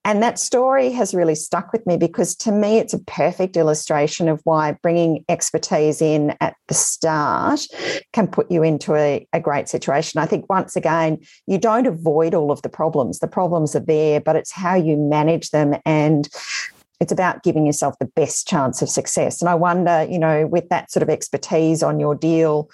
And 0.06 0.24
that 0.24 0.40
story 0.40 0.92
has 0.92 1.14
really 1.14 1.36
stuck 1.36 1.74
with 1.74 1.86
me 1.86 1.98
because 1.98 2.36
to 2.38 2.52
me, 2.52 2.78
it's 2.78 2.94
a 2.94 3.04
perfect 3.04 3.58
illustration 3.58 4.30
of 4.30 4.40
why 4.44 4.72
bringing 4.82 5.26
expertise 5.28 6.02
in 6.02 6.36
at 6.40 6.56
the 6.68 6.74
start 6.74 7.68
can 8.14 8.28
put 8.28 8.50
you 8.50 8.64
into 8.64 8.96
a, 8.96 9.28
a, 9.34 9.40
great 9.42 9.68
situation. 9.68 10.20
I 10.20 10.26
think 10.26 10.50
once 10.50 10.76
again, 10.76 11.20
you 11.48 11.58
don't 11.58 11.86
avoid 11.86 12.34
all 12.34 12.52
of 12.52 12.62
the 12.62 12.70
problems. 12.70 13.20
The 13.20 13.28
problems 13.28 13.76
are 13.76 13.82
there, 13.82 14.22
but 14.22 14.36
it's 14.36 14.52
how 14.52 14.76
you 14.76 14.96
manage 14.96 15.50
them 15.52 15.76
and 15.86 16.30
it's 17.00 17.12
about 17.12 17.44
giving 17.44 17.66
yourself 17.66 17.98
the 18.00 18.06
best 18.06 18.48
chance 18.48 18.82
of 18.82 18.90
success. 18.90 19.42
And 19.42 19.50
I 19.50 19.56
wonder, 19.56 20.06
you 20.10 20.20
know, 20.20 20.48
with 20.48 20.68
that 20.70 20.92
sort 20.92 21.04
of 21.04 21.10
expertise 21.10 21.82
on 21.82 22.00
your 22.00 22.14
deal, 22.14 22.70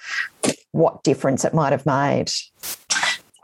what 0.72 1.04
difference 1.04 1.46
it 1.46 1.54
might 1.54 1.72
have 1.72 1.86
made. 1.86 2.32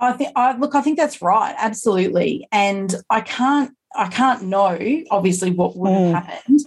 I 0.02 0.14
think 0.14 0.32
I 0.36 0.58
look, 0.58 0.76
I 0.76 0.82
think 0.82 0.98
that's 0.98 1.22
right, 1.22 1.56
absolutely. 1.58 2.48
And 2.52 2.94
I 3.10 3.22
can't 3.22 3.72
I 3.94 4.08
can't 4.08 4.44
know, 4.44 4.80
obviously, 5.12 5.52
what 5.52 5.76
would 5.76 5.92
have 5.92 6.02
mm. 6.02 6.14
happened, 6.14 6.60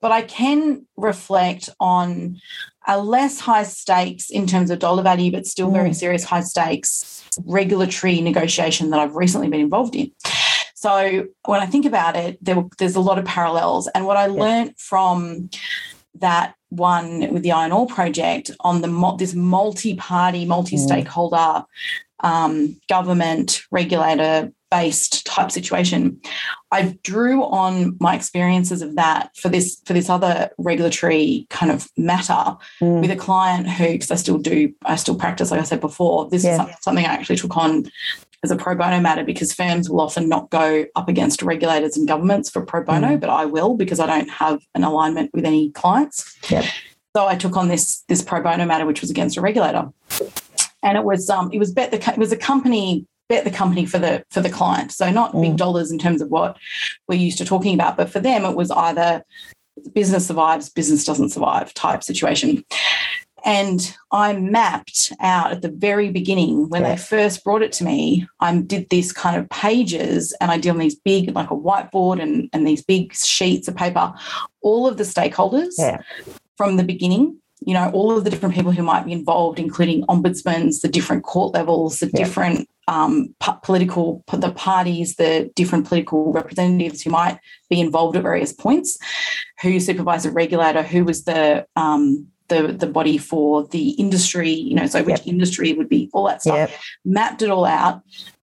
but 0.00 0.12
I 0.12 0.22
can 0.22 0.86
reflect 0.96 1.70
on 1.80 2.38
a 2.86 3.02
less 3.02 3.40
high 3.40 3.64
stakes 3.64 4.30
in 4.30 4.46
terms 4.46 4.70
of 4.70 4.78
dollar 4.78 5.02
value, 5.02 5.32
but 5.32 5.46
still 5.46 5.70
mm. 5.70 5.74
very 5.74 5.94
serious 5.94 6.24
high 6.24 6.42
stakes 6.42 7.24
regulatory 7.44 8.20
negotiation 8.20 8.90
that 8.90 9.00
I've 9.00 9.16
recently 9.16 9.48
been 9.48 9.60
involved 9.60 9.96
in. 9.96 10.12
So 10.74 11.26
when 11.46 11.60
I 11.60 11.66
think 11.66 11.86
about 11.86 12.16
it, 12.16 12.38
there, 12.42 12.64
there's 12.78 12.96
a 12.96 13.00
lot 13.00 13.18
of 13.18 13.24
parallels. 13.24 13.88
And 13.88 14.06
what 14.06 14.16
I 14.16 14.26
yeah. 14.26 14.32
learned 14.32 14.78
from 14.78 15.50
that 16.14 16.54
one 16.68 17.32
with 17.32 17.42
the 17.42 17.52
iron 17.52 17.72
ore 17.72 17.86
project 17.86 18.50
on 18.60 18.82
the 18.82 19.16
this 19.18 19.34
multi-party, 19.34 20.44
multi-stakeholder 20.44 21.36
mm. 21.36 21.64
Um, 22.20 22.78
government 22.88 23.62
regulator 23.70 24.50
based 24.70 25.24
type 25.24 25.50
situation 25.52 26.20
i 26.72 26.98
drew 27.04 27.44
on 27.44 27.96
my 28.00 28.16
experiences 28.16 28.82
of 28.82 28.96
that 28.96 29.30
for 29.36 29.48
this 29.48 29.80
for 29.84 29.92
this 29.92 30.10
other 30.10 30.50
regulatory 30.58 31.46
kind 31.50 31.70
of 31.70 31.88
matter 31.96 32.56
mm. 32.82 33.00
with 33.00 33.10
a 33.10 33.16
client 33.16 33.68
who 33.68 33.92
because 33.92 34.10
i 34.10 34.16
still 34.16 34.38
do 34.38 34.72
i 34.84 34.96
still 34.96 35.14
practice 35.14 35.52
like 35.52 35.60
i 35.60 35.64
said 35.64 35.80
before 35.80 36.28
this 36.30 36.42
yeah. 36.42 36.66
is 36.66 36.74
something 36.80 37.04
i 37.04 37.08
actually 37.08 37.36
took 37.36 37.56
on 37.56 37.84
as 38.42 38.50
a 38.50 38.56
pro 38.56 38.74
bono 38.74 39.00
matter 39.00 39.22
because 39.22 39.52
firms 39.52 39.88
will 39.88 40.00
often 40.00 40.28
not 40.28 40.50
go 40.50 40.84
up 40.96 41.08
against 41.08 41.42
regulators 41.42 41.96
and 41.96 42.08
governments 42.08 42.50
for 42.50 42.60
pro 42.60 42.82
bono 42.82 43.16
mm. 43.16 43.20
but 43.20 43.30
i 43.30 43.44
will 43.44 43.76
because 43.76 44.00
i 44.00 44.06
don't 44.06 44.30
have 44.30 44.60
an 44.74 44.82
alignment 44.82 45.30
with 45.32 45.44
any 45.44 45.70
clients 45.70 46.36
yeah. 46.50 46.68
so 47.14 47.26
i 47.26 47.36
took 47.36 47.56
on 47.56 47.68
this 47.68 48.02
this 48.08 48.20
pro 48.20 48.42
bono 48.42 48.66
matter 48.66 48.84
which 48.84 49.00
was 49.00 49.10
against 49.10 49.36
a 49.36 49.40
regulator 49.40 49.92
and 50.86 50.96
it 50.96 51.04
was 51.04 51.28
um 51.28 51.50
it 51.52 51.58
was 51.58 51.72
bet 51.72 51.90
the 51.90 51.98
it 52.10 52.18
was 52.18 52.32
a 52.32 52.36
company 52.36 53.06
bet 53.28 53.44
the 53.44 53.50
company 53.50 53.84
for 53.84 53.98
the 53.98 54.24
for 54.30 54.40
the 54.40 54.48
client. 54.48 54.92
So 54.92 55.10
not 55.10 55.32
mm. 55.32 55.42
big 55.42 55.56
dollars 55.56 55.90
in 55.90 55.98
terms 55.98 56.22
of 56.22 56.30
what 56.30 56.56
we're 57.08 57.18
used 57.18 57.38
to 57.38 57.44
talking 57.44 57.74
about, 57.74 57.96
but 57.96 58.08
for 58.08 58.20
them 58.20 58.44
it 58.44 58.56
was 58.56 58.70
either 58.70 59.22
business 59.92 60.26
survives, 60.26 60.70
business 60.70 61.04
doesn't 61.04 61.30
survive 61.30 61.74
type 61.74 62.02
situation. 62.02 62.64
And 63.44 63.94
I 64.10 64.32
mapped 64.32 65.12
out 65.20 65.52
at 65.52 65.62
the 65.62 65.68
very 65.68 66.10
beginning 66.10 66.68
when 66.68 66.82
yeah. 66.82 66.94
they 66.94 66.96
first 66.96 67.44
brought 67.44 67.62
it 67.62 67.70
to 67.72 67.84
me. 67.84 68.26
I 68.40 68.56
did 68.56 68.88
this 68.90 69.12
kind 69.12 69.36
of 69.36 69.48
pages 69.50 70.34
and 70.40 70.50
I 70.50 70.58
did 70.58 70.70
on 70.70 70.78
these 70.78 70.96
big, 70.96 71.32
like 71.32 71.50
a 71.52 71.56
whiteboard 71.56 72.20
and, 72.20 72.48
and 72.52 72.66
these 72.66 72.82
big 72.82 73.14
sheets 73.14 73.68
of 73.68 73.76
paper, 73.76 74.12
all 74.62 74.88
of 74.88 74.96
the 74.96 75.04
stakeholders 75.04 75.74
yeah. 75.78 75.98
from 76.56 76.76
the 76.76 76.82
beginning 76.82 77.40
you 77.60 77.74
know 77.74 77.90
all 77.90 78.16
of 78.16 78.24
the 78.24 78.30
different 78.30 78.54
people 78.54 78.72
who 78.72 78.82
might 78.82 79.04
be 79.04 79.12
involved 79.12 79.58
including 79.58 80.02
ombudsmans 80.06 80.82
the 80.82 80.88
different 80.88 81.24
court 81.24 81.54
levels 81.54 81.98
the 81.98 82.10
yeah. 82.12 82.24
different 82.24 82.68
um, 82.88 83.34
political 83.62 84.22
the 84.32 84.52
parties, 84.52 85.16
the 85.16 85.50
different 85.54 85.86
political 85.86 86.32
representatives 86.32 87.02
who 87.02 87.10
might 87.10 87.38
be 87.68 87.80
involved 87.80 88.16
at 88.16 88.22
various 88.22 88.52
points, 88.52 88.98
who 89.60 89.80
supervise 89.80 90.24
a 90.24 90.30
regulator, 90.30 90.82
who 90.82 91.04
was 91.04 91.24
the 91.24 91.66
um, 91.76 92.28
the 92.48 92.68
the 92.68 92.86
body 92.86 93.18
for 93.18 93.66
the 93.68 93.90
industry, 93.90 94.50
you 94.50 94.74
know, 94.74 94.86
so 94.86 95.02
which 95.02 95.18
yep. 95.18 95.26
industry 95.26 95.72
would 95.72 95.88
be 95.88 96.08
all 96.12 96.26
that 96.26 96.42
stuff. 96.42 96.70
Yep. 96.70 96.80
Mapped 97.04 97.42
it 97.42 97.50
all 97.50 97.64
out 97.64 98.02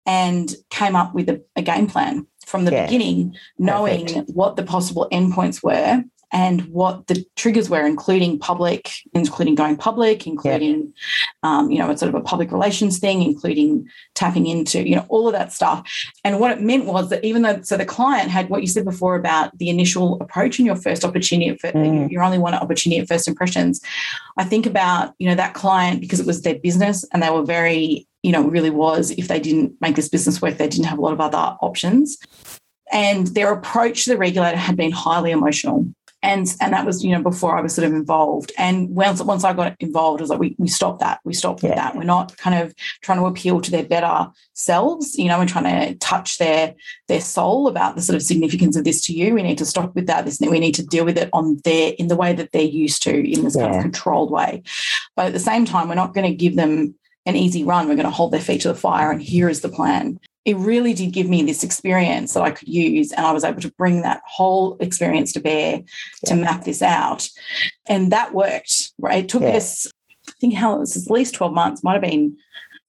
and 0.08 0.56
came 0.72 0.96
up 0.96 1.14
with 1.14 1.30
a, 1.30 1.42
a 1.56 1.62
game 1.62 1.86
plan 1.86 2.26
from 2.46 2.66
the 2.66 2.72
yeah. 2.72 2.86
beginning, 2.86 3.36
knowing 3.60 4.08
Perfect. 4.08 4.32
what 4.32 4.56
the 4.56 4.64
possible 4.64 5.08
endpoints 5.12 5.64
were 5.64 6.04
and 6.32 6.62
what 6.68 7.08
the 7.08 7.26
triggers 7.36 7.70
were, 7.70 7.86
including 7.86 8.40
public, 8.40 8.92
including 9.14 9.56
going 9.56 9.76
public, 9.76 10.26
including, 10.26 10.94
yeah. 11.44 11.58
um, 11.60 11.70
you 11.70 11.78
know, 11.78 11.90
it's 11.90 12.00
sort 12.00 12.14
of 12.14 12.20
a 12.20 12.24
public 12.24 12.52
relations 12.52 13.00
thing, 13.00 13.22
including 13.22 13.88
tapping 14.16 14.48
into, 14.48 14.88
you 14.88 14.96
know, 14.96 15.06
all 15.10 15.28
of 15.28 15.34
that 15.34 15.52
stuff. 15.52 15.90
And 16.24 16.40
what 16.40 16.52
it 16.52 16.62
meant 16.62 16.86
was 16.86 17.10
that 17.10 17.24
even 17.26 17.42
though, 17.42 17.62
so 17.62 17.76
the 17.76 17.86
client 17.86 18.30
had 18.30 18.50
what 18.50 18.62
you 18.62 18.68
said 18.68 18.86
before 18.86 19.16
about 19.16 19.58
the 19.58 19.70
initial 19.70 20.22
approach 20.22 20.58
and 20.58 20.66
your 20.66 20.78
first 20.78 21.04
opportunity, 21.04 21.58
for, 21.58 21.72
mm. 21.72 22.10
your 22.10 22.24
only 22.24 22.40
one 22.40 22.54
opportunity 22.54 23.02
at 23.02 23.08
first 23.08 23.28
impressions. 23.28 23.82
I 24.38 24.46
think 24.46 24.66
about, 24.66 25.14
you 25.20 25.28
know, 25.28 25.36
that 25.36 25.54
client 25.54 26.00
because 26.00 26.20
it 26.20 26.26
was 26.26 26.42
their 26.44 26.60
business 26.60 27.06
and 27.12 27.22
they 27.22 27.30
were 27.30 27.44
very, 27.44 28.08
you 28.24 28.32
know, 28.32 28.44
really 28.44 28.70
was 28.70 29.12
if 29.12 29.28
they 29.28 29.40
didn't 29.40 29.74
make 29.82 29.96
this 29.96 30.08
business 30.08 30.42
work, 30.42 30.58
they 30.58 30.68
didn't 30.68 30.86
have 30.86 30.98
a 30.98 31.02
lot 31.02 31.14
of 31.14 31.20
other 31.20 31.58
options 31.62 32.18
and 32.92 33.28
their 33.28 33.54
approach 33.54 34.04
to 34.04 34.10
the 34.10 34.18
regulator 34.18 34.58
had 34.58 34.76
been 34.76 34.92
highly 34.92 35.32
emotional 35.32 35.86
and 36.24 36.48
and 36.62 36.74
that 36.74 36.86
was 36.86 37.04
you 37.04 37.12
know 37.12 37.22
before 37.22 37.58
I 37.58 37.62
was 37.62 37.74
sort 37.74 37.88
of 37.88 37.94
involved. 37.94 38.52
And 38.58 38.90
once 38.90 39.22
once 39.22 39.44
I 39.44 39.54
got 39.54 39.76
involved, 39.80 40.22
I 40.22 40.24
was 40.24 40.30
like, 40.30 40.40
we 40.40 40.56
we 40.58 40.68
stop 40.68 41.00
that. 41.00 41.20
We 41.24 41.34
stop 41.34 41.64
with 41.64 41.76
that. 41.76 41.96
We're 41.96 42.04
not 42.04 42.38
kind 42.38 42.62
of 42.62 42.76
trying 43.02 43.20
to 43.20 43.26
appeal 43.26 43.62
to 43.62 43.72
their 43.72 43.86
better 43.86 44.28
selves, 44.54 45.18
you 45.18 45.28
know, 45.28 45.42
and 45.42 45.50
trying 45.50 45.64
to 45.64 45.96
touch 45.96 46.38
their 46.38 46.76
their 47.08 47.22
soul 47.22 47.68
about 47.68 47.96
the 47.96 48.02
sort 48.02 48.16
of 48.16 48.22
significance 48.22 48.76
of 48.76 48.84
this 48.84 49.02
to 49.06 49.14
you. 49.14 49.34
We 49.34 49.44
need 49.44 49.58
to 49.58 49.66
stop 49.66 49.96
with 49.96 50.08
that. 50.08 50.26
This 50.26 50.40
we 50.40 50.60
need 50.60 50.76
to 50.76 50.86
deal 50.86 51.06
with 51.06 51.18
it 51.18 51.30
on 51.34 51.60
their 51.64 51.94
in 51.98 52.08
the 52.08 52.16
way 52.16 52.34
that 52.34 52.52
they're 52.52 52.62
used 52.62 53.04
to 53.04 53.12
in 53.12 53.44
this 53.44 53.56
yeah. 53.56 53.64
kind 53.64 53.76
of 53.76 53.82
controlled 53.82 54.32
way. 54.32 54.64
But 55.16 55.28
at 55.28 55.34
the 55.34 55.40
same 55.40 55.66
time, 55.66 55.90
we're 55.90 55.96
not 55.96 56.14
going 56.14 56.30
to 56.30 56.36
give 56.36 56.56
them 56.56 56.96
an 57.26 57.36
easy 57.36 57.64
run. 57.64 57.88
We're 57.88 57.96
going 57.96 58.06
to 58.06 58.12
hold 58.12 58.32
their 58.32 58.42
feet 58.42 58.62
to 58.62 58.68
the 58.68 58.76
fire, 58.76 59.12
and 59.12 59.22
here 59.22 59.50
is 59.50 59.62
the 59.62 59.70
plan. 59.70 60.20
It 60.44 60.58
really 60.58 60.94
did 60.94 61.14
give 61.14 61.30
me 61.30 61.44
this 61.44 61.64
experience 61.64 62.34
that 62.34 62.44
I 62.44 62.52
could 62.52 62.68
use, 62.68 63.12
and 63.12 63.26
I 63.26 63.32
was 63.32 63.44
able 63.44 63.62
to 63.62 63.72
bring 63.72 64.02
that 64.02 64.22
whole 64.26 64.78
experience 64.80 65.34
to 65.34 65.40
bear 65.40 65.78
yeah. 65.78 66.30
to 66.30 66.36
map 66.36 66.64
this 66.64 66.82
out. 66.82 67.30
And 67.88 68.12
that 68.12 68.34
worked, 68.34 68.92
right? 68.98 69.24
It 69.24 69.30
took 69.30 69.44
yeah. 69.44 69.58
us, 69.58 69.88
I 70.28 70.34
think, 70.40 70.56
how 70.56 70.76
it 70.76 70.80
was 70.80 71.06
at 71.06 71.12
least 71.12 71.36
12 71.36 71.54
months, 71.54 71.84
might 71.84 71.94
have 71.94 72.02
been 72.02 72.38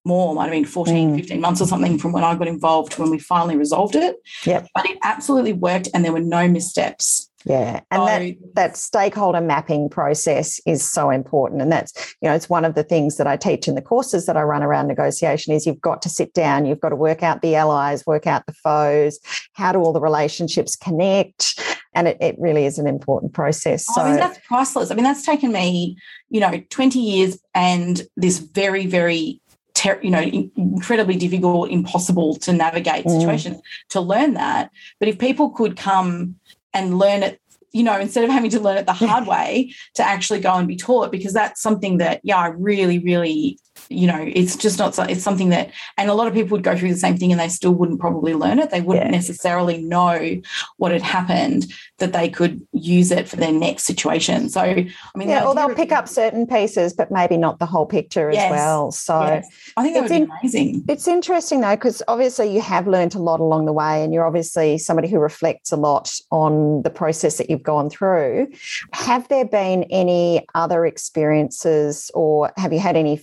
more, 0.05 0.35
might 0.35 0.45
have 0.45 0.53
been 0.53 0.65
14, 0.65 1.13
mm. 1.13 1.17
15 1.21 1.41
months 1.41 1.61
or 1.61 1.67
something 1.67 1.99
from 1.99 2.13
when 2.13 2.25
I 2.25 2.35
got 2.35 2.49
involved 2.49 2.93
to 2.93 3.03
when 3.03 3.11
we 3.11 3.19
finally 3.19 3.57
resolved 3.57 3.95
it. 3.95 4.17
Yep. 4.45 4.69
But 4.75 4.87
it 4.87 4.99
absolutely 5.03 5.53
worked 5.53 5.89
and 5.95 6.05
there 6.05 6.13
were 6.13 6.21
no 6.21 6.49
missteps. 6.49 7.31
Yeah. 7.45 7.81
And 7.91 8.03
that, 8.07 8.55
that 8.55 8.77
stakeholder 8.77 9.41
mapping 9.41 9.89
process 9.89 10.61
is 10.67 10.89
so 10.89 11.11
important. 11.11 11.63
And 11.63 11.73
that's, 11.73 12.15
you 12.21 12.29
know, 12.29 12.35
it's 12.35 12.49
one 12.49 12.65
of 12.65 12.75
the 12.75 12.85
things 12.85 13.17
that 13.17 13.27
I 13.27 13.37
teach 13.37 13.69
in 13.69 13.75
the 13.75 13.83
courses 13.83 14.27
that 14.27 14.37
I 14.37 14.43
run 14.43 14.63
around 14.63 14.89
negotiation 14.89 15.53
is 15.53 15.67
you've 15.67 15.81
got 15.81 16.03
to 16.03 16.09
sit 16.09 16.35
down, 16.35 16.67
you've 16.67 16.81
got 16.81 16.91
to 16.91 16.97
work 16.97 17.23
out 17.23 17.43
the 17.43 17.57
allies, 17.57 18.07
work 18.07 18.27
out 18.27 18.47
the 18.47 18.53
foes, 18.53 19.19
how 19.55 19.73
do 19.73 19.79
all 19.81 19.93
the 19.93 20.01
relationships 20.01 20.77
connect? 20.77 21.59
And 21.95 22.09
it, 22.09 22.17
it 22.21 22.37
really 22.39 22.65
is 22.65 22.79
an 22.79 22.87
important 22.87 23.35
process. 23.35 23.85
So 23.95 24.03
I 24.03 24.11
mean, 24.11 24.17
that's 24.17 24.39
priceless. 24.47 24.91
I 24.91 24.95
mean, 24.95 25.05
that's 25.05 25.27
taken 25.27 25.53
me, 25.53 25.97
you 26.31 26.41
know, 26.41 26.63
20 26.71 26.99
years 26.99 27.39
and 27.55 28.03
this 28.17 28.39
very, 28.39 28.87
very 28.87 29.43
ter- 29.75 30.01
you 30.03 30.11
know 30.11 30.21
incredibly 30.21 31.17
difficult 31.17 31.71
impossible 31.71 32.37
to 32.37 32.53
navigate 32.53 33.05
mm. 33.05 33.19
situations 33.19 33.61
to 33.89 34.01
learn 34.01 34.35
that 34.35 34.71
but 34.99 35.09
if 35.09 35.19
people 35.19 35.51
could 35.51 35.77
come 35.77 36.37
and 36.75 36.99
learn 36.99 37.23
it 37.23 37.41
you 37.73 37.83
know 37.83 37.99
instead 37.99 38.25
of 38.25 38.31
having 38.31 38.51
to 38.51 38.61
learn 38.61 38.79
it 38.79 38.87
the 38.87 38.93
hard 38.93 39.27
way 39.35 39.73
to 39.95 40.03
actually 40.03 40.41
go 40.41 40.55
and 40.55 40.69
be 40.69 40.77
taught 40.77 41.11
because 41.11 41.33
that's 41.33 41.61
something 41.61 41.99
that 41.99 42.21
yeah 42.23 42.39
i 42.39 42.49
really 42.49 42.99
really 42.99 43.59
you 43.89 44.07
know 44.07 44.25
it's 44.35 44.57
just 44.57 44.79
not 44.79 44.97
it's 45.11 45.23
something 45.23 45.49
that 45.49 45.71
and 45.97 46.11
a 46.11 46.15
lot 46.15 46.27
of 46.27 46.35
people 46.35 46.57
would 46.57 46.65
go 46.65 46.77
through 46.77 46.93
the 46.93 46.99
same 46.99 47.17
thing 47.17 47.33
and 47.33 47.41
they 47.41 47.49
still 47.49 47.73
wouldn't 47.73 48.01
probably 48.01 48.35
learn 48.35 48.59
it 48.59 48.71
they 48.71 48.81
wouldn't 48.81 49.07
yeah. 49.07 49.11
necessarily 49.11 49.83
know 49.83 50.41
what 50.77 50.93
had 50.93 51.03
happened 51.03 51.73
that 51.99 52.13
they 52.13 52.29
could 52.29 52.67
use 52.73 53.11
it 53.11 53.29
for 53.29 53.37
their 53.37 53.53
next 53.53 53.85
situation 53.85 54.49
so 54.49 54.61
i 54.61 54.87
mean 55.15 55.29
yeah 55.29 55.45
or 55.45 55.55
they'll 55.55 55.75
pick 55.75 55.93
up 55.93 56.09
certain 56.09 56.47
pieces 56.47 56.93
but 56.93 57.11
maybe 57.11 57.37
not 57.37 57.59
the 57.59 57.67
whole 57.67 57.87
picture 57.87 58.31
yes. 58.31 58.45
as 58.45 58.51
well 58.51 58.91
so 58.91 59.21
yes. 59.23 59.49
i 59.77 59.83
think 59.83 59.95
that 59.95 60.03
would 60.03 60.27
be 60.27 60.33
amazing 60.41 60.85
it's 60.89 61.09
interesting 61.09 61.61
though 61.61 61.77
because 61.77 62.03
obviously 62.09 62.53
you 62.53 62.61
have 62.61 62.87
learned 62.87 63.15
a 63.15 63.19
lot 63.19 63.41
along 63.41 63.65
the 63.65 63.73
way 63.73 64.03
and 64.03 64.13
you're 64.13 64.27
obviously 64.27 64.79
somebody 64.79 65.09
who 65.09 65.19
reflects 65.19 65.73
a 65.73 65.77
lot 65.77 66.13
on 66.31 66.83
the 66.83 66.91
process 66.91 67.39
that 67.39 67.49
you've 67.49 67.63
gone 67.63 67.89
through 67.89 68.47
have 68.93 69.27
there 69.29 69.45
been 69.45 69.85
any 69.85 70.47
other 70.55 70.85
experiences 70.87 72.11
or 72.15 72.53
have 72.57 72.73
you 72.73 72.79
had 72.79 72.97
any 72.97 73.17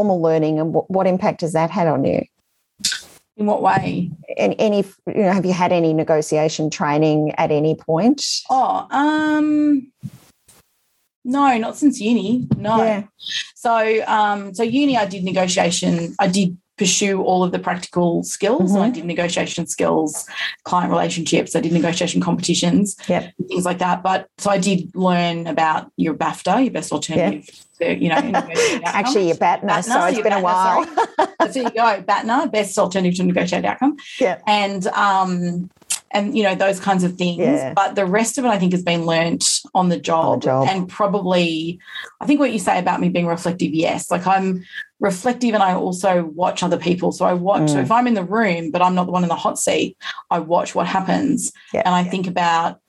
formal 0.00 0.22
learning 0.22 0.58
and 0.58 0.72
what, 0.72 0.90
what 0.90 1.06
impact 1.06 1.42
has 1.42 1.52
that 1.52 1.70
had 1.70 1.86
on 1.86 2.02
you? 2.06 2.22
In 3.36 3.44
what 3.44 3.60
way? 3.60 4.10
And 4.38 4.54
any, 4.58 4.78
you 5.06 5.22
know, 5.22 5.30
have 5.30 5.44
you 5.44 5.52
had 5.52 5.72
any 5.72 5.92
negotiation 5.92 6.70
training 6.70 7.32
at 7.36 7.50
any 7.50 7.74
point? 7.74 8.24
Oh, 8.48 8.86
um, 8.90 9.92
no, 11.22 11.58
not 11.58 11.76
since 11.76 12.00
uni. 12.00 12.48
No. 12.56 12.78
Yeah. 12.78 13.02
So, 13.54 14.02
um, 14.06 14.54
so 14.54 14.62
uni, 14.62 14.96
I 14.96 15.04
did 15.04 15.22
negotiation. 15.22 16.14
I 16.18 16.28
did 16.28 16.56
pursue 16.80 17.22
all 17.22 17.44
of 17.44 17.52
the 17.52 17.58
practical 17.58 18.22
skills. 18.22 18.72
Mm-hmm. 18.72 18.80
I 18.80 18.88
did 18.88 19.04
negotiation 19.04 19.66
skills, 19.66 20.26
client 20.64 20.90
relationships. 20.90 21.54
I 21.54 21.60
did 21.60 21.72
negotiation 21.72 22.22
competitions, 22.22 22.96
yep. 23.06 23.34
things 23.48 23.66
like 23.66 23.80
that. 23.80 24.02
But 24.02 24.28
so 24.38 24.48
I 24.50 24.56
did 24.56 24.96
learn 24.96 25.46
about 25.46 25.92
your 25.98 26.14
BAFTA, 26.14 26.64
your 26.64 26.72
best 26.72 26.90
alternative. 26.90 27.44
Yep. 27.46 27.98
To, 27.98 28.02
you 28.02 28.08
know, 28.08 28.16
actually, 28.86 29.26
your 29.26 29.36
BATNA, 29.36 29.66
BATNA 29.66 29.82
so 29.82 30.06
it's 30.06 30.16
been 30.16 30.32
BATNA, 30.32 30.38
a 30.38 30.42
while. 30.42 30.86
so 31.42 31.46
there 31.52 31.62
you 31.64 31.70
go, 31.70 32.02
BATNA, 32.02 32.50
best 32.50 32.78
alternative 32.78 33.18
to 33.18 33.24
negotiate 33.24 33.66
outcome. 33.66 33.96
Yeah, 34.18 34.40
and 34.46 34.86
um, 34.86 35.68
and 36.12 36.36
you 36.36 36.42
know 36.42 36.54
those 36.54 36.80
kinds 36.80 37.04
of 37.04 37.16
things 37.16 37.38
yeah. 37.38 37.72
but 37.74 37.94
the 37.94 38.04
rest 38.04 38.36
of 38.36 38.44
it 38.44 38.48
i 38.48 38.58
think 38.58 38.72
has 38.72 38.82
been 38.82 39.06
learnt 39.06 39.60
on 39.74 39.90
the, 39.90 39.96
job, 39.96 40.24
on 40.24 40.38
the 40.40 40.44
job 40.44 40.68
and 40.68 40.88
probably 40.88 41.78
i 42.20 42.26
think 42.26 42.40
what 42.40 42.52
you 42.52 42.58
say 42.58 42.80
about 42.80 43.00
me 43.00 43.08
being 43.08 43.26
reflective 43.26 43.72
yes 43.72 44.10
like 44.10 44.26
i'm 44.26 44.64
reflective 45.00 45.54
and 45.54 45.62
i 45.62 45.74
also 45.74 46.24
watch 46.26 46.62
other 46.62 46.78
people 46.78 47.10
so 47.10 47.24
i 47.24 47.32
watch 47.32 47.62
mm. 47.62 47.70
so 47.70 47.78
if 47.80 47.90
i'm 47.90 48.06
in 48.06 48.14
the 48.14 48.24
room 48.24 48.70
but 48.70 48.82
i'm 48.82 48.94
not 48.94 49.06
the 49.06 49.12
one 49.12 49.22
in 49.22 49.28
the 49.28 49.34
hot 49.34 49.58
seat 49.58 49.96
i 50.30 50.38
watch 50.38 50.74
what 50.74 50.86
happens 50.86 51.52
yeah. 51.72 51.82
and 51.84 51.94
i 51.94 52.04
think 52.04 52.26
about 52.26 52.80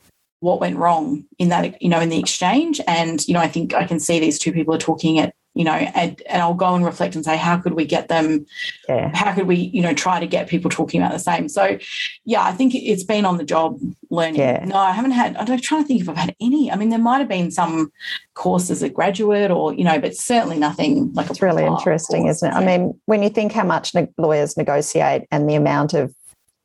what 0.42 0.60
went 0.60 0.76
wrong 0.76 1.24
in 1.40 1.50
that 1.50 1.82
you 1.82 1.90
know 1.90 2.00
in 2.00 2.10
the 2.10 2.20
exchange 2.20 2.82
and 2.88 3.28
you 3.28 3.34
know 3.34 3.40
i 3.40 3.48
think 3.48 3.74
i 3.74 3.86
can 3.86 4.00
see 4.00 4.20
these 4.20 4.38
two 4.38 4.52
people 4.52 4.74
are 4.74 4.80
talking 4.80 5.20
at 5.20 5.34
you 5.54 5.66
know, 5.66 5.74
and, 5.74 6.22
and 6.30 6.42
I'll 6.42 6.54
go 6.54 6.74
and 6.76 6.86
reflect 6.86 7.16
and 7.16 7.26
say, 7.26 7.36
how 7.36 7.58
could 7.58 7.74
we 7.74 7.86
get 7.86 8.08
them? 8.08 8.46
Yeah. 8.88 9.12
How 9.14 9.34
could 9.34 9.48
we, 9.48 9.56
you 9.56 9.82
know, 9.82 9.94
try 9.94 10.20
to 10.20 10.26
get 10.26 10.48
people 10.48 10.72
talking 10.72 11.02
about 11.02 11.12
the 11.12 11.20
same? 11.20 11.50
So, 11.50 11.78
yeah, 12.24 12.42
I 12.44 12.54
think 12.54 12.74
it's 12.74 13.04
been 13.04 13.26
on 13.26 13.38
the 13.38 13.44
job 13.44 13.78
learning. 14.10 14.40
Yeah. 14.40 14.64
No, 14.66 14.78
I 14.78 14.92
haven't 14.92 15.12
had, 15.12 15.36
I'm 15.36 15.60
trying 15.60 15.84
to 15.84 15.88
think 15.88 16.02
if 16.02 16.08
I've 16.08 16.16
had 16.16 16.36
any. 16.40 16.72
I 16.72 16.78
mean, 16.78 16.90
there 16.90 17.00
might 17.00 17.20
have 17.20 17.28
been 17.28 17.52
some 17.52 17.92
courses 18.34 18.82
at 18.82 18.94
graduate 18.94 19.52
or, 19.52 19.74
you 19.74 19.84
know, 19.84 20.00
but 20.00 20.16
certainly 20.16 20.58
nothing 20.58 21.12
like 21.14 21.30
It's 21.30 21.42
really 21.42 21.66
interesting, 21.66 22.24
course. 22.24 22.38
isn't 22.38 22.52
it? 22.52 22.56
I 22.56 22.66
mean, 22.66 23.00
when 23.06 23.22
you 23.22 23.30
think 23.30 23.52
how 23.52 23.66
much 23.66 23.94
lawyers 24.18 24.56
negotiate 24.56 25.24
and 25.32 25.50
the 25.50 25.56
amount 25.56 25.94
of 25.94 26.16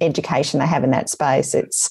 education 0.00 0.60
they 0.60 0.66
have 0.66 0.84
in 0.84 0.90
that 0.90 1.10
space, 1.10 1.54
it's. 1.54 1.90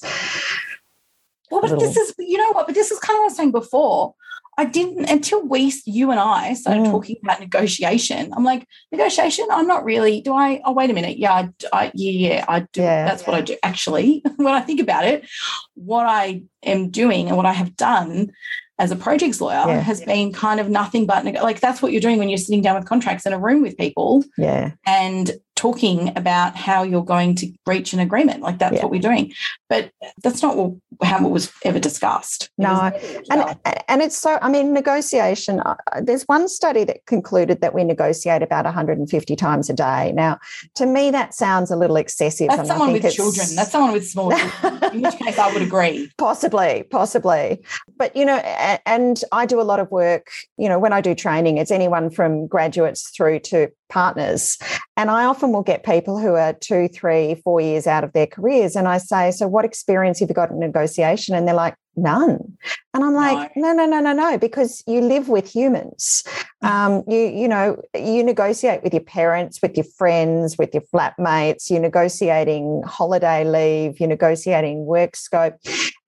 Well, 1.50 1.60
but 1.60 1.70
little... 1.70 1.86
this 1.86 1.96
is, 1.96 2.14
you 2.18 2.38
know 2.38 2.52
what, 2.52 2.66
but 2.66 2.74
this 2.74 2.90
is 2.90 2.98
kind 3.00 3.16
of 3.16 3.20
what 3.20 3.24
I 3.24 3.26
was 3.26 3.36
saying 3.36 3.52
before. 3.52 4.14
I 4.58 4.64
didn't 4.64 5.10
until 5.10 5.42
we, 5.46 5.72
you 5.84 6.10
and 6.10 6.18
I, 6.18 6.54
started 6.54 6.84
mm. 6.84 6.90
talking 6.90 7.16
about 7.22 7.40
negotiation. 7.40 8.32
I'm 8.34 8.44
like, 8.44 8.66
negotiation. 8.90 9.46
I'm 9.50 9.66
not 9.66 9.84
really. 9.84 10.22
Do 10.22 10.32
I? 10.32 10.62
Oh, 10.64 10.72
wait 10.72 10.90
a 10.90 10.94
minute. 10.94 11.18
Yeah, 11.18 11.32
I, 11.32 11.50
I 11.72 11.92
yeah, 11.94 12.28
yeah, 12.28 12.44
I 12.48 12.60
do. 12.60 12.80
Yeah. 12.80 13.04
That's 13.04 13.26
what 13.26 13.36
I 13.36 13.42
do. 13.42 13.56
Actually, 13.62 14.22
when 14.36 14.54
I 14.54 14.60
think 14.60 14.80
about 14.80 15.04
it, 15.04 15.28
what 15.74 16.06
I 16.06 16.42
am 16.62 16.90
doing 16.90 17.28
and 17.28 17.36
what 17.36 17.46
I 17.46 17.52
have 17.52 17.76
done 17.76 18.32
as 18.78 18.90
a 18.90 18.96
projects 18.96 19.40
lawyer 19.40 19.64
yeah. 19.66 19.80
has 19.80 20.02
been 20.02 20.32
kind 20.32 20.60
of 20.60 20.68
nothing 20.68 21.06
but 21.06 21.24
like 21.24 21.60
that's 21.60 21.80
what 21.80 21.92
you're 21.92 22.00
doing 22.00 22.18
when 22.18 22.28
you're 22.28 22.36
sitting 22.36 22.60
down 22.60 22.76
with 22.76 22.84
contracts 22.84 23.24
in 23.24 23.32
a 23.32 23.38
room 23.38 23.62
with 23.62 23.76
people. 23.78 24.22
Yeah. 24.36 24.72
And 24.84 25.32
talking 25.54 26.16
about 26.16 26.54
how 26.54 26.82
you're 26.82 27.04
going 27.04 27.34
to 27.34 27.50
reach 27.66 27.94
an 27.94 28.00
agreement. 28.00 28.42
Like 28.42 28.58
that's 28.58 28.76
yeah. 28.76 28.82
what 28.82 28.90
we're 28.90 29.00
doing. 29.00 29.32
But 29.70 29.90
that's 30.22 30.42
not 30.42 30.56
what, 30.56 30.74
how 31.02 31.24
it 31.24 31.30
was 31.30 31.52
ever 31.64 31.78
discussed. 31.78 32.50
No. 32.58 32.92
And, 33.30 33.56
and 33.88 34.02
it's 34.02 34.16
so, 34.16 34.38
I 34.42 34.48
mean, 34.48 34.72
negotiation, 34.72 35.60
uh, 35.60 35.76
there's 36.00 36.24
one 36.24 36.48
study 36.48 36.84
that 36.84 37.04
concluded 37.06 37.60
that 37.60 37.74
we 37.74 37.84
negotiate 37.84 38.42
about 38.42 38.64
150 38.64 39.36
times 39.36 39.70
a 39.70 39.74
day. 39.74 40.12
Now, 40.12 40.38
to 40.74 40.86
me, 40.86 41.10
that 41.10 41.34
sounds 41.34 41.70
a 41.70 41.76
little 41.76 41.96
excessive. 41.96 42.48
That's 42.48 42.68
someone 42.68 42.92
with 42.92 43.12
children. 43.12 43.46
That's 43.54 43.70
someone 43.70 43.92
with 43.92 44.06
small 44.06 44.30
children, 44.30 44.94
in 44.94 45.02
which 45.02 45.16
case 45.16 45.38
I 45.38 45.52
would 45.52 45.62
agree. 45.62 46.10
Possibly, 46.18 46.84
possibly. 46.90 47.62
But, 47.96 48.14
you 48.16 48.24
know, 48.24 48.36
and 48.36 49.22
I 49.32 49.46
do 49.46 49.60
a 49.60 49.62
lot 49.62 49.80
of 49.80 49.90
work, 49.90 50.30
you 50.56 50.68
know, 50.68 50.78
when 50.78 50.92
I 50.92 51.00
do 51.00 51.14
training, 51.14 51.58
it's 51.58 51.70
anyone 51.70 52.10
from 52.10 52.46
graduates 52.46 53.10
through 53.10 53.40
to 53.40 53.70
partners. 53.88 54.58
And 54.96 55.10
I 55.10 55.24
often 55.24 55.52
will 55.52 55.62
get 55.62 55.84
people 55.84 56.18
who 56.18 56.34
are 56.34 56.52
two, 56.54 56.88
three, 56.88 57.36
four 57.44 57.60
years 57.60 57.86
out 57.86 58.04
of 58.04 58.12
their 58.12 58.26
careers. 58.26 58.76
And 58.76 58.88
I 58.88 58.98
say, 58.98 59.30
So, 59.30 59.46
what 59.46 59.64
experience 59.64 60.20
have 60.20 60.28
you 60.28 60.34
got 60.34 60.50
in 60.50 60.58
negotiation? 60.58 60.85
And 61.34 61.46
they're 61.46 61.54
like, 61.54 61.76
None. 61.98 62.58
And 62.92 63.04
I'm 63.04 63.14
like, 63.14 63.56
no, 63.56 63.72
no, 63.72 63.86
no, 63.86 64.00
no, 64.00 64.12
no, 64.12 64.36
because 64.36 64.82
you 64.86 65.00
live 65.00 65.30
with 65.30 65.50
humans. 65.50 66.22
Mm. 66.62 66.68
Um, 66.68 67.04
you, 67.08 67.18
you 67.18 67.48
know, 67.48 67.80
you 67.94 68.22
negotiate 68.22 68.82
with 68.82 68.92
your 68.92 69.02
parents, 69.02 69.62
with 69.62 69.76
your 69.76 69.84
friends, 69.84 70.58
with 70.58 70.74
your 70.74 70.82
flatmates, 70.94 71.70
you're 71.70 71.80
negotiating 71.80 72.82
holiday 72.84 73.44
leave, 73.44 73.98
you're 73.98 74.10
negotiating 74.10 74.84
work 74.84 75.16
scope. 75.16 75.54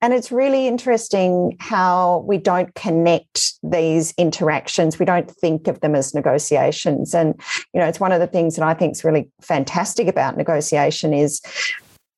And 0.03 0.13
it's 0.13 0.31
really 0.31 0.69
interesting 0.69 1.57
how 1.59 2.23
we 2.27 2.37
don't 2.37 2.75
connect 2.75 3.55
these 3.63 4.13
interactions. 4.19 4.99
We 4.99 5.07
don't 5.07 5.31
think 5.31 5.69
of 5.69 5.81
them 5.81 5.95
as 5.95 6.15
negotiations. 6.15 7.15
And, 7.15 7.35
you 7.73 7.81
know, 7.81 7.87
it's 7.87 8.01
one 8.01 8.13
of 8.13 8.21
the 8.21 8.27
things 8.27 8.57
that 8.57 8.65
I 8.65 8.75
think 8.75 8.93
is 8.93 9.05
really 9.05 9.31
fantastic 9.41 10.07
about 10.07 10.37
negotiation 10.37 11.15
is 11.15 11.41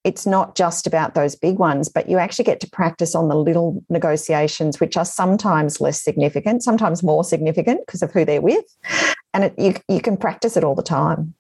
it's 0.05 0.27
not 0.27 0.57
just 0.57 0.87
about 0.87 1.15
those 1.15 1.35
big 1.35 1.59
ones, 1.59 1.89
but 1.89 2.09
you 2.09 2.19
actually 2.19 2.45
get 2.45 2.61
to 2.61 2.71
practice 2.71 3.15
on 3.15 3.29
the 3.29 3.35
little 3.35 3.85
negotiations, 3.91 4.81
which 4.81 4.97
are 4.97 5.05
sometimes 5.05 5.81
less 5.81 6.01
significant, 6.03 6.63
sometimes 6.63 7.03
more 7.03 7.23
significant 7.23 7.87
because 7.87 8.03
of 8.03 8.11
who 8.13 8.25
they're 8.25 8.41
with. 8.41 8.65
And 9.35 9.45
it, 9.45 9.59
you, 9.59 9.75
you 9.89 10.01
can 10.01 10.17
practice 10.17 10.57
it 10.57 10.65
all 10.65 10.75
the 10.75 10.83
time. 10.83 11.35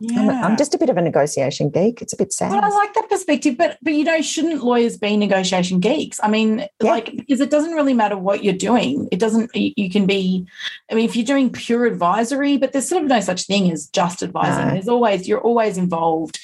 Yeah. 0.00 0.20
I'm, 0.20 0.30
I'm, 0.44 0.56
just 0.56 0.74
a 0.74 0.78
bit 0.78 0.90
of 0.90 0.96
a 0.96 1.02
negotiation 1.02 1.70
geek. 1.70 2.02
It's 2.02 2.12
a 2.12 2.16
bit 2.16 2.32
sad. 2.32 2.50
Well, 2.50 2.64
I 2.64 2.68
like 2.68 2.94
that 2.94 3.08
perspective, 3.08 3.56
but 3.56 3.78
but 3.82 3.92
you 3.92 4.04
know, 4.04 4.20
shouldn't 4.20 4.64
lawyers 4.64 4.96
be 4.96 5.16
negotiation 5.16 5.78
geeks? 5.78 6.18
I 6.22 6.28
mean, 6.28 6.66
yeah. 6.82 6.90
like 6.90 7.16
because 7.16 7.40
it 7.40 7.50
doesn't 7.50 7.72
really 7.72 7.94
matter 7.94 8.16
what 8.16 8.42
you're 8.42 8.54
doing. 8.54 9.08
It 9.12 9.20
doesn't. 9.20 9.50
You 9.54 9.88
can 9.88 10.06
be. 10.06 10.46
I 10.90 10.94
mean, 10.94 11.04
if 11.04 11.14
you're 11.14 11.24
doing 11.24 11.50
pure 11.50 11.86
advisory, 11.86 12.56
but 12.56 12.72
there's 12.72 12.88
sort 12.88 13.04
of 13.04 13.08
no 13.08 13.20
such 13.20 13.46
thing 13.46 13.70
as 13.70 13.86
just 13.88 14.22
advising. 14.22 14.66
No. 14.66 14.72
There's 14.72 14.88
always 14.88 15.28
you're 15.28 15.40
always 15.40 15.78
involved 15.78 16.40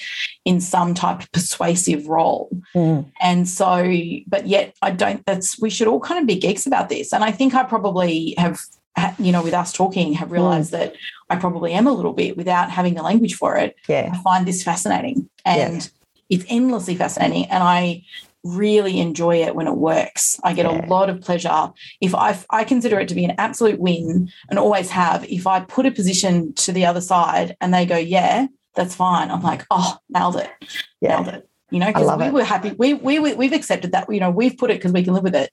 in 0.49 0.61
some 0.61 0.94
type 0.94 1.20
of 1.20 1.30
persuasive 1.32 2.09
role, 2.09 2.49
mm. 2.74 3.05
and 3.20 3.46
so, 3.46 3.82
but 4.26 4.46
yet 4.46 4.74
I 4.80 4.90
don't. 4.90 5.24
That's 5.26 5.61
we 5.61 5.68
should 5.68 5.88
all 5.88 6.01
kind 6.01 6.20
of 6.20 6.26
be 6.26 6.36
geeks 6.36 6.66
about 6.66 6.88
this, 6.88 7.12
and 7.12 7.22
I 7.22 7.32
think 7.32 7.55
I 7.55 7.64
probably 7.64 8.34
have 8.38 8.59
you 9.18 9.32
know, 9.32 9.42
with 9.42 9.55
us 9.55 9.72
talking, 9.72 10.12
have 10.14 10.32
realized 10.32 10.70
mm. 10.72 10.78
that 10.78 10.94
I 11.30 11.36
probably 11.36 11.72
am 11.72 11.86
a 11.86 11.92
little 11.92 12.12
bit 12.12 12.36
without 12.36 12.70
having 12.70 12.94
the 12.94 13.03
language 13.03 13.34
for 13.34 13.57
it. 13.57 13.76
Yeah. 13.88 14.11
I 14.12 14.18
find 14.22 14.46
this 14.46 14.62
fascinating 14.62 15.28
and 15.44 15.82
yeah. 15.84 16.36
it's 16.36 16.44
endlessly 16.49 16.94
fascinating. 16.94 17.46
And 17.46 17.62
I 17.62 18.03
really 18.44 19.01
enjoy 19.01 19.42
it 19.42 19.55
when 19.55 19.66
it 19.66 19.76
works. 19.76 20.40
I 20.42 20.53
get 20.53 20.66
yeah. 20.66 20.84
a 20.84 20.88
lot 20.88 21.11
of 21.11 21.20
pleasure. 21.20 21.70
If 22.01 22.14
I, 22.14 22.38
I 22.51 22.64
consider 22.64 22.99
it 22.99 23.09
to 23.09 23.14
be 23.14 23.24
an 23.24 23.34
absolute 23.38 23.78
win 23.78 24.30
and 24.49 24.59
always 24.59 24.90
have, 24.90 25.24
if 25.30 25.46
I 25.46 25.61
put 25.61 25.86
a 25.86 25.90
position 25.90 26.55
to 26.55 26.72
the 26.72 26.86
other 26.86 27.01
side 27.01 27.57
and 27.61 27.72
they 27.72 27.86
go, 27.86 27.96
yeah, 27.96 28.46
that's 28.78 28.94
fine. 28.94 29.30
I'm 29.30 29.42
like, 29.42 29.66
oh, 29.72 29.98
nailed 30.08 30.36
it. 30.36 30.50
Yeah. 31.00 31.20
Nailed 31.20 31.34
it. 31.34 31.48
You 31.70 31.80
know, 31.80 31.88
because 31.88 32.16
we 32.16 32.26
it. 32.26 32.32
were 32.32 32.44
happy. 32.44 32.70
We, 32.78 32.94
we, 32.94 33.18
we, 33.18 33.34
we've 33.34 33.52
accepted 33.52 33.92
that, 33.92 34.10
you 34.10 34.20
know, 34.20 34.30
we've 34.30 34.56
put 34.56 34.70
it 34.70 34.74
because 34.74 34.92
we 34.92 35.02
can 35.02 35.14
live 35.14 35.24
with 35.24 35.34
it. 35.34 35.50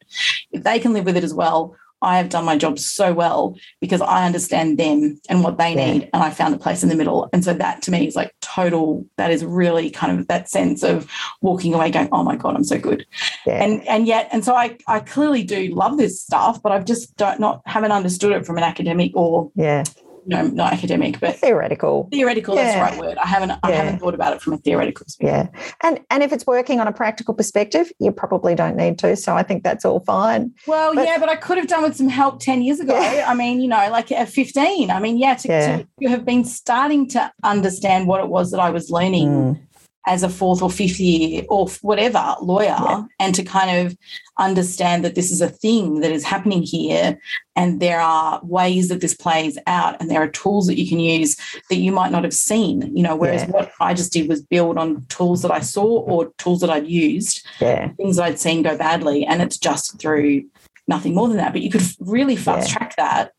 If 0.51 0.63
they 0.63 0.79
can 0.79 0.93
live 0.93 1.05
with 1.05 1.17
it 1.17 1.23
as 1.23 1.33
well, 1.33 1.75
I 2.01 2.17
have 2.17 2.29
done 2.29 2.45
my 2.45 2.55
job 2.55 2.77
so 2.77 3.13
well 3.13 3.57
because 3.81 3.99
I 3.99 4.25
understand 4.25 4.77
them 4.77 5.19
and 5.27 5.43
what 5.43 5.57
they 5.57 5.73
yeah. 5.73 5.91
need. 5.91 6.09
And 6.13 6.21
I 6.21 6.29
found 6.29 6.53
a 6.53 6.59
place 6.59 6.83
in 6.83 6.89
the 6.89 6.95
middle. 6.95 7.27
And 7.33 7.43
so 7.43 7.53
that 7.55 7.81
to 7.81 7.91
me 7.91 8.05
is 8.05 8.15
like 8.15 8.33
total, 8.41 9.05
that 9.17 9.31
is 9.31 9.43
really 9.43 9.89
kind 9.89 10.17
of 10.17 10.27
that 10.27 10.47
sense 10.47 10.83
of 10.83 11.09
walking 11.41 11.73
away 11.73 11.89
going, 11.89 12.09
oh 12.11 12.23
my 12.23 12.35
God, 12.35 12.55
I'm 12.55 12.63
so 12.63 12.77
good. 12.77 13.07
Yeah. 13.47 13.63
And 13.63 13.85
and 13.87 14.05
yet, 14.05 14.29
and 14.31 14.45
so 14.45 14.53
I 14.55 14.77
I 14.87 14.99
clearly 14.99 15.43
do 15.43 15.73
love 15.73 15.97
this 15.97 16.21
stuff, 16.21 16.61
but 16.61 16.71
I've 16.71 16.85
just 16.85 17.17
don't 17.17 17.39
not 17.39 17.63
haven't 17.65 17.91
understood 17.91 18.33
it 18.33 18.45
from 18.45 18.57
an 18.57 18.63
academic 18.63 19.11
or 19.15 19.51
yeah 19.55 19.83
no, 20.25 20.47
not 20.47 20.73
academic, 20.73 21.19
but 21.19 21.35
theoretical. 21.37 22.09
Theoretical, 22.11 22.55
yeah. 22.55 22.63
that's 22.63 22.75
the 22.75 22.81
right 22.81 23.07
word. 23.07 23.17
I 23.17 23.27
haven't 23.27 23.51
I 23.63 23.71
haven't 23.71 23.99
thought 23.99 24.13
about 24.13 24.33
it 24.33 24.41
from 24.41 24.53
a 24.53 24.57
theoretical 24.57 25.05
perspective. 25.05 25.49
Yeah. 25.53 25.61
And 25.83 25.99
and 26.09 26.23
if 26.23 26.31
it's 26.33 26.45
working 26.45 26.79
on 26.79 26.87
a 26.87 26.93
practical 26.93 27.33
perspective, 27.33 27.91
you 27.99 28.11
probably 28.11 28.55
don't 28.55 28.75
need 28.75 28.99
to. 28.99 29.15
So 29.15 29.35
I 29.35 29.43
think 29.43 29.63
that's 29.63 29.85
all 29.85 29.99
fine. 30.01 30.53
Well, 30.67 30.95
but, 30.95 31.05
yeah, 31.05 31.17
but 31.19 31.29
I 31.29 31.35
could 31.35 31.57
have 31.57 31.67
done 31.67 31.83
with 31.83 31.95
some 31.95 32.09
help 32.09 32.39
10 32.39 32.61
years 32.61 32.79
ago. 32.79 32.99
Yeah. 32.99 33.25
I 33.27 33.33
mean, 33.33 33.61
you 33.61 33.67
know, 33.67 33.87
like 33.89 34.11
at 34.11 34.29
15. 34.29 34.91
I 34.91 34.99
mean, 34.99 35.17
yeah, 35.17 35.35
to, 35.35 35.47
yeah. 35.47 35.83
to 36.01 36.09
have 36.09 36.25
been 36.25 36.43
starting 36.43 37.07
to 37.09 37.31
understand 37.43 38.07
what 38.07 38.19
it 38.21 38.27
was 38.27 38.51
that 38.51 38.59
I 38.59 38.69
was 38.69 38.89
learning. 38.89 39.29
Mm 39.29 39.64
as 40.07 40.23
a 40.23 40.29
fourth 40.29 40.61
or 40.61 40.69
fifth 40.69 40.99
year 40.99 41.43
or 41.49 41.67
whatever 41.81 42.35
lawyer 42.41 42.77
yeah. 42.79 43.03
and 43.19 43.33
to 43.33 43.43
kind 43.43 43.85
of 43.85 43.97
understand 44.37 45.03
that 45.03 45.15
this 45.15 45.31
is 45.31 45.41
a 45.41 45.49
thing 45.49 46.01
that 46.01 46.11
is 46.11 46.23
happening 46.23 46.61
here 46.61 47.17
and 47.55 47.79
there 47.79 48.01
are 48.01 48.39
ways 48.43 48.89
that 48.89 49.01
this 49.01 49.15
plays 49.15 49.57
out 49.65 49.99
and 49.99 50.09
there 50.09 50.21
are 50.21 50.27
tools 50.27 50.67
that 50.67 50.77
you 50.79 50.87
can 50.87 50.99
use 50.99 51.37
that 51.69 51.77
you 51.77 51.91
might 51.91 52.11
not 52.11 52.23
have 52.23 52.33
seen 52.33 52.95
you 52.95 53.01
know 53.01 53.15
whereas 53.15 53.43
yeah. 53.43 53.51
what 53.51 53.71
i 53.79 53.93
just 53.93 54.13
did 54.13 54.27
was 54.27 54.41
build 54.41 54.77
on 54.77 55.05
tools 55.05 55.41
that 55.41 55.51
i 55.51 55.59
saw 55.59 55.99
or 56.01 56.31
tools 56.37 56.61
that 56.61 56.69
i'd 56.69 56.87
used 56.87 57.45
yeah. 57.59 57.89
things 57.93 58.17
that 58.17 58.25
i'd 58.25 58.39
seen 58.39 58.61
go 58.61 58.77
badly 58.77 59.25
and 59.25 59.41
it's 59.41 59.57
just 59.57 59.99
through 59.99 60.43
nothing 60.87 61.15
more 61.15 61.27
than 61.27 61.37
that 61.37 61.53
but 61.53 61.61
you 61.61 61.69
could 61.71 61.83
really 61.99 62.35
fast 62.35 62.69
track 62.69 62.95
that 62.97 63.33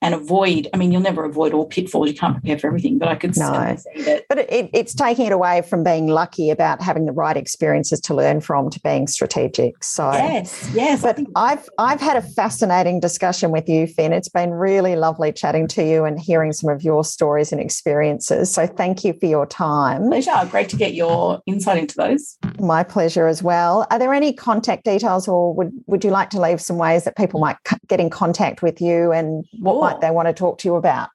and 0.00 0.14
avoid. 0.14 0.68
I 0.72 0.76
mean, 0.76 0.92
you'll 0.92 1.00
never 1.00 1.24
avoid 1.24 1.52
all 1.52 1.66
pitfalls. 1.66 2.08
You 2.08 2.14
can't 2.14 2.34
prepare 2.34 2.58
for 2.58 2.68
everything, 2.68 2.98
but 2.98 3.08
I 3.08 3.16
could 3.16 3.36
no. 3.36 3.76
say 3.76 4.02
that. 4.02 4.24
But 4.28 4.38
it, 4.38 4.70
it's 4.72 4.94
taking 4.94 5.26
it 5.26 5.32
away 5.32 5.62
from 5.62 5.82
being 5.82 6.06
lucky 6.06 6.50
about 6.50 6.80
having 6.80 7.06
the 7.06 7.12
right 7.12 7.36
experiences 7.36 8.00
to 8.02 8.14
learn 8.14 8.40
from 8.40 8.70
to 8.70 8.80
being 8.80 9.08
strategic. 9.08 9.82
So 9.82 10.12
yes, 10.12 10.70
yes. 10.72 11.02
But 11.02 11.18
I've 11.34 11.68
I've 11.78 12.00
had 12.00 12.16
a 12.16 12.22
fascinating 12.22 13.00
discussion 13.00 13.50
with 13.50 13.68
you, 13.68 13.86
Finn. 13.86 14.12
It's 14.12 14.28
been 14.28 14.52
really 14.52 14.94
lovely 14.94 15.32
chatting 15.32 15.66
to 15.68 15.84
you 15.84 16.04
and 16.04 16.20
hearing 16.20 16.52
some 16.52 16.70
of 16.70 16.82
your 16.82 17.02
stories 17.02 17.50
and 17.50 17.60
experiences. 17.60 18.52
So 18.52 18.66
thank 18.66 19.04
you 19.04 19.14
for 19.14 19.26
your 19.26 19.46
time. 19.46 20.08
Pleasure. 20.08 20.30
Oh, 20.34 20.46
great 20.46 20.68
to 20.68 20.76
get 20.76 20.94
your 20.94 21.40
insight 21.46 21.78
into 21.78 21.96
those. 21.96 22.38
My 22.60 22.84
pleasure 22.84 23.26
as 23.26 23.42
well. 23.42 23.86
Are 23.90 23.98
there 23.98 24.14
any 24.14 24.32
contact 24.32 24.84
details, 24.84 25.26
or 25.26 25.52
would 25.54 25.72
would 25.86 26.04
you 26.04 26.10
like 26.10 26.30
to 26.30 26.40
leave 26.40 26.60
some 26.60 26.78
ways 26.78 27.02
that 27.04 27.16
people 27.16 27.40
might 27.40 27.56
get 27.88 27.98
in 27.98 28.10
contact 28.10 28.62
with 28.62 28.80
you 28.80 29.10
and 29.10 29.44
what? 29.58 29.87
They 30.00 30.10
want 30.10 30.28
to 30.28 30.34
talk 30.34 30.58
to 30.58 30.68
you 30.68 30.76
about? 30.76 31.08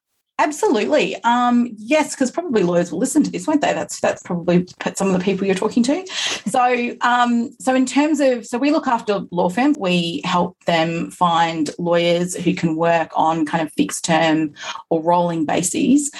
Absolutely. 0.43 1.15
Um, 1.23 1.69
yes, 1.77 2.13
because 2.13 2.29
probably 2.29 2.63
lawyers 2.63 2.91
will 2.91 2.99
listen 2.99 3.23
to 3.23 3.31
this, 3.31 3.47
won't 3.47 3.61
they? 3.61 3.71
That's 3.71 4.01
that's 4.01 4.21
probably 4.23 4.67
some 4.93 5.07
of 5.07 5.13
the 5.13 5.23
people 5.23 5.47
you're 5.47 5.55
talking 5.55 5.83
to. 5.83 6.05
So, 6.47 6.97
um, 6.99 7.49
so 7.61 7.73
in 7.73 7.85
terms 7.85 8.19
of, 8.19 8.45
so 8.45 8.57
we 8.57 8.69
look 8.69 8.85
after 8.85 9.21
law 9.31 9.47
firms. 9.47 9.77
We 9.79 10.21
help 10.25 10.61
them 10.65 11.11
find 11.11 11.69
lawyers 11.79 12.35
who 12.35 12.53
can 12.53 12.75
work 12.75 13.11
on 13.15 13.45
kind 13.45 13.65
of 13.65 13.71
fixed 13.73 14.03
term 14.03 14.53
or 14.89 15.01
rolling 15.01 15.45
bases, 15.45 16.11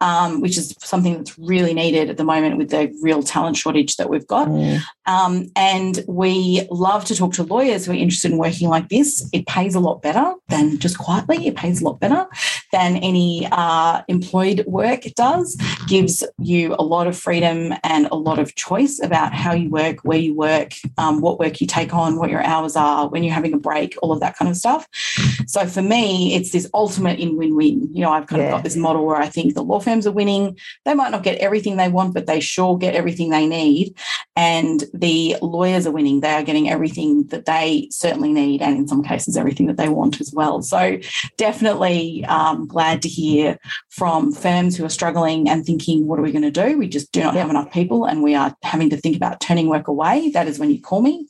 um, 0.00 0.40
which 0.40 0.58
is 0.58 0.74
something 0.80 1.16
that's 1.16 1.38
really 1.38 1.72
needed 1.72 2.10
at 2.10 2.16
the 2.16 2.24
moment 2.24 2.58
with 2.58 2.70
the 2.70 2.92
real 3.00 3.22
talent 3.22 3.56
shortage 3.56 3.94
that 3.96 4.10
we've 4.10 4.26
got. 4.26 4.48
Mm. 4.48 4.80
Um, 5.06 5.46
and 5.54 6.04
we 6.08 6.66
love 6.70 7.04
to 7.06 7.14
talk 7.14 7.32
to 7.34 7.44
lawyers 7.44 7.86
who 7.86 7.92
are 7.92 7.94
interested 7.94 8.32
in 8.32 8.38
working 8.38 8.68
like 8.68 8.88
this. 8.88 9.28
It 9.32 9.46
pays 9.46 9.76
a 9.76 9.80
lot 9.80 10.02
better 10.02 10.34
than 10.48 10.78
just 10.78 10.98
quietly. 10.98 11.46
It 11.46 11.54
pays 11.54 11.80
a 11.80 11.84
lot 11.84 12.00
better 12.00 12.26
than 12.72 12.96
any 12.96 13.46
uh, 13.46 13.67
employed 14.08 14.64
work 14.66 15.02
does, 15.16 15.56
gives 15.88 16.24
you 16.38 16.74
a 16.78 16.82
lot 16.82 17.06
of 17.06 17.16
freedom 17.16 17.72
and 17.82 18.06
a 18.10 18.14
lot 18.14 18.38
of 18.38 18.54
choice 18.54 19.00
about 19.02 19.32
how 19.32 19.52
you 19.52 19.70
work, 19.70 20.00
where 20.02 20.18
you 20.18 20.34
work, 20.34 20.72
um, 20.96 21.20
what 21.20 21.38
work 21.38 21.60
you 21.60 21.66
take 21.66 21.94
on, 21.94 22.16
what 22.16 22.30
your 22.30 22.42
hours 22.42 22.76
are, 22.76 23.08
when 23.08 23.22
you're 23.22 23.34
having 23.34 23.54
a 23.54 23.58
break, 23.58 23.96
all 24.02 24.12
of 24.12 24.20
that 24.20 24.36
kind 24.36 24.50
of 24.50 24.56
stuff. 24.56 24.86
So 25.46 25.66
for 25.66 25.82
me, 25.82 26.34
it's 26.34 26.52
this 26.52 26.68
ultimate 26.74 27.18
in 27.18 27.36
win 27.36 27.56
win. 27.56 27.88
You 27.94 28.02
know, 28.02 28.12
I've 28.12 28.26
kind 28.26 28.42
yeah. 28.42 28.48
of 28.48 28.54
got 28.54 28.64
this 28.64 28.76
model 28.76 29.06
where 29.06 29.16
I 29.16 29.28
think 29.28 29.54
the 29.54 29.62
law 29.62 29.80
firms 29.80 30.06
are 30.06 30.12
winning. 30.12 30.58
They 30.84 30.94
might 30.94 31.10
not 31.10 31.22
get 31.22 31.38
everything 31.38 31.76
they 31.76 31.88
want, 31.88 32.14
but 32.14 32.26
they 32.26 32.40
sure 32.40 32.76
get 32.76 32.94
everything 32.94 33.30
they 33.30 33.46
need. 33.46 33.96
And 34.36 34.84
the 34.92 35.36
lawyers 35.42 35.86
are 35.86 35.92
winning. 35.92 36.20
They 36.20 36.32
are 36.32 36.42
getting 36.42 36.68
everything 36.68 37.26
that 37.28 37.46
they 37.46 37.88
certainly 37.90 38.32
need, 38.32 38.62
and 38.62 38.76
in 38.76 38.88
some 38.88 39.02
cases, 39.02 39.36
everything 39.36 39.66
that 39.66 39.76
they 39.76 39.88
want 39.88 40.20
as 40.20 40.32
well. 40.32 40.62
So 40.62 40.98
definitely 41.36 42.24
um, 42.26 42.66
glad 42.66 43.02
to 43.02 43.08
hear 43.08 43.47
hear 43.48 43.58
from 43.90 44.32
firms 44.32 44.76
who 44.76 44.84
are 44.84 44.90
struggling 44.90 45.48
and 45.48 45.64
thinking, 45.64 46.06
what 46.06 46.18
are 46.18 46.22
we 46.22 46.32
going 46.32 46.42
to 46.42 46.50
do? 46.50 46.78
We 46.78 46.88
just 46.88 47.12
do 47.12 47.22
not 47.22 47.34
have 47.34 47.50
enough 47.50 47.72
people 47.72 48.04
and 48.04 48.22
we 48.22 48.34
are 48.34 48.54
having 48.62 48.90
to 48.90 48.96
think 48.96 49.16
about 49.16 49.40
turning 49.40 49.68
work 49.68 49.88
away. 49.88 50.30
That 50.30 50.48
is 50.48 50.58
when 50.58 50.70
you 50.70 50.80
call 50.80 51.02
me. 51.02 51.26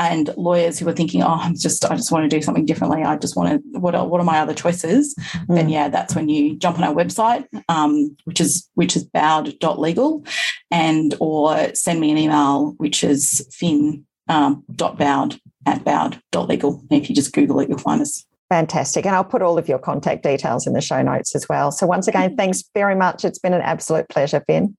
And 0.00 0.30
lawyers 0.36 0.78
who 0.78 0.88
are 0.88 0.92
thinking, 0.92 1.24
oh, 1.24 1.40
I'm 1.40 1.56
just, 1.56 1.84
I 1.84 1.96
just 1.96 2.12
want 2.12 2.30
to 2.30 2.36
do 2.36 2.40
something 2.40 2.64
differently. 2.64 3.02
I 3.02 3.16
just 3.16 3.34
want 3.34 3.50
to, 3.50 3.80
what 3.80 3.96
are, 3.96 4.06
what 4.06 4.20
are 4.20 4.24
my 4.24 4.38
other 4.38 4.54
choices? 4.54 5.16
Mm. 5.34 5.56
Then 5.56 5.68
yeah, 5.68 5.88
that's 5.88 6.14
when 6.14 6.28
you 6.28 6.56
jump 6.56 6.78
on 6.78 6.84
our 6.84 6.94
website, 6.94 7.46
um, 7.68 8.16
which 8.22 8.40
is 8.40 8.70
which 8.74 8.94
is 8.94 9.02
bowed.legal, 9.02 10.24
and 10.70 11.16
or 11.18 11.74
send 11.74 11.98
me 11.98 12.12
an 12.12 12.18
email, 12.18 12.74
which 12.76 13.02
is 13.02 13.44
fin 13.50 14.06
um, 14.28 14.62
dot 14.72 14.98
bowed 14.98 15.40
at 15.66 15.84
bowed.legal. 15.84 16.84
If 16.92 17.08
you 17.08 17.16
just 17.16 17.32
Google 17.32 17.58
it, 17.58 17.68
you'll 17.68 17.78
find 17.78 18.00
us. 18.00 18.24
Fantastic. 18.50 19.04
And 19.04 19.14
I'll 19.14 19.24
put 19.24 19.42
all 19.42 19.58
of 19.58 19.68
your 19.68 19.78
contact 19.78 20.22
details 20.22 20.66
in 20.66 20.72
the 20.72 20.80
show 20.80 21.02
notes 21.02 21.34
as 21.34 21.48
well. 21.48 21.70
So, 21.70 21.86
once 21.86 22.08
again, 22.08 22.36
thanks 22.36 22.64
very 22.74 22.94
much. 22.94 23.24
It's 23.24 23.38
been 23.38 23.54
an 23.54 23.60
absolute 23.60 24.08
pleasure, 24.08 24.42
Finn. 24.46 24.76